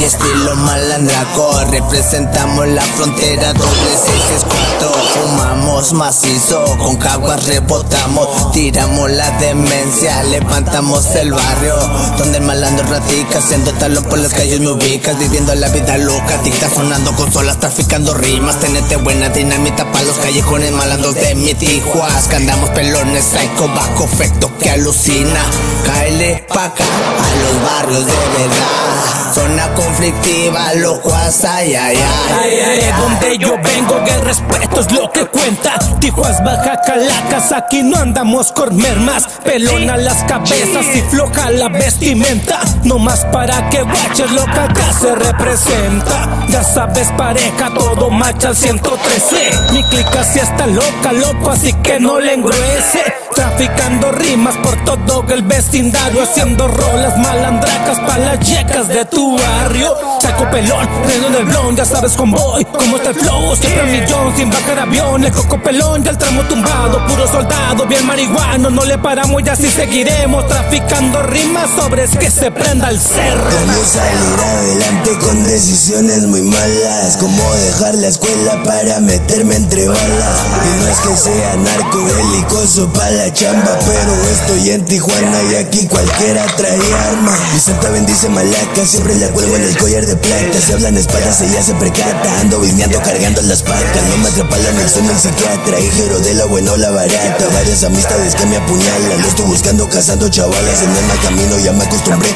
y 0.00 0.04
estilo 0.04 0.54
malandraco 0.56 1.64
Representamos 1.70 2.68
la 2.68 2.82
frontera 2.82 3.52
doble 3.52 3.96
664 3.96 4.92
Fumamos 5.16 5.92
macizo, 5.92 6.64
con 6.78 6.96
caguas 6.96 7.44
rebotamos 7.46 8.52
Tiramos 8.52 9.10
la 9.10 9.30
demencia, 9.38 10.22
levantamos 10.24 11.04
el 11.16 11.32
barrio 11.32 11.76
Donde 12.18 12.38
el 12.38 12.44
malandro 12.44 12.86
ratica, 12.86 13.38
haciendo 13.38 13.72
talón 13.74 14.04
por 14.04 14.18
las 14.18 14.32
calles 14.32 14.60
me 14.60 14.70
ubicas 14.70 15.18
Viviendo 15.18 15.54
la 15.54 15.68
vida 15.68 15.96
loca, 15.98 16.38
dicta 16.38 16.68
sonando 16.68 17.12
consolas, 17.14 17.58
traficando 17.58 18.14
rimas 18.14 18.58
Tenete 18.60 18.96
buena 18.96 19.28
dinamita 19.28 19.90
pa' 19.92 20.02
los 20.02 20.16
callejones 20.18 20.72
malandros 20.72 21.14
de 21.14 21.34
mi 21.34 21.54
Tijuas 21.54 22.28
andamos 22.36 22.68
pelones, 22.70 23.24
psycho, 23.24 23.68
bajo 23.68 24.04
efecto 24.04 24.50
que 24.58 24.70
alucina 24.70 25.40
Cáele 25.84 26.44
pa' 26.48 26.66
acá, 26.66 26.84
a 26.84 27.36
los 27.42 27.62
barrios 27.62 28.06
de 28.06 28.12
verdad 28.12 29.15
Zona 29.36 29.68
conflictiva, 29.74 30.72
loco, 30.76 31.12
ay, 31.14 31.74
ay, 31.74 31.98
ay. 32.40 32.50
De 32.80 32.92
donde 32.92 33.36
yo 33.36 33.54
vengo, 33.62 34.02
que 34.02 34.12
el 34.12 34.22
respeto 34.22 34.80
es 34.80 34.90
lo 34.90 35.12
que 35.12 35.26
cuenta. 35.26 35.74
Tijuas, 36.00 36.42
Baja 36.42 36.80
Calacas, 36.80 37.52
aquí 37.52 37.82
no 37.82 37.98
andamos 37.98 38.50
con 38.52 38.74
mermas. 38.74 39.28
Pelona 39.44 39.98
las 39.98 40.24
cabezas 40.24 40.86
y 40.94 41.02
floja 41.02 41.50
la 41.50 41.68
vestimenta. 41.68 42.60
No 42.84 42.98
más 42.98 43.26
para 43.26 43.68
que 43.68 43.82
guaches 43.82 44.32
lo 44.32 44.46
que 44.46 44.58
acá 44.58 44.92
se 44.98 45.14
representa. 45.14 46.46
Ya 46.48 46.64
sabes, 46.64 47.08
pareja, 47.18 47.74
todo 47.74 48.08
macha 48.08 48.48
al 48.48 48.56
113. 48.56 49.50
Mi 49.72 49.84
clica 49.84 50.24
si 50.24 50.38
está 50.38 50.66
loca, 50.66 51.12
loco, 51.12 51.50
así 51.50 51.74
que 51.74 52.00
no 52.00 52.20
le 52.20 52.32
engruese. 52.32 53.04
Traficando 53.34 54.12
rimas 54.12 54.56
por 54.56 54.82
todo 54.86 55.22
el 55.28 55.42
vecindario, 55.42 56.22
haciendo 56.22 56.68
rolas 56.68 57.18
malandracas 57.18 57.98
para 58.00 58.18
las 58.18 58.40
yecas 58.48 58.88
de 58.88 59.04
tu 59.04 59.25
barrio. 59.34 59.94
Saco 60.20 60.48
pelón, 60.50 60.88
reno 61.06 61.28
del 61.30 61.44
blon, 61.44 61.76
ya 61.76 61.84
sabes 61.84 62.12
convoy, 62.12 62.64
cómo 62.64 62.96
está 62.96 63.10
el 63.10 63.16
flow, 63.16 63.56
siempre 63.56 63.82
un 63.82 63.92
millón, 63.92 64.36
sin 64.36 64.50
bajar 64.50 64.78
avión, 64.78 65.24
el 65.24 65.32
coco 65.32 65.60
pelón, 65.62 66.02
ya 66.04 66.10
el 66.10 66.18
tramo 66.18 66.42
tumbado, 66.42 67.04
puro 67.06 67.26
soldado, 67.28 67.86
bien 67.86 68.06
marihuano, 68.06 68.70
no 68.70 68.84
le 68.84 68.98
paramos 68.98 69.42
y 69.44 69.48
así 69.48 69.68
seguiremos, 69.70 70.46
traficando 70.46 71.22
rimas 71.22 71.70
sobres 71.76 72.10
que 72.16 72.30
se 72.30 72.50
prenda 72.50 72.88
el 72.88 73.00
cerro. 73.00 73.50
Cómo 73.50 73.84
salir 73.84 74.40
adelante 74.44 75.18
con 75.18 75.44
decisiones 75.44 76.22
muy 76.26 76.42
malas. 76.42 77.16
Cómo 77.18 77.54
dejar 77.54 77.94
la 77.96 78.08
escuela 78.08 78.62
para 78.64 79.00
meterme 79.00 79.56
entre 79.56 79.88
balas. 79.88 80.40
Y 80.64 80.80
no 80.80 80.88
es 80.88 80.98
que 80.98 81.16
sea 81.16 81.56
narco 81.56 82.04
belicoso 82.04 82.92
pa' 82.92 83.10
la 83.10 83.32
chamba, 83.32 83.78
pero 83.86 84.12
estoy 84.30 84.70
en 84.70 84.84
Tijuana 84.84 85.42
y 85.50 85.54
aquí 85.56 85.86
cualquiera 85.86 86.44
trae 86.56 86.94
arma. 87.10 87.36
Mi 87.52 87.60
santa 87.60 87.90
bendice 87.90 88.28
malaca, 88.28 88.84
siempre 88.84 89.15
la 89.16 89.28
cuelgo 89.30 89.56
en 89.56 89.62
el 89.62 89.76
collar 89.76 90.04
de 90.06 90.16
plata. 90.16 90.60
Se 90.60 90.74
hablan 90.74 90.96
espadas, 90.96 91.40
ella 91.40 91.62
se 91.62 91.74
precata. 91.74 92.40
Ando 92.40 92.60
viviendo 92.60 92.98
cargando 93.00 93.42
las 93.42 93.62
patas. 93.62 94.02
No 94.10 94.18
me 94.18 94.28
atrapalan 94.28 94.78
el 94.78 94.88
sueño 94.88 95.10
el 95.10 95.18
psiquiatra. 95.18 95.80
Hijero 95.80 96.20
de 96.20 96.34
la 96.34 96.44
buena 96.46 96.72
o 96.72 96.76
la 96.76 96.90
barata. 96.90 97.48
Varias 97.52 97.84
amistades 97.84 98.34
que 98.34 98.46
me 98.46 98.56
apuñalan. 98.56 99.22
Lo 99.22 99.28
estoy 99.28 99.46
buscando, 99.46 99.88
cazando 99.88 100.28
chavalas. 100.28 100.82
En 100.82 100.90
el 100.90 101.04
mal 101.06 101.20
camino 101.20 101.58
ya 101.58 101.72
me 101.72 101.84
acostumbré. 101.84 102.28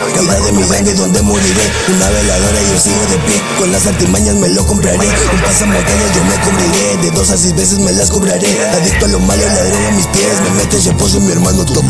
Mi 0.61 0.69
gangue 0.69 0.95
donde 0.95 1.23
moriré. 1.23 1.65
Una 1.89 2.09
veladora 2.11 2.63
y 2.63 2.73
yo 2.73 2.81
sigo 2.81 3.01
de 3.11 3.19
pie. 3.27 3.41
Con 3.59 3.73
las 3.73 3.87
artimañas 3.87 4.35
me 4.37 4.49
lo 4.49 4.67
compraré. 4.67 4.99
Un 4.99 5.41
pasamontañas 5.43 6.15
yo 6.15 6.25
me 6.25 6.37
cubriré. 6.45 6.97
De 7.03 7.11
dos 7.11 7.31
a 7.31 7.37
seis 7.37 7.55
veces 7.55 7.79
me 7.79 7.93
las 7.93 8.11
cobraré. 8.11 8.49
Adicto 8.75 9.07
a 9.07 9.09
lo 9.09 9.21
malo, 9.21 9.43
la 9.47 9.65
droga 9.65 9.89
a 9.89 9.93
mis 9.93 10.07
pies. 10.09 10.41
Me 10.45 10.51
mete 10.51 10.77
ese 10.77 10.93
pozo 10.93 11.21
mi 11.21 11.33
hermano 11.33 11.65
top. 11.65 11.85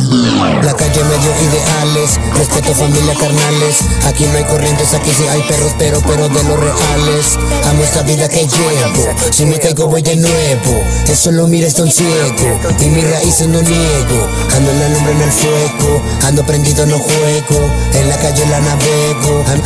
La 0.62 0.74
calle 0.74 1.02
me 1.04 1.18
dio 1.18 1.32
ideales. 1.50 2.20
Respeto 2.36 2.74
familia 2.74 3.14
carnales. 3.14 3.76
Aquí 4.06 4.24
no 4.26 4.38
hay 4.38 4.44
corrientes, 4.44 4.94
aquí 4.94 5.10
sí 5.16 5.26
hay 5.26 5.42
perros, 5.42 5.74
pero, 5.78 6.00
pero 6.02 6.28
de 6.28 6.42
los 6.44 6.58
reales. 6.58 7.38
Amo 7.68 7.82
esta 7.82 8.02
vida 8.02 8.28
que 8.28 8.46
llevo. 8.46 9.14
Si 9.30 9.46
me 9.46 9.58
caigo 9.58 9.86
voy 9.88 10.02
de 10.02 10.16
nuevo. 10.16 10.84
Eso 11.08 11.32
lo 11.32 11.46
mira 11.46 11.66
está 11.66 11.82
un 11.82 11.90
ciego. 11.90 12.60
Y 12.80 12.86
mis 12.86 13.10
raíces 13.10 13.48
no 13.48 13.60
niego. 13.60 14.28
Ando 14.54 14.70
en 14.70 14.80
la 14.80 14.88
lumbre 14.88 15.12
en 15.12 15.22
el 15.22 15.32
fuego. 15.32 16.02
Ando 16.22 16.44
prendido 16.46 16.86
no 16.86 16.98
juego. 16.98 17.70
En 17.94 18.08
la 18.08 18.16
calle 18.16 18.46
la 18.46 18.59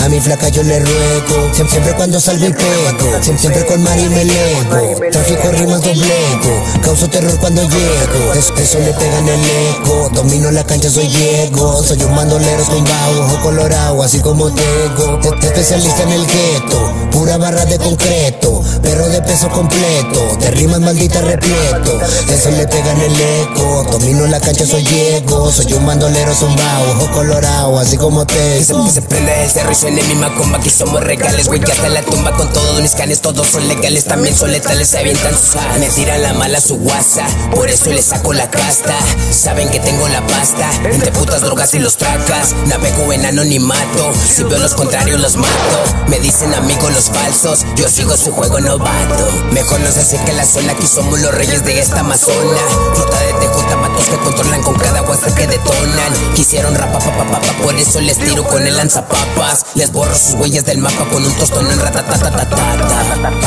A, 0.05 0.09
mi 0.09 0.21
flaca 0.21 0.49
yo 0.49 0.63
le 0.63 0.79
ruego. 0.79 1.53
Siem- 1.53 1.69
Siempre 1.69 1.93
cuando 1.95 2.21
salgo 2.21 2.47
y 2.47 2.53
pego. 2.53 3.11
Siem- 3.23 3.39
Siempre 3.39 3.65
con 3.67 3.83
Mari 3.83 4.09
me 4.09 4.23
elevo. 4.23 5.11
Tráfico 5.11 5.51
rimas 5.51 5.81
doblego. 5.83 6.63
Causo 6.83 7.09
terror 7.09 7.37
cuando 7.41 7.63
llego. 7.63 8.33
Es- 8.35 8.53
Eso 8.57 8.79
le 8.79 8.93
pega 8.95 9.19
en 9.19 9.29
el 9.29 9.41
eco. 9.45 10.09
Domino 10.15 10.51
la 10.53 10.65
cancha, 10.65 10.91
soy 10.91 11.09
Diego. 11.09 11.83
Soy 11.83 12.03
un 12.05 12.15
bandolero 12.15 12.63
tumbado, 12.65 13.23
ojo 13.25 13.41
colorado, 13.43 14.03
así 14.03 14.21
como 14.21 14.51
tengo. 14.53 15.21
E- 15.23 15.47
Especialista 15.47 16.03
en 16.05 16.13
el 16.13 16.27
gueto. 16.27 16.93
Pura 17.11 17.37
barra 17.37 17.65
de 17.65 17.79
concreto. 17.79 18.63
Perro 18.83 19.09
de 19.09 19.21
peso 19.23 19.49
completo. 19.49 20.37
De 20.41 20.51
rimas 20.53 20.81
maldita 20.81 21.21
repleto. 21.21 21.99
Eso 22.33 22.51
le 22.51 22.67
pega 22.69 22.93
en 22.93 23.01
el 23.01 23.21
eco. 23.21 23.85
Domino 23.91 24.27
la 24.27 24.41
cancha, 24.41 24.65
soy 24.67 24.83
Diego. 24.85 25.51
Soy 25.53 25.73
un 25.73 25.85
bandolero 25.87 26.33
zumbao, 26.35 26.91
ojo 26.97 27.11
colorado, 27.13 27.79
así 27.79 27.97
como 27.97 28.25
te. 28.27 28.61
Que 28.85 28.91
se, 28.91 29.01
que 29.01 29.01
se 29.01 29.03
prenda 29.03 29.35
el 29.43 29.51
cerro 29.51 29.73
y 29.73 29.75
suene 29.75 30.03
mi 30.03 30.15
macumba. 30.15 30.59
Aquí 30.59 30.71
somos 30.71 31.03
regales, 31.03 31.49
güey, 31.49 31.61
que 31.61 31.73
hasta 31.73 31.89
la 31.89 32.03
tumba 32.03 32.33
con 32.33 32.53
todos 32.53 32.81
mis 32.81 32.95
canes. 32.95 33.21
Todos 33.21 33.47
son 33.47 33.67
legales, 33.69 34.05
también 34.05 34.37
son 34.37 34.53
letales. 34.53 34.89
Se 34.89 34.99
avientan 34.99 35.35
sus 35.35 35.57
alas. 35.57 35.79
Me 35.79 35.89
tiran 35.89 36.23
la 36.23 36.35
mala 36.35 36.61
su 36.61 36.77
guasa. 36.77 37.27
Por 37.55 37.69
eso 37.69 37.91
le 37.91 38.03
saco 38.03 38.33
la 38.33 38.51
casta. 38.51 38.95
Saben 39.31 39.69
que 39.71 39.81
tengo 39.81 40.09
la 40.09 40.27
pasta. 40.27 40.71
Entre 40.85 41.13
putas 41.13 41.41
drogas 41.41 41.75
y 41.75 41.79
los 41.79 41.97
tracas. 41.97 42.55
Navego 42.67 43.13
en 43.13 43.27
anonimato. 43.27 44.13
Si 44.15 44.43
veo 44.45 44.59
los 44.59 44.75
contrarios, 44.75 45.21
los 45.21 45.37
mato. 45.37 45.85
Me 46.09 46.19
dicen 46.21 46.53
amigos 46.55 46.93
los 46.93 47.11
falsos. 47.11 47.65
Yo 47.77 47.89
sigo 47.89 48.17
su 48.17 48.33
juego 48.33 48.61
novato. 48.61 49.29
Mejor 49.53 49.81
no 49.81 49.91
se 49.91 50.01
acerque 50.01 50.33
la 50.33 50.45
sola. 50.45 50.73
Aquí 50.73 50.87
somos 50.87 51.21
los 51.21 51.35
reyes 51.35 51.65
de 51.65 51.79
esta 51.79 52.01
amazona. 52.01 52.59
Flota 52.95 53.19
de 53.21 53.33
TJ 53.35 53.77
matos 53.77 54.09
que 54.09 54.17
controlan 54.17 54.63
con 54.63 54.75
cada 54.75 55.01
guasa 55.01 55.35
que 55.35 55.47
detonan. 55.47 56.13
Quisieron 56.35 56.75
rapa 56.75 56.99
pa, 56.99 57.17
pa, 57.17 57.25
pa, 57.25 57.41
pa, 57.41 57.53
por 57.63 57.75
eso 57.77 58.01
les 58.01 58.19
tiro 58.19 58.45
con 58.45 58.67
el 58.67 58.74
lanzapapas. 58.75 59.67
Les 59.75 59.91
borro 59.93 60.15
sus 60.15 60.35
huellas 60.35 60.65
del 60.65 60.79
mapa 60.79 61.05
con 61.11 61.25
un 61.25 61.33
tostón 61.35 61.71
en 61.71 61.81
ratatatatata. 61.81 62.57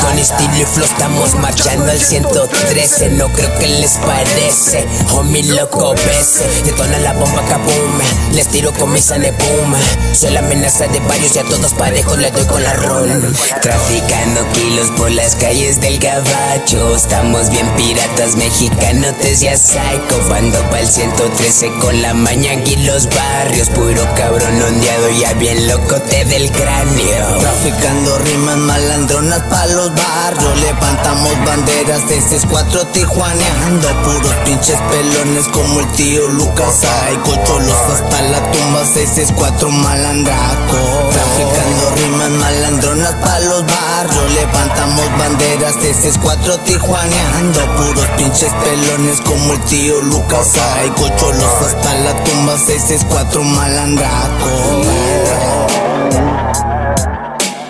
Con 0.00 0.18
estilo 0.18 0.56
y 0.56 0.64
flow 0.64 0.86
estamos 0.86 1.34
marchando 1.34 1.90
al 1.90 2.00
113. 2.00 3.10
No 3.10 3.28
creo 3.32 3.58
que 3.58 3.68
les 3.68 3.92
parece. 3.98 4.86
Homie 5.12 5.44
loco 5.44 5.94
bese. 5.94 6.46
Detona 6.64 6.98
la 6.98 7.12
bomba 7.12 7.42
kaboom. 7.48 8.00
Les 8.32 8.48
tiro 8.48 8.72
con 8.72 8.92
mi 8.92 9.00
sane 9.00 9.32
boom. 9.32 9.74
Soy 10.12 10.30
la 10.30 10.40
amenaza 10.40 10.86
de 10.86 11.00
varios 11.00 11.36
y 11.36 11.38
a 11.38 11.44
todos 11.44 11.72
parejos 11.74 12.18
le 12.18 12.30
doy 12.30 12.44
con 12.46 12.62
la 12.62 12.72
ron. 12.74 13.34
Traficando 13.62 14.46
kilos 14.52 14.90
por 14.96 15.10
las 15.10 15.34
calles 15.36 15.80
del 15.80 15.98
gabacho. 15.98 16.96
Estamos 16.96 17.50
bien 17.50 17.68
piratas 17.76 18.36
mexicanos, 18.36 19.14
ya 19.38 19.56
psycho. 19.56 20.28
Bando 20.28 20.58
pa'l 20.70 20.86
113 20.86 21.70
con 21.80 22.02
la 22.02 22.14
mañana 22.14 22.62
y 22.64 22.76
los 22.84 23.08
barrios. 23.08 23.68
Puro 23.70 24.02
cabrón 24.14 24.62
ondeado, 24.62 25.07
ya 25.10 25.32
bien 25.34 25.66
locote 25.68 26.24
del 26.24 26.50
cráneo. 26.50 27.38
Traficando 27.38 28.18
rimas 28.18 28.56
malandronas 28.56 29.40
pa' 29.42 29.66
los 29.66 29.92
barrios. 29.94 30.60
Levantamos 30.60 31.32
banderas 31.44 32.08
de 32.08 32.18
estos 32.18 32.46
cuatro 32.46 32.86
tijuaneando. 32.88 33.88
Puros 34.02 34.34
pinches 34.44 34.78
pelones 34.90 35.48
como 35.48 35.80
el 35.80 35.92
tío 35.92 36.28
Lucas. 36.28 36.84
Hay 37.04 37.16
cocholos 37.18 37.76
hasta 37.92 38.22
la 38.22 38.50
tumba. 38.50 38.82
Ese 38.82 39.32
cuatro 39.34 39.70
malandracos. 39.70 41.10
Traficando 41.10 41.90
rimas 41.96 42.30
malandronas 42.30 43.14
pa' 43.14 43.38
los 43.40 43.64
barrios. 43.64 44.32
Levantamos 44.34 45.18
banderas 45.18 45.80
de 45.80 45.90
estos 45.90 46.18
cuatro 46.18 46.58
tijuaneando. 46.60 47.60
Puros 47.76 48.06
pinches 48.16 48.52
pelones 48.64 49.20
como 49.22 49.52
el 49.52 49.60
tío 49.64 50.00
Lucas. 50.02 50.48
Hay 50.76 50.90
cocholos 50.90 51.52
hasta 51.66 51.94
la 51.94 52.24
tumba. 52.24 52.54
Ese 52.68 52.98
cuatro 53.06 53.42
malandracos. 53.42 54.97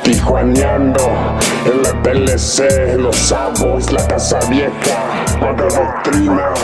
Tijuaneando 0.03 1.03
en 1.66 1.83
la 1.83 2.03
TLC, 2.03 2.97
los 2.97 3.16
sabos, 3.16 3.93
la 3.93 4.07
casa 4.09 4.39
vieja, 4.49 5.26
para 5.41 5.68
doctrina. 5.68 6.55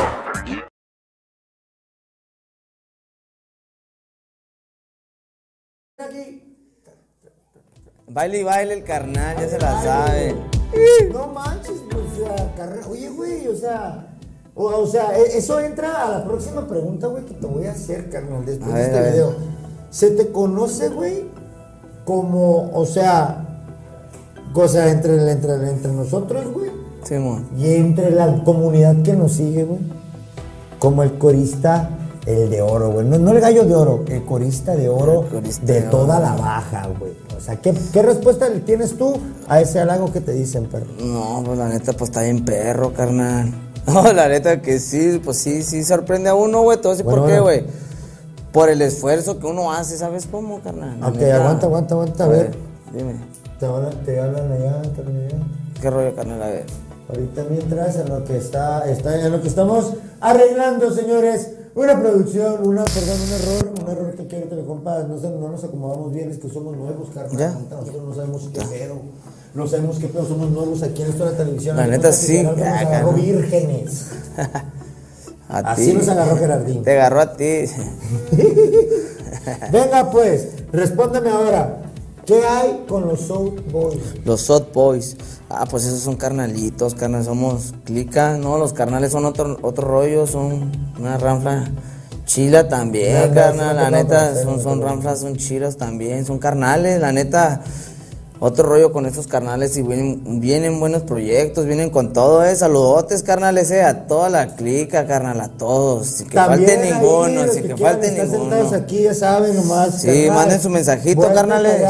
Baile 8.07 8.41
y 8.41 8.43
baile 8.43 8.75
el 8.75 8.85
carnal, 8.85 9.37
ya 9.39 9.49
se 9.49 9.59
la 9.59 9.83
sabe. 9.83 10.35
No 11.13 11.27
manches, 11.29 11.81
pues, 11.91 12.05
o 12.13 12.17
sea, 12.37 12.55
carnal. 12.55 12.81
Oye, 12.89 13.09
güey, 13.09 13.49
o 13.49 13.57
sea. 13.57 14.11
O, 14.55 14.67
o 14.67 14.87
sea, 14.87 15.17
e- 15.19 15.37
eso 15.39 15.59
entra 15.59 16.07
a 16.07 16.11
la 16.19 16.25
próxima 16.25 16.67
pregunta, 16.67 17.09
güey, 17.09 17.25
que 17.25 17.35
te 17.35 17.47
voy 17.47 17.67
a 17.67 17.73
hacer, 17.73 18.09
carnal, 18.11 18.45
después 18.45 18.73
A 18.73 18.77
de 18.79 18.83
ver, 18.89 18.95
este 18.95 19.11
video. 19.13 19.54
¿Se 19.95 20.11
te 20.11 20.33
conoce, 20.33 20.89
güey, 20.89 21.23
como, 22.05 22.69
o 22.75 22.85
sea, 22.85 23.47
o 24.53 24.67
sea, 24.67 24.91
entre, 24.91 25.31
entre, 25.31 25.55
entre 25.71 25.93
nosotros, 25.93 26.53
güey, 26.53 26.69
Simón. 27.05 27.47
y 27.57 27.75
entre 27.75 28.11
la 28.11 28.43
comunidad 28.43 28.97
que 29.03 29.13
nos 29.13 29.35
sigue, 29.35 29.63
güey, 29.63 29.79
como 30.81 31.05
el 31.05 31.17
corista, 31.17 31.91
el 32.27 32.51
de 32.51 32.61
oro, 32.61 32.91
güey. 32.91 33.07
No, 33.07 33.19
no 33.21 33.31
el 33.31 33.41
gallo 33.41 33.65
de 33.67 33.75
oro, 33.77 34.05
el 34.09 34.25
corista 34.25 34.75
de 34.75 34.89
oro 34.89 35.29
corista 35.31 35.65
de 35.65 35.83
de 35.83 35.83
toda 35.83 36.17
oro. 36.17 36.27
la 36.27 36.35
baja, 36.35 36.89
güey. 36.99 37.13
O 37.37 37.41
sea, 37.41 37.61
¿qué, 37.61 37.73
¿qué 37.93 38.03
respuesta 38.03 38.49
le 38.49 38.61
tienes 38.61 38.97
tú 38.99 39.15
a 39.47 39.61
ese 39.61 39.79
halago 39.79 40.11
que 40.13 40.21
te 40.21 40.33
dicen, 40.33 40.65
perro? 40.67 40.87
No, 40.99 41.41
pues 41.45 41.57
la 41.57 41.69
neta, 41.69 41.93
pues 41.93 42.11
está 42.11 42.23
bien 42.23 42.45
perro, 42.45 42.93
carnal. 42.93 43.53
No, 43.87 44.13
la 44.13 44.29
neta 44.29 44.61
que 44.61 44.81
sí, 44.81 45.21
pues 45.23 45.37
sí, 45.37 45.63
sí 45.63 45.85
sorprende 45.85 46.31
a 46.31 46.35
uno, 46.35 46.63
güey. 46.63 46.79
Te 46.79 46.89
voy 46.89 46.93
a 46.93 46.97
decir 46.97 47.05
Bueno, 47.05 47.23
por 47.23 47.31
qué, 47.31 47.39
bueno. 47.39 47.67
Por 48.55 48.69
el 48.69 48.81
esfuerzo 48.83 49.41
que 49.41 49.47
uno 49.47 49.73
hace, 49.73 49.99
¿sabes 49.99 50.29
cómo, 50.31 50.61
carnal? 50.61 51.03
Ok, 51.03 51.17
neta. 51.17 51.37
aguanta, 51.39 51.67
aguanta, 51.67 51.95
aguanta, 51.95 52.25
a 52.25 52.29
ver. 52.29 52.53
Dime, 52.93 53.17
Te 53.59 53.67
hablan, 53.67 54.05
te 54.05 54.21
hablan 54.21 54.53
allá, 54.53 54.81
te 54.83 55.01
hablan 55.01 55.17
allá. 55.25 55.39
¿qué 55.81 55.91
rollo, 55.91 56.15
carnal? 56.15 56.41
A 56.41 56.47
ver. 56.47 56.65
Ahorita 57.09 57.47
mientras 57.51 57.97
en 57.97 58.09
lo 58.11 58.25
que 58.25 58.37
está, 58.37 58.89
está 58.89 59.21
en 59.21 59.33
lo 59.33 59.43
que 59.43 59.49
estamos 59.49 59.95
arreglando, 60.21 60.93
señores, 60.93 61.51
Una 61.75 62.01
producción, 62.01 62.69
una, 62.69 62.85
perdón, 62.85 63.17
un 63.21 63.33
error, 63.33 63.75
un 63.83 63.91
error 63.91 64.15
que 64.15 64.27
quiero 64.29 64.49
que 64.49 64.55
me 64.55 64.65
compas, 64.65 65.09
no, 65.09 65.17
no 65.17 65.49
nos 65.49 65.65
acomodamos 65.65 66.13
bien, 66.13 66.31
es 66.31 66.39
que 66.39 66.49
somos 66.49 66.77
nuevos, 66.77 67.09
carnal. 67.13 67.37
Ya. 67.37 67.59
Nosotros 67.69 68.05
no 68.05 68.15
sabemos 68.15 68.49
qué 68.55 68.61
pedo. 68.61 69.01
No 69.55 69.67
sabemos 69.67 69.99
qué 69.99 70.07
pedo, 70.07 70.29
somos 70.29 70.51
nuevos 70.51 70.81
aquí 70.85 71.03
en 71.03 71.09
esto 71.09 71.25
de 71.25 71.33
la 71.33 71.37
televisión. 71.37 71.77
La 71.77 71.89
neta, 71.89 72.13
sí. 72.13 72.45
Nos 72.45 72.57
agarró 72.61 73.13
vírgenes. 73.15 74.13
A 75.49 75.59
Así 75.59 75.91
ti. 75.91 75.93
nos 75.95 76.09
agarró 76.09 76.37
Gerardín. 76.37 76.83
Te 76.83 76.93
agarró 76.93 77.21
a 77.21 77.37
ti. 77.37 77.65
Venga 79.73 80.11
pues, 80.11 80.49
respóndeme 80.73 81.31
ahora. 81.31 81.81
¿Qué 82.27 82.43
hay 82.47 82.85
con 82.89 83.07
los 83.07 83.21
South 83.21 83.61
Boys? 83.71 83.99
Los 84.25 84.41
Sot 84.41 84.73
Boys. 84.73 85.17
Ah, 85.51 85.67
pues 85.71 85.85
esos 85.85 86.01
son 86.01 86.17
carnalitos, 86.17 86.95
carnal. 86.95 87.23
Somos 87.23 87.75
clica, 87.85 88.39
¿no? 88.39 88.57
Los 88.57 88.73
carnales 88.73 89.13
son 89.13 89.27
otro, 89.27 89.59
otro 89.61 89.87
rollo, 89.87 90.27
son 90.27 90.73
una 90.99 91.19
ranfla 91.19 91.71
chila 92.25 92.67
también, 92.69 93.35
carnal. 93.35 93.77
La 93.77 93.91
neta, 93.91 94.35
son, 94.43 94.63
son 94.63 94.81
ranflas, 94.81 95.21
son 95.21 95.37
chilas 95.37 95.77
también, 95.77 96.25
son 96.25 96.39
carnales. 96.39 96.99
La 96.99 97.13
neta, 97.13 97.61
otro 98.45 98.69
rollo 98.69 98.93
con 98.93 99.07
esos 99.07 99.27
carnales 99.27 99.75
y 99.79 99.83
vienen, 99.83 100.41
vienen 100.41 100.79
buenos 100.79 101.03
proyectos, 101.03 101.65
vienen 101.65 101.89
con 101.89 102.13
todo, 102.13 102.45
eh. 102.45 102.55
Saludotes, 102.55 103.23
carnales, 103.23 103.71
eh, 103.71 103.83
a 103.83 104.07
toda 104.07 104.29
la 104.29 104.55
clica, 104.55 105.07
carnal, 105.07 105.41
a 105.41 105.49
todos. 105.49 106.07
Sin 106.09 106.29
que 106.29 106.35
También 106.35 106.69
falte 106.69 106.93
ninguno, 106.93 107.43
sin 107.45 107.63
que, 107.63 107.75
quieran 107.75 107.79
falte 107.79 108.11
ninguno. 108.13 108.39
sentados 108.39 108.73
aquí, 108.75 109.03
ya 109.03 109.15
saben, 109.15 109.57
nomás. 109.57 110.03
Sí, 110.03 110.27
manden 110.29 110.61
su 110.61 110.69
mensajito, 110.69 111.23
carnales. 111.23 111.83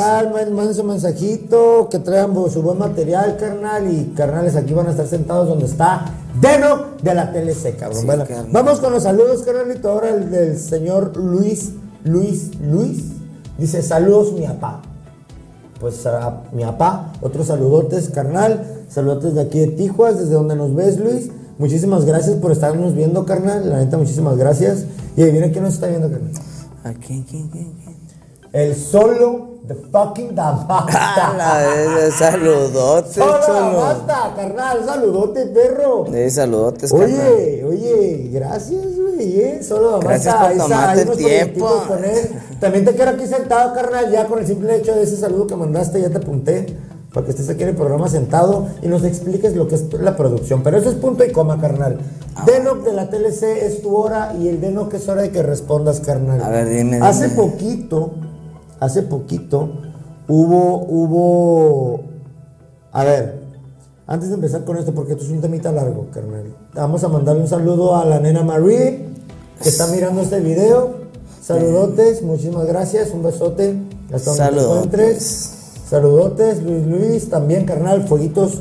manden 0.53 0.75
su 0.75 0.85
mensajito, 0.85 1.89
que 1.91 1.99
traigan 1.99 2.33
su 2.49 2.63
buen 2.63 2.79
material, 2.79 3.37
carnal. 3.37 3.93
Y 3.93 4.15
carnales, 4.17 4.55
aquí 4.55 4.73
van 4.75 4.87
a 4.87 4.91
estar 4.93 5.09
sentados 5.09 5.49
donde 5.49 5.67
está 5.67 6.05
Deno 6.41 6.87
de 7.03 7.15
la 7.15 7.33
TLC, 7.33 7.77
cabrón. 7.77 8.01
Sí, 8.01 8.07
Bueno, 8.07 8.25
vamos 8.51 8.79
con 8.79 8.93
los 8.93 9.03
saludos, 9.03 9.43
carnalito. 9.43 9.91
Ahora 9.91 10.11
el 10.11 10.31
del 10.31 10.57
señor 10.59 11.17
Luis, 11.17 11.71
Luis, 12.05 12.51
Luis. 12.61 13.07
Dice, 13.59 13.83
saludos, 13.83 14.33
mi 14.33 14.47
papá. 14.47 14.83
Pues 15.81 16.07
a 16.07 16.43
mi 16.53 16.63
papá, 16.63 17.13
otros 17.21 17.49
saludotes, 17.49 18.09
carnal. 18.11 18.85
Saludotes 18.89 19.35
de 19.35 19.43
aquí 19.43 19.59
de 19.61 19.67
Tijuas, 19.69 20.19
desde 20.19 20.35
donde 20.35 20.57
nos 20.57 20.75
ves, 20.75 20.99
Luis. 20.99 21.31
Muchísimas 21.59 22.05
gracias 22.05 22.37
por 22.37 22.53
estarnos 22.53 22.95
viendo, 22.95 23.25
carnal. 23.25 23.69
La 23.69 23.79
neta, 23.79 23.99
muchísimas 23.99 24.37
gracias. 24.37 24.85
Y 25.17 25.23
adivina 25.23 25.51
quién 25.51 25.65
nos 25.65 25.75
está 25.75 25.87
viendo, 25.89 26.11
carnal. 26.11 26.33
¿A 26.85 26.93
quién, 26.93 27.23
quién, 27.23 27.49
quién, 27.49 27.73
quién? 27.73 27.97
El 28.53 28.77
solo 28.77 29.55
de 29.65 29.75
fucking 29.75 30.35
Damasta. 30.35 31.35
la 31.39 31.59
vez, 31.59 32.15
saludotes, 32.15 33.15
Solo. 33.15 33.41
Damasta, 33.41 34.33
carnal. 34.37 34.85
Saludote, 34.85 35.47
perro. 35.47 36.07
Eh, 36.15 36.31
saludotes, 36.31 36.93
carnal. 36.93 37.11
Oye, 37.11 37.65
oye, 37.65 38.31
gracias, 38.33 38.94
Solo. 39.63 40.01
Gracias 40.01 40.35
por 40.35 40.57
tomarte 40.57 41.03
el 41.03 41.11
tiempo. 41.11 41.17
proyectitos 41.17 41.83
con 41.87 42.05
él. 42.05 42.31
También 42.61 42.85
te 42.85 42.95
quiero 42.95 43.13
aquí 43.13 43.27
sentado, 43.27 43.75
carnal, 43.75 44.11
ya 44.11 44.27
con 44.27 44.39
el 44.39 44.47
simple 44.47 44.77
hecho 44.77 44.95
de 44.95 45.03
ese 45.03 45.17
saludo 45.17 45.47
que 45.47 45.57
mandaste, 45.57 46.01
ya 46.01 46.11
te 46.11 46.19
apunté. 46.19 46.77
Para 47.13 47.27
que 47.27 47.31
estés 47.31 47.49
aquí 47.49 47.63
en 47.63 47.69
el 47.69 47.77
programa 47.77 48.09
sentado 48.09 48.67
y 48.83 48.89
nos 48.89 49.05
expliques 49.05 49.55
lo 49.55 49.69
que 49.69 49.77
es 49.77 49.85
la 50.01 50.17
producción. 50.17 50.65
Pero 50.65 50.79
eso 50.79 50.91
es 50.91 50.97
punto 50.97 51.25
y 51.25 51.31
coma, 51.31 51.61
carnal. 51.61 52.01
Ah. 52.35 52.45
Denoc 52.45 52.85
de 52.85 52.93
la 52.93 53.09
TLC 53.09 53.45
es 53.63 53.83
tu 53.83 53.95
hora 53.95 54.35
y 54.37 54.49
el 54.49 54.61
Denoc 54.61 54.93
es 54.95 55.09
hora 55.09 55.23
de 55.23 55.31
que 55.31 55.41
respondas, 55.41 56.01
carnal. 56.01 56.43
A 56.43 56.49
ver, 56.51 56.69
dime, 56.69 56.99
Hace 57.01 57.29
dime. 57.29 57.37
poquito, 57.37 58.15
hace 58.81 59.03
poquito, 59.03 59.71
hubo, 60.27 60.85
hubo, 60.89 62.01
a 62.91 63.05
ver, 63.05 63.45
antes 64.09 64.31
de 64.31 64.35
empezar 64.35 64.65
con 64.65 64.77
esto, 64.77 64.93
porque 64.93 65.13
esto 65.13 65.25
es 65.25 65.31
un 65.31 65.41
temita 65.41 65.71
largo, 65.71 66.09
carnal, 66.13 66.53
vamos 66.75 67.05
a 67.05 67.09
mandarle 67.09 67.43
un 67.43 67.49
saludo 67.49 67.95
a 67.95 68.05
la 68.05 68.19
nena 68.19 68.43
Marie, 68.43 69.04
que 69.63 69.69
está 69.69 69.87
mirando 69.89 70.23
este 70.23 70.41
video. 70.41 71.05
Saludotes, 71.43 72.23
muchísimas 72.23 72.67
gracias, 72.67 73.11
un 73.11 73.23
besote, 73.23 73.75
hasta 74.13 74.31
donde 74.31 74.45
te 74.45 74.61
Saludotes. 74.61 74.77
encuentres. 74.77 75.51
Saludotes, 75.91 76.63
Luis 76.63 76.87
Luis, 76.87 77.31
también, 77.31 77.67
carnal, 77.67 78.09
fueguitos. 78.09 78.61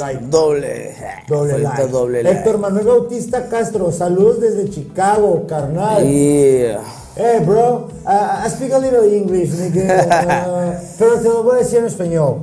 Like. 0.00 0.26
Doble. 0.28 0.94
Doble 1.28 1.58
like. 1.58 1.88
doble 1.88 2.22
like. 2.22 2.38
Héctor 2.38 2.58
Manuel 2.58 2.86
Bautista 2.86 3.48
Castro, 3.48 3.92
saludos 3.92 4.40
desde 4.40 4.70
Chicago, 4.70 5.44
carnal. 5.48 6.02
Yeah. 6.04 6.80
Hey, 7.16 7.40
bro, 7.44 7.88
uh, 8.04 8.44
I 8.46 8.48
speak 8.48 8.72
a 8.72 8.78
little 8.78 9.04
English, 9.04 9.50
nigga. 9.50 10.06
Uh, 10.48 10.72
pero 10.98 11.18
te 11.18 11.28
lo 11.28 11.42
voy 11.42 11.56
a 11.56 11.58
decir 11.58 11.78
en 11.78 11.86
español. 11.86 12.38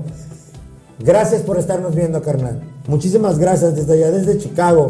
Gracias 0.99 1.41
por 1.41 1.57
estarnos 1.57 1.93
viendo, 1.95 2.21
carnal. 2.21 2.61
Muchísimas 2.87 3.37
gracias 3.37 3.75
desde 3.75 3.93
allá, 3.93 4.11
desde 4.11 4.37
Chicago. 4.37 4.89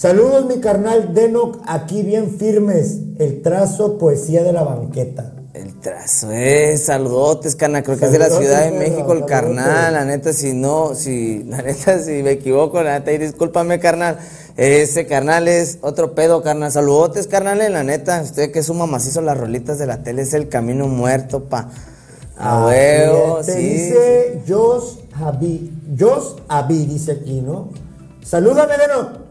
Saludos, 0.00 0.46
mi 0.46 0.60
carnal 0.60 1.12
Denoc, 1.12 1.58
aquí 1.66 2.02
bien 2.02 2.30
firmes. 2.38 3.00
El 3.18 3.42
trazo, 3.42 3.98
poesía 3.98 4.42
de 4.42 4.50
la 4.50 4.62
banqueta. 4.62 5.34
El 5.52 5.78
trazo, 5.78 6.32
eh, 6.32 6.78
saludotes, 6.78 7.54
carnal, 7.54 7.82
creo 7.82 7.98
que 7.98 8.06
es 8.06 8.12
de 8.12 8.18
la 8.18 8.30
Ciudad 8.30 8.64
de 8.64 8.70
México 8.70 9.12
el 9.12 9.26
carnal, 9.26 9.92
la 9.92 10.06
neta, 10.06 10.32
si 10.32 10.54
no, 10.54 10.94
si, 10.94 11.44
la 11.44 11.60
neta, 11.60 11.98
si 11.98 12.22
me 12.22 12.30
equivoco, 12.30 12.82
la 12.82 12.98
neta, 12.98 13.12
y 13.12 13.18
discúlpame, 13.18 13.78
carnal, 13.78 14.16
ese 14.56 15.04
carnal 15.04 15.48
es 15.48 15.76
otro 15.82 16.14
pedo, 16.14 16.42
carnal, 16.42 16.72
saludotes, 16.72 17.26
carnal, 17.26 17.58
la 17.70 17.84
neta, 17.84 18.22
usted 18.22 18.52
que 18.52 18.62
suma 18.62 18.86
macizo 18.86 19.20
las 19.20 19.36
rolitas 19.36 19.78
de 19.78 19.86
la 19.86 20.02
tele, 20.02 20.22
es 20.22 20.32
el 20.32 20.48
camino 20.48 20.88
muerto, 20.88 21.44
pa, 21.44 21.68
a 22.38 22.64
huevo, 22.64 23.42
sí, 23.42 23.52
dice 23.52 24.40
Jos 24.48 25.00
Javi. 25.18 25.70
Jos 25.98 26.36
Avi, 26.48 26.86
dice 26.86 27.12
aquí, 27.12 27.42
¿no? 27.42 27.68
Salúdame, 28.24 28.78
Denoc. 28.78 29.29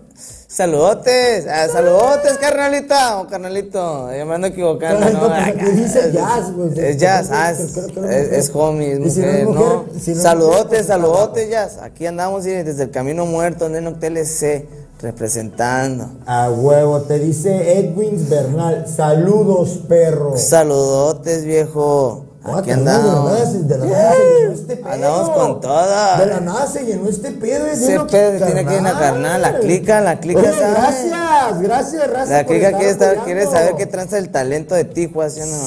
Saludotes, 0.52 1.46
ah, 1.48 1.68
saludotes, 1.72 2.40
carnalita, 2.40 3.20
o 3.20 3.28
carnalito, 3.28 4.12
ya 4.12 4.26
me 4.26 4.34
ando 4.34 4.48
equivocando, 4.48 5.08
No, 5.12 5.12
¿no? 5.12 5.28
pues 5.28 5.48
aquí 5.48 5.66
dice 5.74 6.12
jazz, 6.12 6.52
güey. 6.56 6.72
Es 6.76 6.98
jazz, 6.98 7.30
ah, 7.32 7.52
es, 7.52 7.60
es 7.78 8.32
es, 8.32 8.52
homie, 8.56 8.94
es 8.94 9.00
Y 9.00 9.12
si 9.12 9.20
no 9.22 9.52
mujer, 9.52 10.02
si 10.02 10.10
no 10.10 10.18
es 10.18 10.24
saludotes, 10.24 10.68
pues, 10.70 10.86
saludotes, 10.88 11.50
jazz. 11.52 11.78
Aquí 11.78 12.08
andamos 12.08 12.48
y 12.48 12.50
desde 12.50 12.82
el 12.86 12.90
Camino 12.90 13.28
Muerto, 13.28 13.68
en 13.68 13.76
Enoch 13.76 14.00
TLC, 14.00 14.66
representando. 15.00 16.10
A 16.26 16.50
huevo, 16.50 17.02
te 17.02 17.20
dice 17.20 17.78
Edwin 17.78 18.28
Bernal. 18.28 18.88
Saludos, 18.88 19.82
perro. 19.88 20.36
Saludotes, 20.36 21.46
viejo. 21.46 22.26
Aquí 22.42 22.72
andamos. 22.72 23.04
De 23.04 23.10
la 23.12 23.36
nada, 23.36 23.46
se- 23.52 23.64
de 23.64 23.78
la 23.78 23.86
nada 23.86 24.14
se 24.14 24.40
llenó 24.40 24.54
este 24.54 24.76
pedo. 24.78 24.90
Andamos 24.94 25.30
con 25.32 25.62
toda. 25.62 26.20
De 26.20 26.26
la 26.26 26.40
nada 26.40 26.68
se 26.68 26.86
llenó 26.86 27.10
este 27.10 27.32
pedo. 27.32 27.66
es 27.68 27.82
Ese 27.82 28.00
pedo 28.00 28.40
se 28.40 28.46
tiene 28.46 28.66
que 28.66 28.78
ir 28.78 28.88
a 28.88 29.00
carnal, 29.00 29.42
la 29.42 29.60
clica, 29.60 30.00
la 30.02 30.20
clica 30.20 30.40
Oye, 30.40 30.52
sabe. 30.54 30.72
gracias, 30.72 31.62
gracias, 31.62 32.08
gracias. 32.10 32.30
La 32.30 32.46
clica 32.46 32.70
quiere, 32.72 32.90
estar, 32.92 33.08
apoyando. 33.10 33.26
quiere 33.26 33.46
saber 33.46 33.76
qué 33.76 33.86
tranza 33.86 34.18
el 34.18 34.30
talento 34.30 34.74
de 34.74 34.86
Tijuas, 34.86 35.34
¿sí 35.34 35.42
o 35.42 35.46
no? 35.46 35.58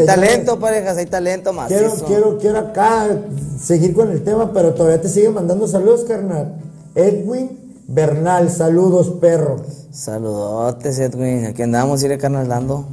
Hay 0.00 0.06
talento, 0.06 0.58
parejas, 0.58 0.96
hay 0.96 1.06
talento 1.06 1.52
Quiero, 1.68 1.88
macizo. 1.88 2.06
quiero, 2.06 2.38
quiero 2.38 2.58
acá 2.58 3.06
seguir 3.62 3.94
con 3.94 4.10
el 4.10 4.24
tema, 4.24 4.52
pero 4.52 4.72
todavía 4.72 5.00
te 5.00 5.08
siguen 5.10 5.34
mandando 5.34 5.68
saludos, 5.68 6.04
carnal. 6.08 6.54
Edwin 6.94 7.60
Bernal, 7.86 8.50
saludos, 8.50 9.10
perro. 9.20 9.56
Saludotes, 9.92 10.98
Edwin. 10.98 11.44
Aquí 11.46 11.62
andamos, 11.62 12.02
iré 12.02 12.16
carnal 12.16 12.48
dando. 12.48 12.86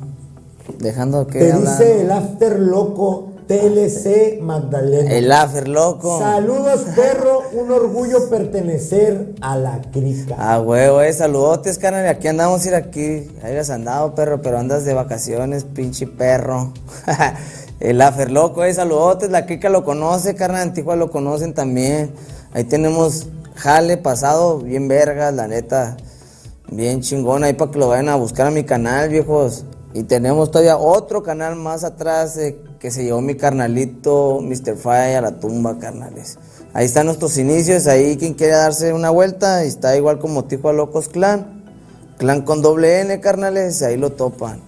Dejando 0.80 1.28
que 1.28 1.39
Te 1.39 1.51
hablar. 1.51 1.78
dice 1.78 2.01
el 2.01 2.11
After 2.11 2.59
Loco 2.59 3.32
TLC 3.51 4.39
Magdalena. 4.41 5.11
El 5.11 5.30
afer 5.30 5.67
loco. 5.67 6.19
Saludos, 6.19 6.86
perro. 6.95 7.41
Un 7.51 7.69
orgullo 7.69 8.30
pertenecer 8.30 9.34
a 9.41 9.57
la 9.57 9.82
crica. 9.91 10.36
Ah, 10.38 10.61
huevo, 10.61 11.01
eh, 11.01 11.11
saludotes, 11.11 11.78
carnal. 11.78 12.07
Aquí 12.07 12.30
andamos, 12.30 12.65
ir 12.65 12.76
aquí. 12.76 13.30
Ahí 13.43 13.57
has 13.57 13.69
andado, 13.69 14.15
perro, 14.15 14.41
pero 14.41 14.57
andas 14.57 14.86
de 14.86 14.93
vacaciones, 14.93 15.65
pinche 15.65 16.07
perro. 16.07 16.72
el 17.82 18.01
afer 18.01 18.32
loco, 18.32 18.63
eh, 18.63 18.74
saludotes. 18.74 19.30
La 19.30 19.45
crica 19.45 19.69
lo 19.69 19.84
conoce, 19.84 20.34
carnal. 20.34 20.61
Antigua 20.61 20.95
lo 20.95 21.11
conocen 21.11 21.53
también. 21.53 22.11
Ahí 22.53 22.63
tenemos 22.63 23.28
jale 23.55 23.97
pasado, 23.97 24.59
bien 24.59 24.88
vergas, 24.88 25.34
la 25.34 25.49
neta. 25.49 25.97
Bien 26.69 27.01
chingón, 27.01 27.43
ahí 27.43 27.51
para 27.51 27.69
que 27.69 27.80
lo 27.80 27.89
vayan 27.89 28.07
a 28.07 28.15
buscar 28.15 28.47
a 28.47 28.51
mi 28.51 28.63
canal, 28.63 29.09
viejos. 29.09 29.65
Y 29.94 30.04
tenemos 30.04 30.52
todavía 30.52 30.78
otro 30.78 31.22
canal 31.22 31.56
más 31.58 31.84
atrás 31.84 32.38
eh, 32.38 32.58
que 32.80 32.92
se 32.92 33.04
llevó 33.04 33.22
mi 33.22 33.36
carnalito, 33.36 34.39
Mr. 34.42 34.78
Fire, 34.78 35.18
a 35.18 35.22
la 35.22 35.39
tumba, 35.39 35.78
carnales. 35.80 36.38
Ahí 36.74 36.86
están 36.86 37.08
nuestros 37.08 37.38
inicios, 37.38 37.88
ahí 37.88 38.16
quien 38.16 38.34
quiere 38.34 38.54
darse 38.54 38.94
una 38.94 39.10
vuelta, 39.10 39.64
está 39.64 39.98
igual 39.98 40.20
como 40.20 40.46
Tijuana 40.46 40.78
Locos 40.78 41.10
Clan. 41.10 41.62
Clan 42.18 42.44
con 42.44 42.62
doble 42.62 43.02
N, 43.02 43.20
carnales, 43.20 43.82
ahí 43.82 43.98
lo 43.98 44.12
topan. 44.12 44.62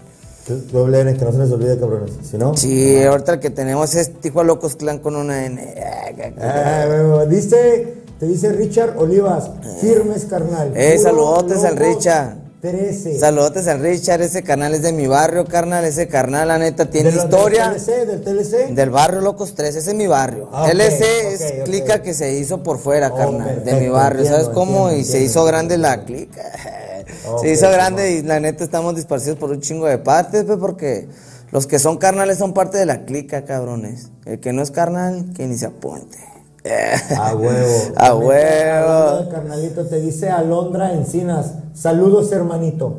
Doble 0.73 0.99
N, 1.01 1.15
que 1.15 1.23
no 1.23 1.31
se 1.31 1.37
les 1.37 1.51
olvide, 1.51 1.79
cabrones. 1.79 2.11
Si 2.29 2.37
no. 2.37 2.57
Sí, 2.57 3.01
ahorita 3.01 3.33
el 3.33 3.39
que 3.39 3.49
tenemos 3.49 3.95
es 3.95 4.19
Tijuana 4.19 4.47
Locos 4.47 4.75
Clan 4.75 4.99
con 4.99 5.15
una 5.15 5.45
N. 5.45 5.73
Ah, 6.41 7.25
dice, 7.29 8.03
te 8.19 8.25
dice 8.25 8.51
Richard 8.51 8.97
Olivas, 8.97 9.49
firmes, 9.79 10.25
carnal. 10.25 10.73
Eh, 10.75 10.97
saludotes 10.97 11.63
al 11.63 11.77
Richard. 11.77 12.42
13. 12.63 13.19
Saludotes 13.19 13.67
al 13.67 13.81
Richard, 13.81 14.21
ese 14.21 14.41
canal 14.41 14.73
es 14.73 14.81
de 14.83 14.93
mi 14.93 15.05
barrio, 15.05 15.43
carnal, 15.43 15.83
ese 15.83 16.07
carnal, 16.07 16.47
la 16.47 16.57
neta, 16.57 16.89
tiene 16.89 17.11
De 17.11 17.17
historia. 17.17 17.71
Del 17.71 17.81
TLC, 17.83 18.05
del 18.07 18.21
TLC. 18.23 18.73
Del 18.73 18.89
barrio 18.89 19.19
Locos 19.19 19.53
3, 19.53 19.75
ese 19.75 19.89
es 19.91 19.95
mi 19.97 20.07
barrio. 20.07 20.47
Ah, 20.53 20.63
ok, 20.63 20.69
LC 20.69 21.03
ok, 21.03 21.33
es 21.33 21.41
ok. 21.59 21.63
clica 21.65 22.01
que 22.01 22.13
se 22.13 22.31
hizo 22.31 22.63
por 22.63 22.79
fuera, 22.79 23.09
Oh, 23.11 23.17
carnal, 23.17 23.65
de 23.65 23.73
mi 23.81 23.89
barrio, 23.89 24.23
¿sabes 24.23 24.47
cómo? 24.47 24.87
entiendo, 24.87 25.01
y 25.01 25.03
se 25.03 25.19
hizo 25.19 25.43
grande 25.43 25.77
la 25.77 26.05
clica. 26.05 26.41
Se 27.41 27.51
hizo 27.51 27.69
grande 27.69 28.11
y 28.13 28.21
la 28.21 28.39
neta 28.39 28.63
estamos 28.63 28.95
disparcidos 28.95 29.37
por 29.37 29.51
un 29.51 29.59
chingo 29.59 29.85
de 29.87 29.97
partes, 29.97 30.45
pues, 30.45 30.57
porque 30.57 31.07
los 31.51 31.67
que 31.67 31.77
son 31.77 31.97
carnales 31.97 32.37
son 32.37 32.53
parte 32.53 32.77
de 32.77 32.85
la 32.85 33.03
clica, 33.03 33.43
cabrones. 33.43 34.09
El 34.25 34.39
que 34.39 34.53
no 34.53 34.61
es 34.61 34.71
carnal, 34.71 35.25
que 35.35 35.45
ni 35.45 35.57
se 35.57 35.65
apunte. 35.65 36.17
A 37.19 37.35
huevo. 37.35 37.93
A 37.97 38.15
huevo. 38.15 39.29
Carnalito, 39.29 39.85
te 39.85 39.99
dice 39.99 40.29
Alondra 40.29 40.93
Encinas. 40.93 41.53
Saludos, 41.73 42.31
hermanito. 42.31 42.97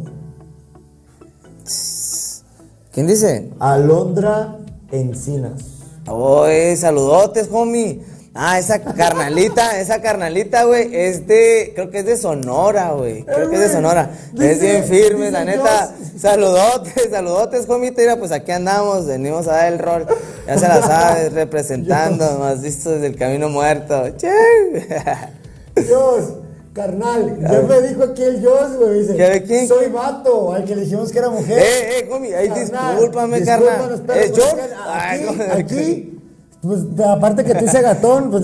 ¿Quién 2.93 3.07
dice? 3.07 3.51
Alondra 3.59 4.59
Encinas. 4.91 5.63
Oye, 6.07 6.77
saludotes, 6.77 7.49
homie. 7.51 8.03
Ah, 8.37 8.59
esa 8.59 8.81
carnalita, 8.81 9.79
esa 9.81 10.01
carnalita, 10.03 10.65
güey, 10.65 10.89
es 10.93 11.25
de, 11.29 11.71
creo 11.75 11.89
que 11.91 12.01
es 12.01 12.05
de 12.07 12.17
Sonora, 12.17 12.91
güey. 12.91 13.23
Creo 13.23 13.49
que 13.49 13.55
es 13.55 13.61
de 13.63 13.69
Sonora. 13.71 14.11
Dice- 14.33 14.51
es 14.53 14.61
bien 14.61 14.85
firme, 14.85 15.31
la 15.31 15.45
neta. 15.45 15.93
Joss. 15.97 16.21
Saludotes, 16.21 17.11
saludotes, 17.11 17.69
homie. 17.69 17.93
Mira, 17.97 18.17
pues 18.17 18.33
aquí 18.33 18.51
andamos, 18.51 19.07
venimos 19.07 19.47
a 19.47 19.53
dar 19.53 19.73
el 19.73 19.79
rol. 19.79 20.07
Ya 20.49 20.59
se 20.59 20.67
la 20.67 20.83
sabes, 20.83 21.33
representando, 21.45 22.39
más 22.41 22.61
visto 22.61 22.91
desde 22.91 23.07
el 23.07 23.17
camino 23.17 23.49
muerto. 23.49 24.03
Che. 24.17 24.33
Dios, 25.77 26.25
carnal, 26.73 27.39
ya 27.41 27.61
me 27.63 27.83
dijo 27.89 28.03
aquí 28.03 28.23
el 28.25 28.41
Dios, 28.41 28.77
güey. 28.79 29.01
Dice, 29.01 29.15
¿Qué 29.17 29.23
de 29.31 29.43
quién? 29.45 29.69
soy 29.69 29.89
vato, 29.91 30.53
al 30.53 30.65
que 30.65 30.75
le 30.75 30.83
dijimos 30.83 31.13
que 31.13 31.19
era 31.21 31.31
mujer. 31.31 31.57
Eh, 31.59 31.99
eh, 32.01 32.35
ay, 32.37 32.49
Carnal, 32.49 32.95
discúlpame, 32.97 33.45
carnal. 33.45 34.03
pero, 34.05 34.19
¿Es 34.21 34.31
pues, 34.33 34.37
yo? 34.37 34.57
Ay, 34.87 35.27
Aquí, 35.53 35.61
aquí, 35.75 36.14
pues 36.65 36.81
aparte 37.07 37.45
que 37.45 37.55
te 37.55 37.65
hice 37.65 37.81
gatón, 37.83 38.31
pues, 38.31 38.43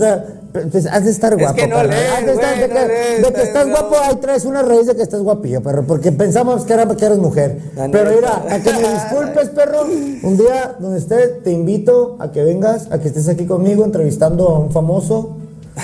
pues 0.71 0.85
has 0.85 1.03
de 1.05 1.11
estar 1.11 1.33
Es 1.33 1.39
guapo. 1.39 1.55
que 1.55 1.67
no 1.67 1.75
carnal. 1.77 1.97
lees, 1.97 2.11
Has 2.11 2.25
de, 2.25 2.31
estar- 2.33 2.55
güey, 2.55 2.59
de 2.61 2.67
no 2.67 2.73
que, 2.73 2.87
lees, 2.87 3.23
de 3.27 3.33
que 3.33 3.41
estás 3.43 3.67
no. 3.67 3.71
guapo, 3.73 3.95
ahí 4.03 4.15
traes 4.15 4.45
una 4.45 4.61
raíz 4.61 4.85
de 4.87 4.95
que 4.95 5.01
estás 5.03 5.21
guapillo, 5.21 5.61
perro, 5.61 5.83
porque 5.87 6.11
pensamos 6.11 6.63
que, 6.65 6.73
era, 6.73 6.87
que 6.87 7.05
eres 7.05 7.17
mujer. 7.17 7.57
Pero 7.91 8.11
mira, 8.15 8.43
a 8.49 8.59
que 8.59 8.73
me 8.73 8.79
disculpes, 8.93 9.49
perro, 9.49 9.83
un 9.83 10.37
día 10.37 10.75
donde 10.79 10.99
estés, 10.99 11.41
te 11.43 11.51
invito 11.51 12.17
a 12.19 12.31
que 12.31 12.43
vengas, 12.43 12.87
a 12.91 12.99
que 12.99 13.07
estés 13.07 13.27
aquí 13.29 13.45
conmigo 13.45 13.83
entrevistando 13.85 14.47
a 14.49 14.59
un 14.59 14.71
famoso. 14.71 15.37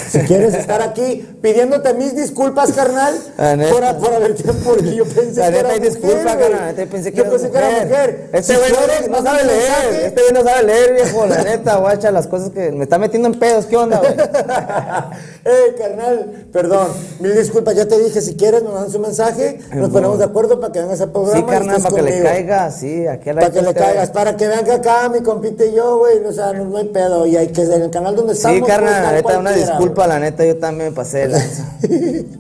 Si 0.10 0.20
quieres 0.20 0.54
estar 0.54 0.82
aquí 0.82 1.26
pidiéndote 1.48 1.94
mis 1.94 2.16
disculpas, 2.16 2.72
carnal, 2.74 3.16
La 3.38 3.56
neta. 3.56 3.72
por, 3.72 3.98
por 4.06 4.14
haberte 4.14 4.44
porque 4.66 4.96
yo 4.96 5.06
pensé 5.06 5.40
La 5.40 5.52
que 5.52 5.60
era 5.60 5.70
mujer, 5.70 5.82
disculpa, 5.82 6.38
carnal. 6.38 6.76
Neta, 6.76 6.92
pensé 6.92 7.12
que 7.12 7.18
yo 7.18 7.30
pensé 7.30 7.50
que 7.52 7.58
era 7.58 7.70
mujer. 7.84 8.30
Este 8.34 8.54
Si 8.54 8.60
güey 8.60 8.72
no- 9.10 9.24
sabe 9.24 9.44
leer. 9.46 9.62
mensaje. 9.62 10.06
Este 10.08 10.22
güey 10.22 10.34
no 10.34 10.44
sabe 10.44 10.64
leer, 10.64 10.94
viejo. 10.94 11.26
La 11.26 11.44
neta, 11.44 11.76
guacha, 11.78 12.12
las 12.12 12.28
cosas 12.28 12.50
que 12.50 12.72
me 12.72 12.84
está 12.84 12.98
metiendo 12.98 13.28
en 13.30 13.40
pedos. 13.40 13.66
¿Qué 13.66 13.78
onda, 13.78 14.00
güey? 14.00 14.12
eh, 15.46 15.76
carnal, 15.78 16.48
perdón, 16.52 16.88
mil 17.20 17.36
disculpas, 17.36 17.76
ya 17.76 17.88
te 17.88 17.98
dije, 18.00 18.22
si 18.22 18.36
quieres 18.36 18.64
me 18.64 18.70
mandas 18.70 18.94
un 18.96 19.02
mensaje, 19.02 19.60
nos 19.74 19.90
ponemos 19.90 20.20
de 20.20 20.26
acuerdo 20.26 20.60
para 20.60 20.74
que 20.74 20.80
vengas 20.80 21.02
al 21.02 21.12
programa. 21.12 21.38
Sí, 21.38 21.44
carnal, 21.46 21.82
para 21.82 21.96
que 21.96 22.02
le 22.02 22.24
caiga, 22.24 22.72
sí, 22.72 23.08
aquí 23.08 23.30
a 23.30 23.34
la 23.34 23.42
Para 23.42 23.54
que 23.54 23.62
le 23.62 23.74
caigas, 23.74 24.10
para 24.12 24.38
que 24.38 24.48
vean 24.48 24.66
que 24.66 24.72
acá 24.72 25.10
mi 25.10 25.22
compite 25.22 25.68
y 25.68 25.76
yo, 25.76 25.98
güey, 26.00 26.18
o 26.26 26.32
sea, 26.34 26.54
no, 26.54 26.66
no 26.66 26.78
hay 26.78 26.86
pedo, 26.86 27.26
y 27.26 27.38
hay 27.38 27.48
que 27.48 27.62
en 27.62 27.82
el 27.84 27.90
canal 27.90 28.16
donde 28.16 28.34
estamos. 28.34 28.56
Sí, 28.56 28.62
puede 28.62 28.74
carnal, 28.74 29.04
la 29.04 29.12
neta, 29.12 29.40
una 29.40 29.52
disculpa, 29.52 30.08
la 30.08 30.20
neta, 30.20 30.46
yo 30.46 30.58
también 30.58 30.90
me 30.90 30.96
pasé 30.96 31.28
lanza. 31.28 31.37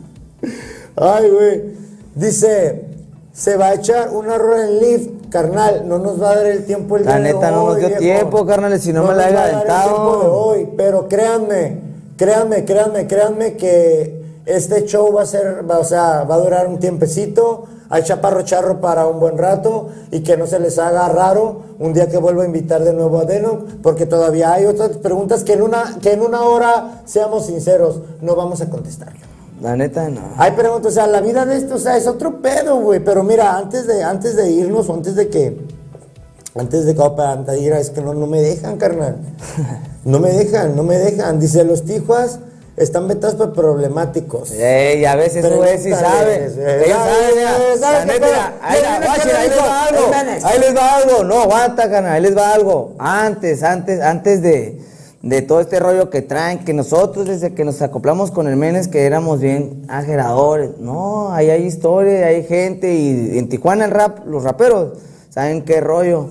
Ay, 0.95 1.29
güey. 1.29 1.63
Dice, 2.15 2.85
se 3.31 3.55
va 3.57 3.67
a 3.67 3.73
echar 3.75 4.09
una 4.09 4.37
rola 4.37 4.63
en 4.67 4.79
lift, 4.79 5.09
carnal. 5.29 5.87
No 5.87 5.99
nos 5.99 6.21
va 6.21 6.31
a 6.31 6.35
dar 6.37 6.45
el 6.47 6.65
tiempo 6.65 6.97
el 6.97 7.05
La 7.05 7.19
día 7.19 7.27
de 7.27 7.33
neta, 7.33 7.51
no 7.51 7.65
nos 7.65 7.75
hoy, 7.75 7.79
dio 7.79 7.89
viejo. 7.89 8.01
tiempo, 8.01 8.45
carnal, 8.45 8.79
si 8.79 8.93
no 8.93 9.03
me 9.03 9.13
la 9.13 9.29
el 9.29 9.37
aventado. 9.37 10.33
hoy, 10.33 10.67
pero 10.75 11.07
créanme, 11.07 11.79
créanme, 12.17 12.65
créanme, 12.65 13.07
créanme 13.07 13.55
que 13.55 14.16
este 14.47 14.85
show 14.85 15.11
va 15.13 15.23
a 15.23 15.25
ser, 15.25 15.69
va, 15.69 15.79
o 15.79 15.83
sea, 15.83 16.23
va 16.23 16.35
a 16.35 16.39
durar 16.39 16.67
un 16.67 16.79
tiempecito. 16.79 17.65
Hay 17.89 18.03
chaparro 18.03 18.41
charro 18.41 18.81
para 18.81 19.07
un 19.07 19.19
buen 19.19 19.37
rato 19.37 19.89
y 20.11 20.21
que 20.21 20.35
no 20.35 20.47
se 20.47 20.59
les 20.59 20.77
haga 20.79 21.07
raro 21.07 21.61
un 21.79 21.93
día 21.93 22.07
que 22.07 22.17
vuelva 22.17 22.43
a 22.43 22.45
invitar 22.45 22.83
de 22.83 22.93
nuevo 22.93 23.19
a 23.19 23.25
Denon, 23.25 23.79
porque 23.81 24.05
todavía 24.05 24.53
hay 24.53 24.65
otras 24.65 24.97
preguntas 24.97 25.43
que 25.43 25.53
en 25.53 25.61
una, 25.61 25.97
que 26.01 26.13
en 26.13 26.21
una 26.21 26.41
hora, 26.41 27.01
seamos 27.05 27.45
sinceros, 27.45 28.01
no 28.21 28.35
vamos 28.35 28.61
a 28.61 28.69
contestar. 28.69 29.13
La 29.61 29.75
neta, 29.75 30.09
no. 30.09 30.21
Hay 30.37 30.51
preguntas, 30.51 30.91
o 30.91 30.95
sea, 30.95 31.07
la 31.07 31.21
vida 31.21 31.45
de 31.45 31.57
esto, 31.57 31.75
o 31.75 31.79
sea, 31.79 31.97
es 31.97 32.07
otro 32.07 32.41
pedo, 32.41 32.79
güey. 32.79 32.99
Pero 32.99 33.23
mira, 33.23 33.57
antes 33.57 33.87
de, 33.87 34.03
antes 34.03 34.35
de 34.35 34.49
irnos, 34.51 34.89
o 34.89 34.93
antes 34.93 35.15
de 35.15 35.29
que, 35.29 35.57
antes 36.55 36.85
de 36.85 36.95
que 36.95 37.51
de 37.51 37.59
ir, 37.59 37.73
es 37.73 37.89
que 37.89 38.01
no, 38.01 38.13
no 38.13 38.27
me 38.27 38.41
dejan, 38.41 38.77
carnal. 38.77 39.17
No 40.05 40.21
me 40.21 40.31
dejan, 40.31 40.73
no 40.73 40.83
me 40.83 40.97
dejan. 40.97 41.37
Dice, 41.37 41.65
los 41.65 41.83
tijuas 41.83 42.39
están 42.77 43.07
vetados 43.07 43.35
por 43.35 43.53
problemáticos. 43.53 44.51
Ey, 44.51 45.03
a 45.05 45.15
veces 45.15 45.43
eso 45.43 45.55
güey 45.55 45.79
sí 45.79 45.89
sabe. 45.91 46.37
Pregúntales, 46.37 46.57
eh, 46.57 46.85
Ellos 46.85 46.97
sabe, 46.99 47.79
saben, 47.79 48.09
ahí 48.61 48.79
les 49.49 49.59
va 49.59 49.83
algo. 49.85 50.11
Ahí 50.43 50.59
les 50.59 50.75
va 50.75 50.95
algo. 50.97 51.23
No, 51.23 51.41
aguanta, 51.41 51.89
carnal, 51.89 52.11
ahí 52.13 52.21
les 52.21 52.37
va 52.37 52.53
algo. 52.53 52.93
Antes, 52.99 53.63
antes, 53.63 53.99
antes 53.99 54.43
de, 54.43 54.79
de 55.23 55.41
todo 55.41 55.59
este 55.59 55.79
rollo 55.79 56.11
que 56.11 56.21
traen, 56.21 56.59
que 56.59 56.73
nosotros 56.73 57.25
desde 57.25 57.55
que 57.55 57.65
nos 57.65 57.81
acoplamos 57.81 58.29
con 58.29 58.47
el 58.47 58.55
Menes, 58.55 58.87
que 58.87 59.07
éramos 59.07 59.39
bien 59.39 59.83
ageradores. 59.87 60.77
No, 60.77 61.33
ahí 61.33 61.49
hay 61.49 61.63
historia, 61.63 62.27
hay 62.27 62.43
gente, 62.43 62.93
y 62.93 63.39
en 63.39 63.49
Tijuana 63.49 63.85
el 63.85 63.91
rap, 63.91 64.19
los 64.27 64.43
raperos, 64.43 64.99
¿saben 65.31 65.63
qué 65.63 65.81
rollo? 65.81 66.29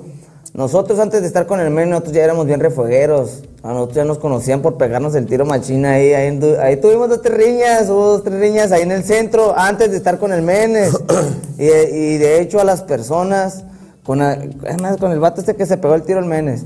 Nosotros 0.56 0.98
antes 1.00 1.20
de 1.20 1.26
estar 1.26 1.46
con 1.46 1.60
el 1.60 1.68
Menes, 1.68 1.90
nosotros 1.90 2.14
ya 2.14 2.24
éramos 2.24 2.46
bien 2.46 2.60
refuegueros. 2.60 3.42
A 3.62 3.74
nosotros 3.74 3.96
ya 3.96 4.04
nos 4.06 4.16
conocían 4.16 4.62
por 4.62 4.78
pegarnos 4.78 5.14
el 5.14 5.26
tiro 5.26 5.44
machina 5.44 5.92
ahí. 5.92 6.14
Ahí, 6.14 6.40
ahí 6.58 6.76
tuvimos 6.78 7.10
dos, 7.10 7.20
tres 7.20 7.36
riñas, 7.36 7.90
hubo 7.90 8.06
dos, 8.06 8.24
tres 8.24 8.40
riñas 8.40 8.72
ahí 8.72 8.80
en 8.80 8.90
el 8.90 9.04
centro 9.04 9.52
antes 9.54 9.90
de 9.90 9.98
estar 9.98 10.18
con 10.18 10.32
el 10.32 10.40
Menes. 10.40 10.98
y, 11.58 11.64
y 11.64 12.16
de 12.16 12.40
hecho 12.40 12.58
a 12.58 12.64
las 12.64 12.80
personas, 12.80 13.64
con, 14.02 14.22
además 14.22 14.96
con 14.96 15.12
el 15.12 15.20
vato 15.20 15.42
este 15.42 15.56
que 15.56 15.66
se 15.66 15.76
pegó 15.76 15.94
el 15.94 16.04
tiro 16.04 16.20
al 16.20 16.24
Menes. 16.24 16.64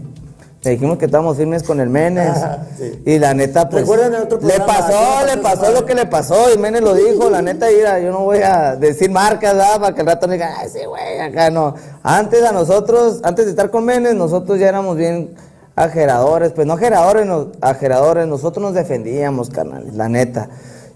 Le 0.62 0.72
dijimos 0.72 0.98
que 0.98 1.06
estábamos 1.06 1.38
firmes 1.38 1.62
con 1.62 1.80
el 1.80 1.88
Menes. 1.88 2.36
Sí. 2.78 3.02
Y 3.04 3.18
la 3.18 3.34
neta, 3.34 3.68
pues. 3.68 3.82
¿Recuerdan 3.82 4.14
el 4.14 4.22
otro 4.22 4.38
le 4.40 4.54
programa? 4.54 4.66
pasó, 4.66 5.26
le 5.26 5.36
pasó 5.42 5.60
pasó 5.60 5.66
su 5.66 5.72
lo 5.72 5.86
que 5.86 5.94
le 5.94 6.06
pasó. 6.06 6.54
Y 6.54 6.58
Menes 6.58 6.80
lo 6.80 6.94
dijo. 6.94 7.28
La 7.28 7.42
neta, 7.42 7.66
mira, 7.68 8.00
yo 8.00 8.10
no 8.10 8.20
voy 8.20 8.38
a 8.38 8.76
decir 8.76 9.10
marcas, 9.10 9.54
¿verdad? 9.54 9.80
Para 9.80 9.94
que 9.94 10.00
el 10.00 10.06
rato 10.06 10.26
no 10.26 10.32
diga, 10.32 10.54
ay, 10.58 10.68
sí, 10.70 10.78
güey, 10.86 11.20
acá 11.20 11.50
no. 11.50 11.74
Antes 12.02 12.42
a 12.42 12.52
nosotros, 12.52 13.20
antes 13.22 13.44
de 13.44 13.50
estar 13.50 13.70
con 13.70 13.84
Menes, 13.84 14.14
nosotros 14.14 14.58
ya 14.58 14.68
éramos 14.68 14.96
bien 14.96 15.34
ajeradores. 15.76 16.52
Pues 16.52 16.66
no 16.66 16.74
ajeradores, 16.74 17.26
no, 17.26 17.52
ajeradores. 17.60 18.26
Nosotros 18.26 18.62
nos 18.62 18.74
defendíamos, 18.74 19.50
carnal, 19.50 19.88
la 19.92 20.08
neta. 20.08 20.48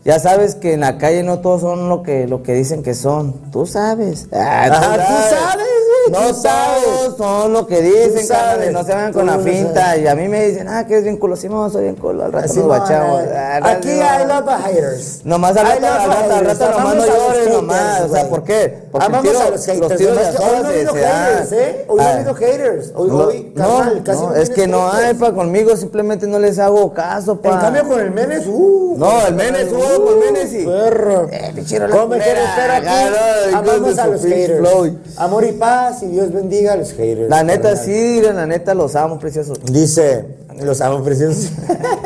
Ya 0.05 0.19
sabes 0.19 0.55
que 0.55 0.75
en 0.75 0.81
la 0.81 0.99
calle 0.99 1.23
no 1.23 1.41
todos 1.41 1.63
son 1.63 1.89
lo 1.89 2.03
que, 2.03 2.29
lo 2.29 2.43
que 2.43 2.53
dicen 2.53 2.83
que 2.83 2.95
son. 2.95 3.51
Tú 3.51 3.65
sabes. 3.65 4.29
Ah, 4.33 4.67
Ajá, 4.71 4.97
tú 4.97 5.35
sabes, 5.35 5.67
No 6.11 6.35
sabes. 6.35 7.17
son 7.17 7.53
lo 7.53 7.67
que 7.67 7.81
dicen, 7.83 8.27
carnal. 8.29 8.73
No 8.73 8.85
se 8.85 8.95
van 8.95 9.13
tú 9.13 9.19
con 9.19 9.27
la 9.27 9.39
finta. 9.39 9.97
Y 9.97 10.07
a 10.07 10.15
mí 10.15 10.29
me 10.29 10.47
dicen, 10.49 10.69
ah, 10.69 10.87
que 10.87 10.95
eres 10.95 11.05
bien 11.05 11.17
culo. 11.17 11.37
Sí, 11.37 11.49
no, 11.49 11.69
soy 11.71 11.85
bien 11.85 11.97
culo. 11.97 12.25
Al 12.25 12.33
rato 12.33 12.45
Así 12.47 12.59
nos 12.59 12.67
no, 12.69 12.75
guachamos. 12.77 13.23
eh, 13.23 13.31
Ah, 13.37 13.61
Aquí 13.71 13.89
no, 13.89 14.09
hay 14.09 14.27
love 14.27 14.45
the 14.47 14.63
haters. 14.73 15.21
Nomás 15.25 15.57
al 15.57 15.67
I 15.67 15.81
rato, 15.81 16.35
al 16.35 16.45
rato, 16.47 16.71
nomás 16.71 16.95
no 16.97 17.07
llores, 17.07 17.49
nomás. 17.51 18.01
O 18.03 18.09
sea. 18.13 18.29
¿por 18.29 18.45
qué? 18.45 18.85
Porque 18.91 19.07
Amamos 19.07 19.35
a 19.37 19.51
los 19.51 19.65
haters. 19.67 19.81
los 19.81 19.97
tiros 19.97 20.17
de 20.17 20.23
nomás 20.23 20.37
que 20.37 20.43
hoy 20.43 20.61
no 20.63 20.67
ha 20.67 20.71
habido 20.71 20.95
haters, 20.95 21.53
¿eh? 21.53 21.85
Hoy 21.89 23.11
no 23.11 23.21
ha 23.23 23.25
Ah. 23.65 23.79
carnal, 23.85 24.03
casi 24.05 24.21
no, 24.23 24.35
es 24.35 24.51
que 24.51 24.67
no 24.67 24.93
hay 24.93 25.15
pa 25.15 25.33
conmigo, 25.33 25.77
simplemente 25.77 26.27
no 26.27 26.39
les 26.39 26.59
hago 26.59 26.93
caso, 26.93 27.41
pa. 27.41 27.51
En 27.51 27.59
cambio 27.61 27.89
con 27.89 28.01
el 28.01 28.11
Menes, 28.11 28.47
uh. 28.47 28.95
No, 28.99 29.27
el 29.27 29.35
Menes, 29.35 29.73
uh, 29.73 30.05
con 30.05 30.19
Menes 30.21 30.51
sí. 30.51 30.65
Perro. 30.65 31.29
Eh, 31.31 31.53
pichero, 31.55 31.89
la 31.89 31.95
¿Cómo 31.97 32.09
me 32.09 32.17
culera, 32.19 32.25
quieres 32.25 32.49
estar 32.51 32.71
aquí? 32.71 32.87
agarra, 32.89 33.59
Amamos 33.59 33.99
a 33.99 34.05
de 34.07 34.13
los 34.13 34.23
haters. 34.23 34.93
Amor 35.17 35.45
y 35.45 35.53
paz 35.53 35.94
y 36.03 36.07
Dios 36.07 36.33
bendiga 36.33 36.73
a 36.73 36.77
los 36.77 36.93
haters. 36.93 37.29
La 37.29 37.43
neta 37.43 37.71
carnal. 37.71 37.85
sí, 37.85 38.21
la 38.23 38.47
neta 38.47 38.75
los 38.75 38.95
amo, 38.97 39.19
preciosos. 39.19 39.59
Dice, 39.65 40.25
los 40.63 40.81
amo 40.81 41.03
preciosos. 41.03 41.51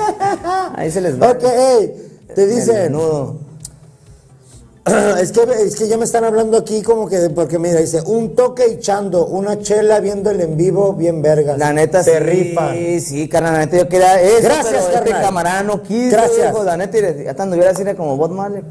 Ahí 0.76 0.90
se 0.90 1.00
les 1.00 1.20
va. 1.20 1.30
ok, 1.32 1.42
hey, 1.44 1.94
te 2.34 2.46
dicen. 2.46 2.94
Es 5.20 5.32
que, 5.32 5.42
es 5.42 5.76
que 5.76 5.86
ya 5.86 5.98
me 5.98 6.04
están 6.06 6.24
hablando 6.24 6.56
aquí 6.56 6.80
como 6.80 7.08
que, 7.10 7.18
de- 7.18 7.28
porque 7.28 7.58
mira, 7.58 7.78
dice, 7.78 8.00
un 8.06 8.34
toque 8.34 8.64
echando, 8.64 9.26
una 9.26 9.58
chela 9.60 10.00
viendo 10.00 10.30
el 10.30 10.40
en 10.40 10.56
vivo, 10.56 10.94
bien 10.94 11.20
vergas. 11.20 11.58
La 11.58 11.74
neta 11.74 12.02
Se 12.02 12.12
sí, 12.14 12.18
rifan. 12.20 12.74
sí, 13.00 13.28
carnal, 13.28 13.52
la 13.52 13.58
neta 13.66 13.76
yo 13.76 13.86
quería 13.86 14.18
eso, 14.18 14.44
Gracias, 14.44 14.66
pero 14.68 14.78
este 14.96 15.10
carnal. 15.10 15.22
camarada 15.22 15.62
no 15.64 15.82
quiso, 15.82 16.16
Gracias. 16.16 16.64
la 16.64 16.76
neta, 16.78 16.96
y 16.96 17.00
ya 17.02 17.30
estando 17.32 17.54
hubiera 17.56 17.74
sido 17.74 17.94
como 17.96 18.16
Bob 18.16 18.30
Marley. 18.30 18.62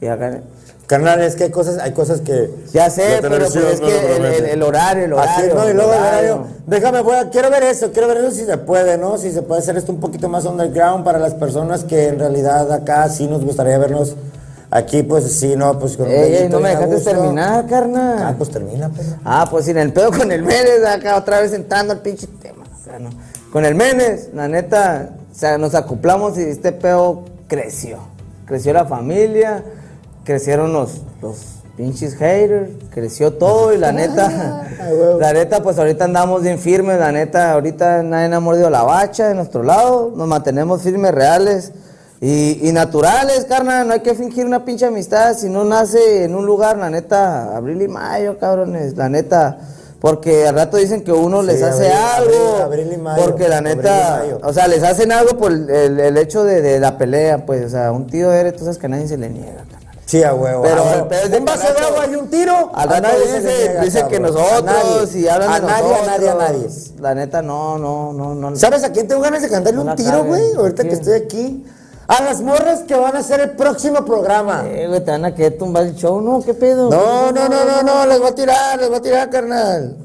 Y 0.00 0.06
acá, 0.06 0.40
Carnal, 0.86 1.22
es 1.22 1.36
que 1.36 1.44
hay 1.44 1.50
cosas, 1.50 1.78
hay 1.78 1.92
cosas 1.92 2.20
que... 2.20 2.50
ya 2.72 2.90
sé, 2.90 3.18
pero 3.22 3.38
pues 3.38 3.54
es 3.56 3.80
que 3.80 3.86
el, 3.86 3.92
el- 4.04 4.16
promete. 4.20 4.52
el 4.52 4.62
horario, 4.62 5.04
el 5.06 5.12
horario. 5.14 5.54
no, 5.54 5.70
y 5.70 5.72
luego 5.72 5.92
el 5.94 5.98
horario. 6.00 6.34
horario. 6.34 6.46
Déjame, 6.66 7.00
voy 7.00 7.14
a- 7.16 7.30
quiero 7.30 7.50
ver 7.50 7.62
eso, 7.62 7.92
quiero 7.92 8.08
ver 8.08 8.18
eso 8.18 8.30
si 8.32 8.44
se 8.44 8.58
puede, 8.58 8.98
¿no? 8.98 9.16
Si 9.16 9.32
se 9.32 9.40
puede 9.42 9.60
hacer 9.60 9.76
esto 9.78 9.90
un 9.92 10.00
poquito 10.00 10.28
más 10.28 10.44
underground 10.44 11.02
para 11.04 11.18
las 11.18 11.32
personas 11.34 11.84
que 11.84 12.08
en 12.08 12.18
realidad 12.18 12.70
acá 12.72 13.08
sí 13.08 13.26
nos 13.26 13.42
gustaría 13.44 13.78
vernos. 13.78 14.16
Aquí, 14.70 15.02
pues 15.02 15.30
sí, 15.32 15.54
no, 15.56 15.78
pues 15.78 15.96
con 15.98 16.08
Ey, 16.08 16.34
ey, 16.34 16.48
no 16.48 16.58
me 16.58 16.70
dejaste 16.70 16.94
gusto. 16.94 17.10
terminar, 17.10 17.64
Ah, 17.64 17.68
carnal. 17.68 18.34
pues 18.36 18.50
termina, 18.50 18.88
perro. 18.88 19.16
Ah, 19.24 19.46
pues 19.50 19.66
sin 19.66 19.76
el 19.78 19.92
pedo 19.92 20.10
con 20.10 20.32
el 20.32 20.42
Menes, 20.42 20.84
acá 20.86 21.16
otra 21.16 21.40
vez 21.40 21.52
entrando 21.52 21.92
al 21.92 22.00
pinche 22.00 22.26
tema. 22.40 22.64
acá, 22.64 22.98
¿no? 22.98 23.10
Con 23.52 23.64
el 23.66 23.74
Menes, 23.74 24.30
la 24.34 24.48
neta, 24.48 25.10
o 25.30 25.34
sea, 25.38 25.58
nos 25.58 25.74
acoplamos 25.74 26.38
y 26.38 26.42
este 26.42 26.72
pedo 26.72 27.22
creció. 27.48 27.98
Creció 28.46 28.72
la 28.72 28.86
familia, 28.86 29.62
crecieron 30.24 30.72
los, 30.72 31.02
los 31.20 31.36
pinches 31.76 32.14
haters, 32.16 32.70
creció 32.90 33.32
todo 33.34 33.72
y 33.72 33.78
la 33.78 33.92
neta, 33.92 34.66
la 35.18 35.32
neta, 35.32 35.62
pues 35.62 35.78
ahorita 35.78 36.04
andamos 36.04 36.42
bien 36.42 36.58
firmes, 36.58 36.98
la 36.98 37.12
neta, 37.12 37.52
ahorita 37.52 38.02
nadie 38.02 38.34
ha 38.34 38.40
mordido 38.40 38.70
la 38.70 38.82
bacha 38.82 39.28
de 39.28 39.34
nuestro 39.34 39.62
lado, 39.62 40.12
nos 40.14 40.28
mantenemos 40.28 40.82
firmes, 40.82 41.12
reales 41.12 41.72
y, 42.20 42.68
y 42.68 42.72
naturales, 42.72 43.46
carnal, 43.48 43.86
no 43.88 43.94
hay 43.94 44.00
que 44.00 44.14
fingir 44.14 44.46
una 44.46 44.64
pinche 44.64 44.86
amistad, 44.86 45.34
si 45.36 45.48
no 45.48 45.64
nace 45.64 46.24
en 46.24 46.34
un 46.34 46.46
lugar, 46.46 46.76
la 46.76 46.90
neta, 46.90 47.56
abril 47.56 47.82
y 47.82 47.88
mayo, 47.88 48.38
cabrones, 48.38 48.96
la 48.96 49.08
neta. 49.08 49.58
Porque 49.98 50.48
al 50.48 50.56
rato 50.56 50.78
dicen 50.78 51.04
que 51.04 51.12
uno 51.12 51.42
les 51.42 51.62
hace 51.62 51.92
abril, 51.92 52.34
algo. 52.36 52.48
abril, 52.64 52.82
abril 52.82 52.92
y 52.92 52.96
mayo, 52.96 53.22
porque 53.24 53.46
la 53.48 53.60
neta, 53.60 54.24
o 54.42 54.52
sea, 54.52 54.66
les 54.66 54.82
hacen 54.82 55.12
algo 55.12 55.36
por 55.38 55.52
el, 55.52 55.70
el- 55.70 56.00
el 56.00 56.16
hecho 56.16 56.42
de, 56.42 56.60
de 56.60 56.80
la 56.80 56.98
pelea, 56.98 57.46
pues, 57.46 57.64
o 57.66 57.68
sea, 57.68 57.92
un 57.92 58.08
tío 58.08 58.32
eres, 58.32 58.54
tú 58.56 58.64
sabes 58.64 58.78
que 58.78 58.86
a 58.86 58.88
nadie 58.88 59.06
se 59.06 59.16
le 59.16 59.30
niega, 59.30 59.62
carnal. 59.70 59.81
Sí, 60.06 60.22
a 60.22 60.34
huevo. 60.34 60.62
Pero 60.62 60.84
a 60.84 61.28
de 61.28 61.38
un 61.38 61.44
vaso 61.44 61.72
de 61.72 61.80
agua 61.80 62.06
y 62.06 62.14
un 62.16 62.28
tiro. 62.28 62.70
A 62.74 62.86
nadie 62.86 63.20
dice, 63.20 63.40
le 63.40 63.58
niega, 63.58 63.80
dice 63.82 64.06
que 64.08 64.20
nosotros 64.20 64.64
nadie. 64.64 65.20
y 65.20 65.28
hablan 65.28 65.50
a 65.50 65.60
de 65.60 65.66
nadie, 65.66 65.82
nosotros. 65.82 66.08
a 66.08 66.10
nadie, 66.10 66.28
a 66.28 66.34
nadie. 66.34 66.68
La 67.00 67.14
neta, 67.14 67.42
no, 67.42 67.78
no, 67.78 68.12
no, 68.12 68.34
no. 68.34 68.56
¿Sabes 68.56 68.84
a 68.84 68.92
quién 68.92 69.08
tengo 69.08 69.22
ganas 69.22 69.42
de 69.42 69.48
cantarle 69.48 69.82
No 69.82 69.90
un 69.90 69.96
tiro, 69.96 70.24
güey? 70.24 70.54
Ahorita 70.54 70.82
que 70.82 70.92
estoy 70.92 71.14
aquí. 71.14 71.64
A 72.08 72.22
las 72.22 72.42
morras 72.42 72.80
que 72.80 72.94
van 72.94 73.16
a 73.16 73.20
hacer 73.20 73.40
el 73.40 73.50
próximo 73.52 74.04
programa. 74.04 74.64
Eh, 74.66 74.86
güey, 74.88 75.02
te 75.02 75.12
van 75.12 75.24
a 75.24 75.34
querer 75.34 75.56
tumbar 75.56 75.84
el 75.84 75.94
show, 75.94 76.20
¿no? 76.20 76.42
¿Qué 76.42 76.52
pedo? 76.52 76.90
No, 76.90 77.32
no, 77.32 77.48
no, 77.48 77.64
no, 77.64 77.82
no, 77.82 78.06
les 78.06 78.18
voy 78.18 78.28
a 78.28 78.34
tirar, 78.34 78.78
les 78.78 78.88
voy 78.88 78.98
a 78.98 79.02
tirar, 79.02 79.30
carnal. 79.30 79.96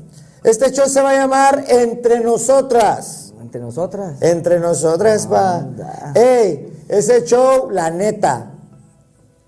Este 0.44 0.72
show 0.72 0.88
se 0.88 1.02
va 1.02 1.10
a 1.10 1.16
llamar 1.16 1.66
Entre 1.68 2.20
Nosotras. 2.22 3.34
Entre 3.42 3.60
nosotras. 3.62 4.22
Entre 4.22 4.60
nosotras, 4.60 5.28
va. 5.32 5.66
Ey, 6.14 6.84
ese 6.88 7.24
show, 7.26 7.70
la 7.72 7.90
neta. 7.90 8.52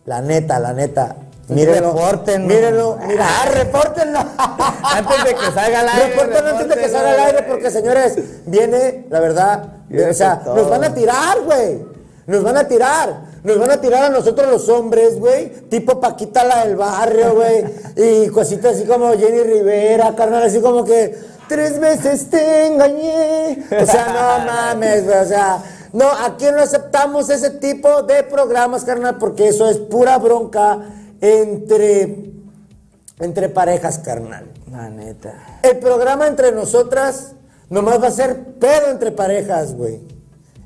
La 0.09 0.21
neta, 0.23 0.59
la 0.59 0.73
neta. 0.73 1.15
Mírenlo. 1.49 1.93
Repórtenlo. 1.93 2.47
Mírenlo. 2.47 2.97
Mira, 3.05 3.27
ah, 3.29 3.45
repórtenlo. 3.45 4.19
Antes 4.83 5.23
de 5.23 5.35
que 5.35 5.51
salga 5.53 5.81
al 5.81 5.89
aire, 5.89 6.09
Repórtenlo 6.09 6.49
antes 6.49 6.67
de 6.67 6.81
que 6.81 6.89
salga 6.89 7.11
al 7.11 7.19
aire, 7.19 7.43
porque 7.43 7.69
señores, 7.69 8.15
viene, 8.47 9.05
la 9.11 9.19
verdad, 9.19 9.63
Viene 9.87 10.09
o 10.09 10.13
sea, 10.15 10.41
nos 10.43 10.67
van 10.67 10.83
a 10.83 10.93
tirar, 10.95 11.41
güey. 11.41 11.85
Nos 12.25 12.41
van 12.41 12.57
a 12.57 12.67
tirar. 12.67 13.21
Nos 13.43 13.59
van 13.59 13.69
a 13.69 13.79
tirar 13.79 14.05
a 14.05 14.09
nosotros 14.09 14.49
los 14.49 14.67
hombres, 14.69 15.19
güey. 15.19 15.49
Tipo 15.69 15.99
Paquita 15.99 16.43
la 16.43 16.65
del 16.65 16.75
barrio, 16.75 17.35
güey. 17.35 17.65
Y 17.95 18.29
cositas 18.29 18.77
así 18.77 18.85
como 18.85 19.11
Jenny 19.11 19.43
Rivera, 19.43 20.15
carnal, 20.15 20.41
así 20.41 20.59
como 20.59 20.83
que 20.83 21.15
tres 21.47 21.79
veces 21.79 22.31
te 22.31 22.65
engañé. 22.65 23.63
O 23.79 23.85
sea, 23.85 24.07
no 24.07 24.45
mames, 24.51 25.05
güey. 25.05 25.19
O 25.19 25.25
sea, 25.25 25.61
no, 25.93 26.09
aquí 26.11 26.45
no 26.51 26.61
aceptamos 26.61 27.29
ese 27.29 27.51
tipo 27.51 28.03
de 28.03 28.23
programas, 28.23 28.83
carnal, 28.83 29.17
porque 29.17 29.47
eso 29.47 29.69
es 29.69 29.77
pura 29.77 30.17
bronca 30.17 30.79
entre, 31.21 32.31
entre 33.19 33.49
parejas, 33.49 33.99
carnal. 33.99 34.45
La 34.71 34.89
neta. 34.89 35.59
El 35.63 35.79
programa 35.79 36.27
entre 36.27 36.51
nosotras 36.51 37.33
nomás 37.69 38.01
va 38.01 38.07
a 38.07 38.11
ser 38.11 38.43
pedo 38.59 38.91
entre 38.91 39.11
parejas, 39.11 39.75
güey. 39.75 39.99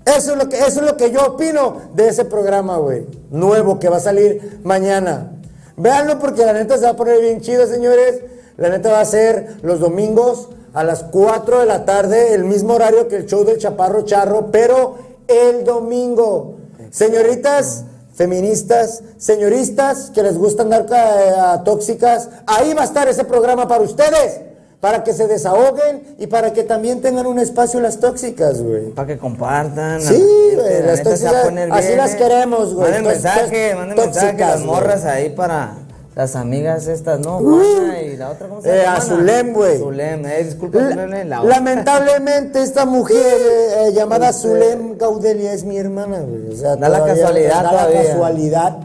Eso 0.05 0.33
es 0.33 0.37
lo 0.37 0.49
que, 0.49 0.57
eso 0.57 0.81
es 0.81 0.85
lo 0.85 0.97
que 0.97 1.11
yo 1.11 1.25
opino 1.25 1.81
de 1.93 2.09
ese 2.09 2.25
programa, 2.25 2.77
güey. 2.77 3.07
Nuevo 3.29 3.79
que 3.79 3.87
va 3.87 3.97
a 3.97 4.01
salir 4.01 4.59
mañana. 4.63 5.31
Véanlo 5.77 6.19
porque 6.19 6.45
la 6.45 6.53
neta 6.53 6.77
se 6.77 6.83
va 6.83 6.91
a 6.91 6.95
poner 6.95 7.21
bien 7.21 7.39
chido, 7.39 7.65
señores. 7.65 8.21
La 8.57 8.69
neta 8.69 8.91
va 8.91 8.99
a 8.99 9.05
ser 9.05 9.55
los 9.61 9.79
domingos 9.79 10.49
a 10.73 10.83
las 10.83 11.03
4 11.03 11.61
de 11.61 11.65
la 11.65 11.85
tarde, 11.85 12.33
el 12.33 12.43
mismo 12.43 12.73
horario 12.73 13.07
que 13.07 13.15
el 13.15 13.25
show 13.25 13.45
del 13.45 13.59
Chaparro 13.59 14.03
Charro, 14.03 14.49
pero 14.51 15.12
el 15.27 15.63
domingo. 15.63 16.55
Señoritas 16.91 17.85
feministas, 18.15 19.01
señoristas 19.17 20.11
que 20.13 20.21
les 20.21 20.37
gusta 20.37 20.61
andar 20.63 20.85
ca- 20.85 21.53
a 21.53 21.63
tóxicas, 21.63 22.29
ahí 22.45 22.73
va 22.73 22.81
a 22.81 22.85
estar 22.85 23.07
ese 23.07 23.23
programa 23.25 23.67
para 23.67 23.81
ustedes, 23.83 24.41
para 24.79 25.03
que 25.03 25.13
se 25.13 25.27
desahoguen 25.27 26.15
y 26.19 26.27
para 26.27 26.53
que 26.53 26.63
también 26.63 27.01
tengan 27.01 27.25
un 27.25 27.39
espacio 27.39 27.79
las 27.79 27.99
tóxicas, 27.99 28.61
güey. 28.61 28.89
Para 28.91 29.07
que 29.07 29.17
compartan. 29.17 30.01
Sí, 30.01 30.23
güey, 30.55 30.81
la 30.81 30.85
las 30.87 30.99
a 30.99 31.03
tóxicas, 31.03 31.33
así 31.71 31.87
bien, 31.87 31.97
las 31.97 32.13
eh. 32.13 32.17
queremos, 32.17 32.73
güey. 32.75 32.91
Manden 32.91 33.11
mensaje, 33.11 33.75
manden 33.75 33.97
mensaje 33.97 34.25
tóxicas, 34.27 34.49
las 34.51 34.61
morras 34.61 35.05
ahí 35.05 35.29
para 35.29 35.77
las 36.15 36.35
amigas 36.35 36.87
estas, 36.87 37.19
¿no? 37.19 37.39
Juana 37.39 38.01
y 38.01 38.15
la 38.17 38.29
otra, 38.31 38.47
¿cómo 38.47 38.61
se 38.61 38.69
Eh, 38.69 38.83
llama? 38.83 38.97
a 38.97 39.01
Zulem, 39.01 39.53
güey. 39.53 39.77
Zulem, 39.79 40.25
eh, 40.25 40.43
disculpa, 40.43 40.79
La- 40.79 40.89
Zulem, 40.91 41.27
la 41.29 41.41
otra. 41.41 41.55
lamentablemente 41.55 42.61
esta 42.61 42.85
mujer 42.85 43.17
eh, 43.41 43.87
eh, 43.87 43.91
llamada 43.93 44.31
Zulem 44.33 44.97
Gaudelia 44.97 45.53
es 45.53 45.63
mi 45.63 45.77
hermana, 45.77 46.19
güey. 46.21 46.49
O 46.53 46.55
sea, 46.55 46.75
Da 46.75 46.87
la 46.89 47.03
casualidad 47.03 47.63
Da 47.63 47.69
todavía. 47.71 48.01
la 48.03 48.09
casualidad 48.09 48.77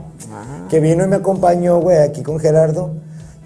que 0.71 0.81
vino 0.81 1.05
y 1.05 1.07
me 1.09 1.17
acompañó, 1.17 1.81
güey, 1.81 1.99
aquí 1.99 2.23
con 2.23 2.39
Gerardo. 2.41 2.91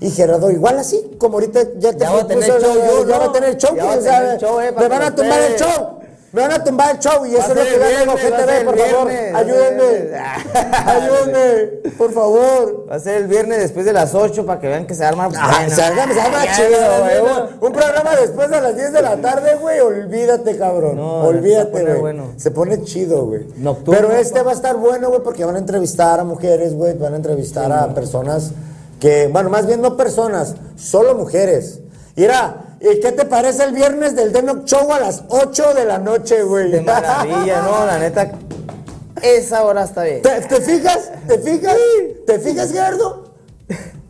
Y 0.01 0.11
Gerardo, 0.11 0.51
igual 0.51 0.79
así, 0.81 1.13
como 1.19 1.35
ahorita 1.35 1.61
ya 1.79 1.93
te 1.93 1.99
Ya 2.01 2.11
va 2.11 2.23
a 2.23 2.27
tener 2.27 2.45
show 2.45 2.59
yo, 2.61 3.07
ya 3.09 3.19
va 3.19 3.25
a 3.27 3.33
tener 3.33 3.57
show, 3.57 4.61
eh, 4.61 4.73
me 4.77 4.89
van 4.89 5.03
a 5.03 5.15
tumbar 5.15 5.41
el 5.43 5.57
show. 5.57 6.01
Me 6.33 6.41
van 6.41 6.53
a 6.53 6.65
tumbar 6.65 6.95
el 6.95 6.99
show 6.99 7.27
y 7.27 7.35
eso 7.35 7.43
es 7.43 7.49
lo 7.49 7.55
que 7.63 7.75
el 7.75 7.81
yo 7.81 8.01
digo, 8.01 8.15
viernes, 8.17 8.33
va 8.33 8.37
a 8.37 8.41
GTV, 8.41 8.65
por 8.65 8.75
el 8.75 8.81
favor, 8.81 9.11
ayúdenme. 9.35 9.85
el. 9.85 10.15
Ayúdenme, 10.89 11.91
por 11.99 12.13
favor. 12.13 12.87
Va 12.91 12.95
a 12.95 12.99
ser 12.99 13.17
el 13.19 13.27
viernes 13.27 13.59
después 13.59 13.85
de 13.85 13.93
las 13.93 14.15
8 14.15 14.47
para 14.47 14.59
que 14.59 14.67
vean 14.67 14.87
que 14.87 14.95
se 14.95 15.05
arma. 15.05 15.29
Ah, 15.37 15.67
se 15.69 15.83
arma, 15.83 16.11
se 16.11 16.21
arma 16.21 16.43
chido, 16.57 16.79
güey. 17.01 17.51
Un, 17.61 17.73
programa 17.73 18.17
después 18.17 18.51
de 18.51 18.61
las 18.63 18.75
10 18.75 18.93
de 18.95 19.03
la 19.03 19.17
tarde, 19.19 19.57
güey, 19.57 19.81
olvídate, 19.81 20.57
cabrón. 20.57 20.97
No, 20.97 21.21
olvídate, 21.25 21.83
güey. 21.83 22.01
bueno. 22.01 22.33
Se 22.39 22.51
pone 22.51 22.83
chido, 22.83 23.27
güey. 23.27 23.47
Nocturno, 23.59 24.01
Pero 24.01 24.13
este 24.17 24.43
va 24.43 24.53
a 24.53 24.55
estar 24.55 24.77
bueno, 24.77 25.11
güey, 25.11 25.23
porque 25.23 25.45
van 25.45 25.57
a 25.57 25.59
entrevistar 25.59 26.19
a 26.19 26.25
mujeres, 26.25 26.75
güey. 26.75 26.97
Van 26.97 27.13
a 27.13 27.17
entrevistar 27.17 27.71
a 27.71 27.95
personas 27.95 28.53
que, 28.99 29.29
bueno, 29.31 29.51
más 29.51 29.67
bien 29.67 29.83
no 29.83 29.99
personas, 29.99 30.55
solo 30.77 31.15
mujeres. 31.15 31.81
Mira, 32.17 32.72
¿y 32.83 33.01
qué 33.01 33.13
te 33.13 33.25
parece 33.25 33.65
el 33.65 33.73
viernes 33.73 34.17
del 34.17 34.33
Denoc 34.33 34.65
Show 34.65 34.93
a 34.93 35.01
las 35.01 35.25
8 35.29 35.75
de 35.75 35.85
la 35.85 35.99
noche, 35.99 36.43
güey? 36.43 36.71
De 36.71 36.81
maravilla, 36.81 37.63
no, 37.63 37.87
la 37.87 37.99
neta. 37.99 38.33
Esa 39.23 39.65
hora 39.65 39.85
está 39.85 40.03
bien. 40.03 40.23
¿Te, 40.23 40.41
te 40.41 40.61
fijas? 40.61 41.13
¿Te 41.29 41.39
fijas? 41.39 41.77
¿Te 42.27 42.39
fijas, 42.41 42.73
Gerardo? 42.73 43.33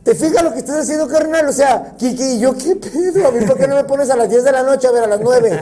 ¿Te 0.02 0.14
fijas 0.14 0.42
lo 0.42 0.52
que 0.52 0.58
estás 0.58 0.80
haciendo, 0.80 1.06
carnal? 1.06 1.48
O 1.48 1.52
sea, 1.52 1.94
Kiki, 1.96 2.38
¿yo 2.38 2.54
qué 2.54 2.74
pedo? 2.76 3.28
¿A 3.28 3.30
mí 3.30 3.44
por 3.46 3.56
qué 3.56 3.68
no 3.68 3.76
me 3.76 3.84
pones 3.84 4.10
a 4.10 4.16
las 4.16 4.28
10 4.28 4.42
de 4.42 4.52
la 4.52 4.62
noche, 4.62 4.88
a 4.88 4.90
ver, 4.90 5.04
a 5.04 5.06
las 5.06 5.20
9? 5.20 5.60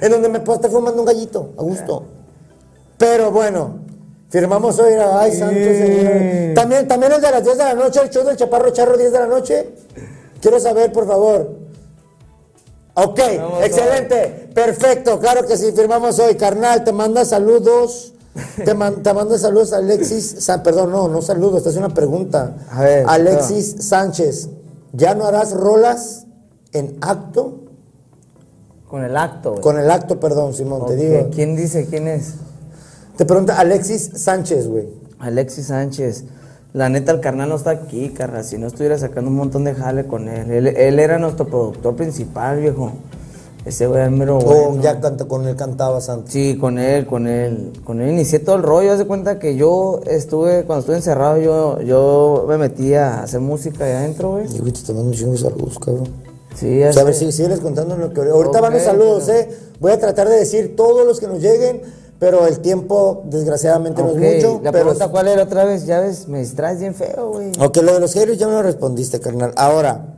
En 0.00 0.10
donde 0.10 0.28
me 0.28 0.40
puedo 0.40 0.56
estar 0.56 0.70
fumando 0.70 1.00
un 1.00 1.06
gallito, 1.06 1.52
a 1.58 1.62
gusto. 1.62 2.04
Pero 2.96 3.30
bueno, 3.30 3.80
firmamos 4.30 4.78
hoy, 4.78 4.94
ay, 4.94 5.32
santo 5.32 5.54
señor. 5.54 6.54
También, 6.54 6.88
también 6.88 7.12
el 7.12 7.20
de 7.20 7.30
las 7.30 7.44
10 7.44 7.58
de 7.58 7.64
la 7.64 7.74
noche, 7.74 8.00
el 8.02 8.10
show 8.10 8.24
del 8.24 8.36
Chaparro 8.36 8.70
Charro, 8.70 8.96
10 8.96 9.12
de 9.12 9.18
la 9.18 9.26
noche. 9.26 9.74
Quiero 10.40 10.58
saber, 10.58 10.90
por 10.92 11.06
favor. 11.06 11.61
Ok, 12.94 13.18
excelente, 13.62 14.50
perfecto, 14.54 15.18
claro 15.18 15.46
que 15.46 15.56
sí, 15.56 15.72
firmamos 15.72 16.18
hoy. 16.18 16.34
Carnal, 16.34 16.84
te 16.84 16.92
manda 16.92 17.24
saludos. 17.24 18.14
Te, 18.64 18.72
man- 18.72 19.02
te 19.02 19.12
manda 19.12 19.36
saludos 19.38 19.74
Alexis, 19.74 20.36
Sa- 20.38 20.62
perdón, 20.62 20.90
no, 20.90 21.06
no 21.06 21.20
saludos, 21.20 21.58
esta 21.58 21.68
es 21.68 21.76
una 21.76 21.90
pregunta. 21.90 22.56
A 22.70 22.80
ver, 22.82 23.04
Alexis 23.06 23.76
Sánchez, 23.80 24.48
¿ya 24.94 25.14
no 25.14 25.26
harás 25.26 25.52
rolas 25.52 26.24
en 26.72 26.96
acto? 27.02 27.58
Con 28.88 29.04
el 29.04 29.18
acto. 29.18 29.60
Con 29.60 29.78
el 29.78 29.90
acto, 29.90 30.18
perdón, 30.18 30.54
Simón, 30.54 30.86
te 30.86 30.96
digo. 30.96 31.28
¿Quién 31.30 31.56
dice 31.56 31.86
quién 31.86 32.08
es? 32.08 32.34
Te 33.18 33.26
pregunta 33.26 33.58
Alexis 33.58 34.10
Sánchez, 34.14 34.66
güey. 34.66 34.88
Alexis 35.18 35.66
Sánchez. 35.66 36.24
La 36.72 36.88
neta, 36.88 37.12
el 37.12 37.20
carnal 37.20 37.50
no 37.50 37.56
está 37.56 37.70
aquí, 37.70 38.08
carnal. 38.10 38.44
Si 38.44 38.56
no 38.56 38.66
estuviera 38.66 38.96
sacando 38.98 39.30
un 39.30 39.36
montón 39.36 39.64
de 39.64 39.74
jale 39.74 40.06
con 40.06 40.28
él. 40.28 40.50
Él, 40.50 40.66
él 40.68 40.98
era 40.98 41.18
nuestro 41.18 41.46
productor 41.46 41.96
principal, 41.96 42.60
viejo. 42.60 42.92
Ese 43.64 43.86
güey 43.86 44.10
mero 44.10 44.38
O 44.38 44.40
bueno. 44.40 44.82
ya 44.82 44.98
canta, 44.98 45.26
con 45.26 45.46
él 45.46 45.54
cantaba 45.54 46.00
Santos. 46.00 46.32
Sí, 46.32 46.56
con 46.58 46.78
él, 46.78 47.06
con 47.06 47.26
él. 47.28 47.72
Con 47.84 48.00
él 48.00 48.10
inicié 48.10 48.38
todo 48.40 48.56
el 48.56 48.62
rollo. 48.62 48.90
Haz 48.90 48.98
de 48.98 49.04
cuenta 49.06 49.38
que 49.38 49.54
yo 49.54 50.00
estuve, 50.06 50.64
cuando 50.64 50.80
estuve 50.80 50.96
encerrado, 50.96 51.38
yo, 51.38 51.80
yo 51.82 52.44
me 52.48 52.56
metí 52.58 52.94
a 52.94 53.22
hacer 53.22 53.40
música 53.40 53.84
ahí 53.84 53.92
adentro, 53.92 54.30
güey. 54.32 54.46
Y 54.52 54.58
güey, 54.58 54.72
te 54.72 54.78
está 54.78 54.92
dando 54.94 55.10
un 55.10 55.14
chingo 55.14 55.32
de 55.32 55.38
saludos, 55.38 55.78
cabrón. 55.78 56.08
Sí, 56.56 56.82
O 56.82 56.92
sea, 56.92 57.02
a 57.02 57.04
ver, 57.04 57.14
hace- 57.14 57.26
sí, 57.26 57.32
sígueles 57.32 57.60
contando 57.60 57.96
lo 57.96 58.12
que 58.12 58.20
ahorita 58.22 58.60
van 58.60 58.72
los 58.72 58.82
saludos, 58.82 59.26
bueno. 59.26 59.40
eh. 59.40 59.48
Voy 59.78 59.92
a 59.92 59.98
tratar 60.00 60.28
de 60.28 60.36
decir 60.36 60.74
todos 60.74 61.06
los 61.06 61.20
que 61.20 61.26
nos 61.28 61.40
lleguen, 61.40 61.82
pero 62.22 62.46
el 62.46 62.60
tiempo, 62.60 63.24
desgraciadamente, 63.24 64.00
no 64.00 64.10
es 64.10 64.14
mucho. 64.16 64.60
La 64.62 64.70
pero 64.70 64.84
pregunta, 64.84 65.08
¿cuál 65.08 65.26
era 65.26 65.42
otra 65.42 65.64
vez? 65.64 65.86
Ya 65.86 65.98
ves, 65.98 66.28
me 66.28 66.38
distraes 66.38 66.78
bien 66.78 66.94
feo, 66.94 67.32
güey. 67.32 67.50
Ok, 67.58 67.78
lo 67.78 67.94
de 67.94 67.98
los 67.98 68.12
haters 68.14 68.38
ya 68.38 68.46
me 68.46 68.52
lo 68.52 68.62
respondiste, 68.62 69.18
carnal. 69.18 69.52
Ahora, 69.56 70.14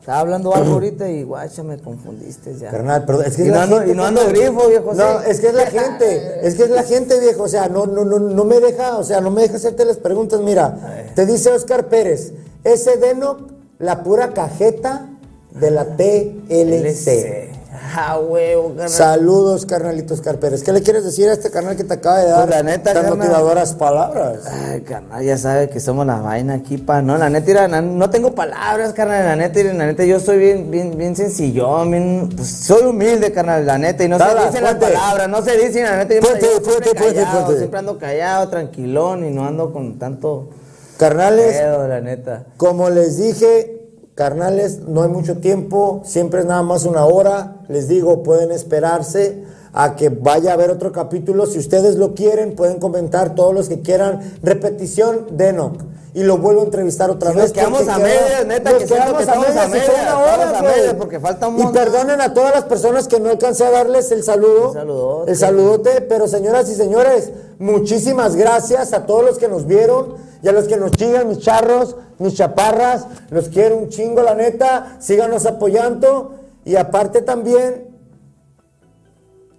Estaba 0.00 0.18
hablando 0.18 0.54
algo 0.54 0.74
ahorita 0.74 1.08
y 1.08 1.22
guacha, 1.22 1.62
me 1.62 1.78
confundiste 1.78 2.58
ya. 2.58 2.70
carnal, 2.70 3.06
perdón, 3.06 3.24
es 3.26 3.36
que 3.36 3.44
Y 3.44 3.46
es 3.46 3.52
no 3.52 3.56
la 3.58 3.64
ando- 3.66 3.78
gente, 3.78 3.92
y 3.92 3.96
no 3.96 4.04
ando 4.04 4.20
carnal. 4.20 4.38
grifo, 4.38 4.68
viejo, 4.68 4.92
No, 4.94 5.20
es 5.22 5.40
que 5.40 5.46
es 5.48 5.54
la 5.54 5.66
gente, 5.66 6.46
es 6.46 6.54
que 6.56 6.62
es 6.64 6.70
la 6.70 6.82
gente, 6.82 7.18
viejo, 7.20 7.42
o 7.44 7.48
sea, 7.48 7.68
no, 7.68 7.86
no, 7.86 8.04
no, 8.04 8.18
no 8.18 8.44
me 8.44 8.60
deja, 8.60 8.98
o 8.98 9.04
sea, 9.04 9.22
no 9.22 9.30
me 9.30 9.40
deja 9.40 9.56
hacerte 9.56 9.86
las 9.86 9.96
preguntas. 9.96 10.40
Mira, 10.42 11.06
te 11.14 11.24
dice 11.24 11.50
Oscar 11.52 11.88
Pérez, 11.88 12.34
ese 12.64 12.98
Denoc, 12.98 13.50
la 13.78 14.02
pura 14.02 14.34
cajeta 14.34 15.08
de 15.52 15.70
la 15.70 15.96
TLC. 15.96 17.49
Ah, 17.92 18.18
huevo, 18.18 18.68
carnal. 18.68 18.88
Saludos, 18.90 19.66
carnalito 19.66 20.14
Oscar 20.14 20.38
Pérez. 20.38 20.62
¿Qué 20.62 20.72
le 20.72 20.82
quieres 20.82 21.02
decir 21.04 21.28
a 21.28 21.32
este 21.32 21.50
carnal 21.50 21.76
que 21.76 21.84
te 21.84 21.94
acaba 21.94 22.18
de 22.20 22.28
dar 22.30 22.46
Pues 22.46 22.56
la 22.56 22.62
neta, 22.62 22.92
tan 22.94 23.08
motivadoras 23.18 23.74
palabras? 23.74 24.40
Ay, 24.46 24.82
carnal, 24.82 25.22
ya 25.24 25.36
sabe 25.36 25.68
que 25.70 25.80
somos 25.80 26.06
la 26.06 26.20
vaina 26.20 26.54
aquí, 26.54 26.78
pa. 26.78 27.02
No, 27.02 27.18
la 27.18 27.28
neta, 27.30 27.66
na- 27.68 27.80
no 27.82 28.08
tengo 28.10 28.34
palabras, 28.34 28.92
carnal. 28.92 29.24
La 29.24 29.36
neta, 29.36 29.62
la 29.62 29.86
neta, 29.86 30.04
yo 30.04 30.20
soy 30.20 30.38
bien, 30.38 30.70
bien, 30.70 30.96
bien 30.96 31.16
sencillón, 31.16 31.90
bien, 31.90 32.28
pues 32.36 32.48
soy 32.48 32.84
humilde, 32.84 33.32
carnal, 33.32 33.66
la 33.66 33.78
neta. 33.78 34.04
Y 34.04 34.08
no 34.08 34.18
Dala, 34.18 34.42
se 34.42 34.46
dicen 34.48 34.64
las 34.64 34.74
palabras, 34.76 35.28
no 35.28 35.42
se 35.42 35.56
dicen, 35.58 35.84
la 35.84 35.96
neta. 35.96 36.14
Yo 36.14 36.20
la 36.20 36.26
Fuerte, 36.26 36.46
llevo 36.46 36.60
siempre 36.64 36.92
callado. 36.94 37.56
Siempre 37.56 37.78
ando 37.78 37.98
callado, 37.98 38.48
tranquilón 38.48 39.24
y 39.24 39.30
no 39.30 39.46
ando 39.46 39.72
con 39.72 39.98
tanto 39.98 40.50
Carnales, 40.96 41.56
pedo, 41.56 41.88
la 41.88 42.00
neta. 42.00 42.44
como 42.56 42.90
les 42.90 43.16
dije, 43.16 43.79
carnales, 44.20 44.80
no 44.86 45.02
hay 45.02 45.08
mucho 45.08 45.38
tiempo, 45.38 46.02
siempre 46.04 46.40
es 46.40 46.46
nada 46.46 46.62
más 46.62 46.84
una 46.84 47.06
hora. 47.06 47.56
Les 47.68 47.88
digo, 47.88 48.22
pueden 48.22 48.52
esperarse 48.52 49.44
a 49.72 49.96
que 49.96 50.10
vaya 50.10 50.50
a 50.50 50.54
haber 50.54 50.68
otro 50.68 50.92
capítulo. 50.92 51.46
Si 51.46 51.58
ustedes 51.58 51.96
lo 51.96 52.12
quieren, 52.12 52.54
pueden 52.54 52.80
comentar 52.80 53.34
todos 53.34 53.54
los 53.54 53.70
que 53.70 53.80
quieran. 53.80 54.20
Repetición 54.42 55.38
de 55.38 55.48
Enoch. 55.48 55.80
Y 56.12 56.22
lo 56.22 56.36
vuelvo 56.36 56.60
a 56.60 56.64
entrevistar 56.64 57.08
otra 57.08 57.30
Si 57.30 57.36
vez. 57.36 57.44
nos 57.46 57.52
quedamos 57.54 57.88
a 57.88 57.98
medias, 57.98 58.44
neta, 58.46 58.72
nos 58.72 58.82
que 58.82 58.88
quedamos 58.88 59.14
que 59.14 59.22
estamos 59.22 59.56
a 59.56 59.68
medias, 59.68 60.94
porque 60.98 61.18
falta 61.18 61.48
un 61.48 61.58
Y 61.58 61.66
perdonen 61.68 62.20
a 62.20 62.34
todas 62.34 62.54
las 62.54 62.64
personas 62.64 63.08
que 63.08 63.20
no 63.20 63.30
alcancé 63.30 63.64
a 63.64 63.70
darles 63.70 64.12
el 64.12 64.22
saludo. 64.22 64.68
Un 64.68 64.74
saludote. 64.74 65.30
El 65.30 65.38
saludote, 65.38 66.00
pero 66.02 66.28
señoras 66.28 66.68
y 66.68 66.74
señores, 66.74 67.30
muchísimas 67.58 68.36
gracias 68.36 68.92
a 68.92 69.06
todos 69.06 69.24
los 69.24 69.38
que 69.38 69.48
nos 69.48 69.66
vieron 69.66 70.28
y 70.42 70.48
a 70.48 70.52
los 70.52 70.64
que 70.66 70.76
nos 70.76 70.92
sigan, 70.98 71.28
mis 71.28 71.38
charros, 71.40 71.96
mis 72.18 72.34
chaparras. 72.34 73.06
Los 73.30 73.48
quiero 73.48 73.76
un 73.76 73.88
chingo, 73.88 74.22
la 74.22 74.34
neta. 74.34 74.96
Síganos 75.00 75.46
apoyando. 75.46 76.34
Y 76.64 76.76
aparte 76.76 77.22
también, 77.22 77.88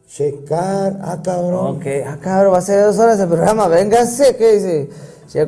checar. 0.08 0.98
Ah, 1.02 1.20
cabrón. 1.24 1.78
Ok, 1.78 1.86
ah, 2.06 2.18
cabrón, 2.22 2.54
va 2.54 2.58
a 2.58 2.62
ser 2.62 2.84
dos 2.86 2.98
horas 3.00 3.20
el 3.20 3.28
programa, 3.28 3.68
véngase, 3.68 4.36
¿qué 4.36 4.54
dice? 4.54 4.90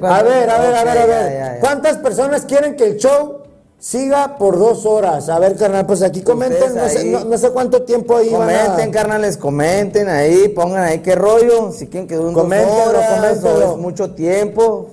A 0.02 0.24
ver, 0.24 0.50
a 0.50 0.60
ver, 0.62 0.76
a 0.76 0.84
ver, 0.86 0.98
a 0.98 1.06
ver. 1.06 1.60
¿Cuántas 1.60 1.98
personas 1.98 2.46
quieren 2.46 2.76
que 2.78 2.86
el 2.86 2.98
show 2.98 3.40
siga 3.78 4.38
por 4.38 4.58
dos 4.58 4.86
horas? 4.86 5.28
A 5.28 5.40
ver, 5.40 5.58
carnal, 5.58 5.86
pues 5.86 6.02
aquí 6.02 6.22
comenten. 6.22 6.74
No 6.74 6.88
sé, 6.88 7.00
ahí. 7.00 7.10
no- 7.10 7.26
no 7.26 7.38
sé 7.38 7.50
cuánto 7.52 7.82
tiempo 7.84 8.16
ahí 8.16 8.30
van 8.32 8.50
a- 8.50 8.62
Comenten, 8.62 8.92
carnales, 8.92 9.36
comenten 9.38 10.08
ahí, 10.08 10.48
pongan 10.50 10.84
ahí 10.86 11.00
qué 11.00 11.16
rollo, 11.16 11.72
si 11.74 11.88
quieren 11.88 12.08
que 12.08 12.16
dure 12.16 12.32
dos 12.32 12.88
horas, 12.88 13.10
coméntenlo. 13.40 13.70
o 13.70 13.74
es 13.74 13.78
mucho 13.80 14.12
tiempo. 14.14 14.90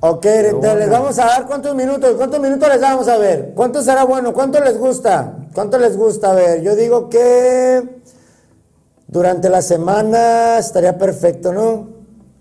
Ok, 0.00 0.26
entonces 0.26 0.76
les 0.78 0.90
vamos 0.90 1.18
a 1.18 1.24
dar 1.24 1.46
cuántos 1.46 1.74
minutos, 1.74 2.14
cuántos 2.16 2.38
minutos 2.38 2.68
les 2.68 2.80
damos 2.80 3.08
a 3.08 3.16
ver, 3.16 3.52
cuánto 3.54 3.82
será 3.82 4.04
bueno, 4.04 4.34
cuánto 4.34 4.60
les 4.62 4.78
gusta, 4.78 5.36
cuánto 5.54 5.78
les 5.78 5.96
gusta, 5.96 6.32
a 6.32 6.34
ver, 6.34 6.60
yo 6.60 6.76
digo 6.76 7.08
que 7.08 7.82
durante 9.08 9.48
la 9.48 9.62
semana 9.62 10.58
estaría 10.58 10.98
perfecto, 10.98 11.52
¿no? 11.52 11.88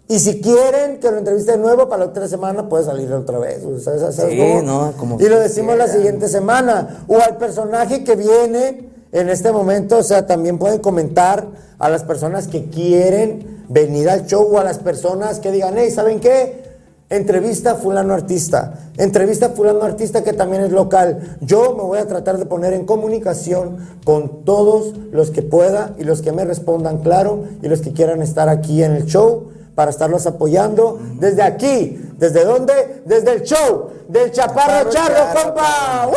Y 0.07 0.19
si 0.19 0.41
quieren 0.41 0.99
que 0.99 1.09
lo 1.09 1.17
entreviste 1.17 1.53
de 1.53 1.57
nuevo 1.57 1.87
para 1.87 2.03
la 2.03 2.09
otra 2.11 2.27
semana, 2.27 2.67
puede 2.69 2.83
salir 2.83 3.11
otra 3.13 3.39
vez. 3.39 3.63
o 3.63 3.79
sea, 3.79 3.97
¿sabes- 3.97 4.15
sabes 4.15 4.33
Sí, 4.33 4.37
cómo? 4.39 4.61
no, 4.61 4.93
como 4.97 5.19
y 5.19 5.27
lo 5.29 5.39
decimos 5.39 5.77
la 5.77 5.87
siguiente 5.87 6.27
semana. 6.27 7.05
O 7.07 7.17
al 7.17 7.37
personaje 7.37 8.03
que 8.03 8.15
viene 8.15 8.89
en 9.13 9.29
este 9.29 9.51
momento, 9.51 9.97
o 9.97 10.03
sea, 10.03 10.27
también 10.27 10.59
pueden 10.59 10.79
comentar 10.79 11.47
a 11.79 11.89
las 11.89 12.03
personas 12.03 12.47
que 12.47 12.65
quieren 12.69 13.63
venir 13.69 14.09
al 14.09 14.27
show 14.27 14.47
o 14.51 14.59
a 14.59 14.63
las 14.63 14.77
personas 14.77 15.39
que 15.39 15.51
digan, 15.51 15.73
hey, 15.77 15.89
¿saben 15.89 16.19
qué? 16.19 16.64
Entrevista 17.07 17.71
a 17.71 17.75
fulano 17.75 18.15
artista, 18.15 18.89
entrevista 18.97 19.45
a 19.45 19.49
fulano 19.49 19.83
artista 19.83 20.23
que 20.23 20.33
también 20.33 20.63
es 20.63 20.71
local. 20.71 21.37
Yo 21.41 21.75
me 21.75 21.83
voy 21.83 21.99
a 21.99 22.07
tratar 22.07 22.39
de 22.39 22.47
poner 22.47 22.73
en 22.73 22.85
comunicación 22.85 23.77
con 24.03 24.43
todos 24.43 24.95
los 25.11 25.29
que 25.29 25.43
pueda 25.43 25.93
y 25.99 26.03
los 26.03 26.23
que 26.23 26.31
me 26.31 26.45
respondan 26.45 26.97
claro 26.99 27.43
y 27.61 27.67
los 27.67 27.81
que 27.81 27.93
quieran 27.93 28.23
estar 28.23 28.49
aquí 28.49 28.83
en 28.83 28.93
el 28.93 29.05
show 29.05 29.51
para 29.75 29.91
estarlos 29.91 30.25
apoyando 30.25 30.99
desde 31.19 31.43
aquí. 31.43 32.01
¿Desde 32.17 32.43
dónde? 32.43 33.03
Desde 33.05 33.33
el 33.33 33.43
show 33.43 33.89
del 34.07 34.31
Chaparro, 34.31 34.89
Charro, 34.89 35.25
compa. 35.33 36.09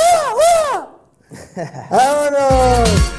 ¡Vámonos! 1.91 3.18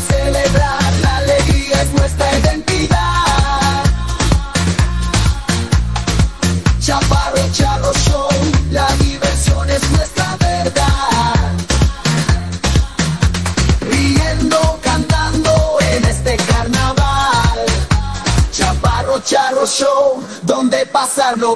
Celebrar, 0.00 0.92
la 1.02 1.16
alegría 1.18 1.82
es 1.82 1.92
nuestra 1.92 2.38
identidad. 2.38 3.84
Chaparro, 6.80 7.40
charro 7.52 7.92
show, 7.92 8.28
la 8.70 8.86
diversión 8.98 9.68
es 9.70 9.90
nuestra 9.90 10.36
verdad. 10.38 11.34
Riendo, 13.80 14.80
cantando 14.82 15.78
en 15.92 16.04
este 16.04 16.36
carnaval. 16.36 17.60
Chaparro, 18.52 19.20
charro 19.20 19.66
show, 19.66 20.22
donde 20.42 20.86
pasarlo 20.86 21.52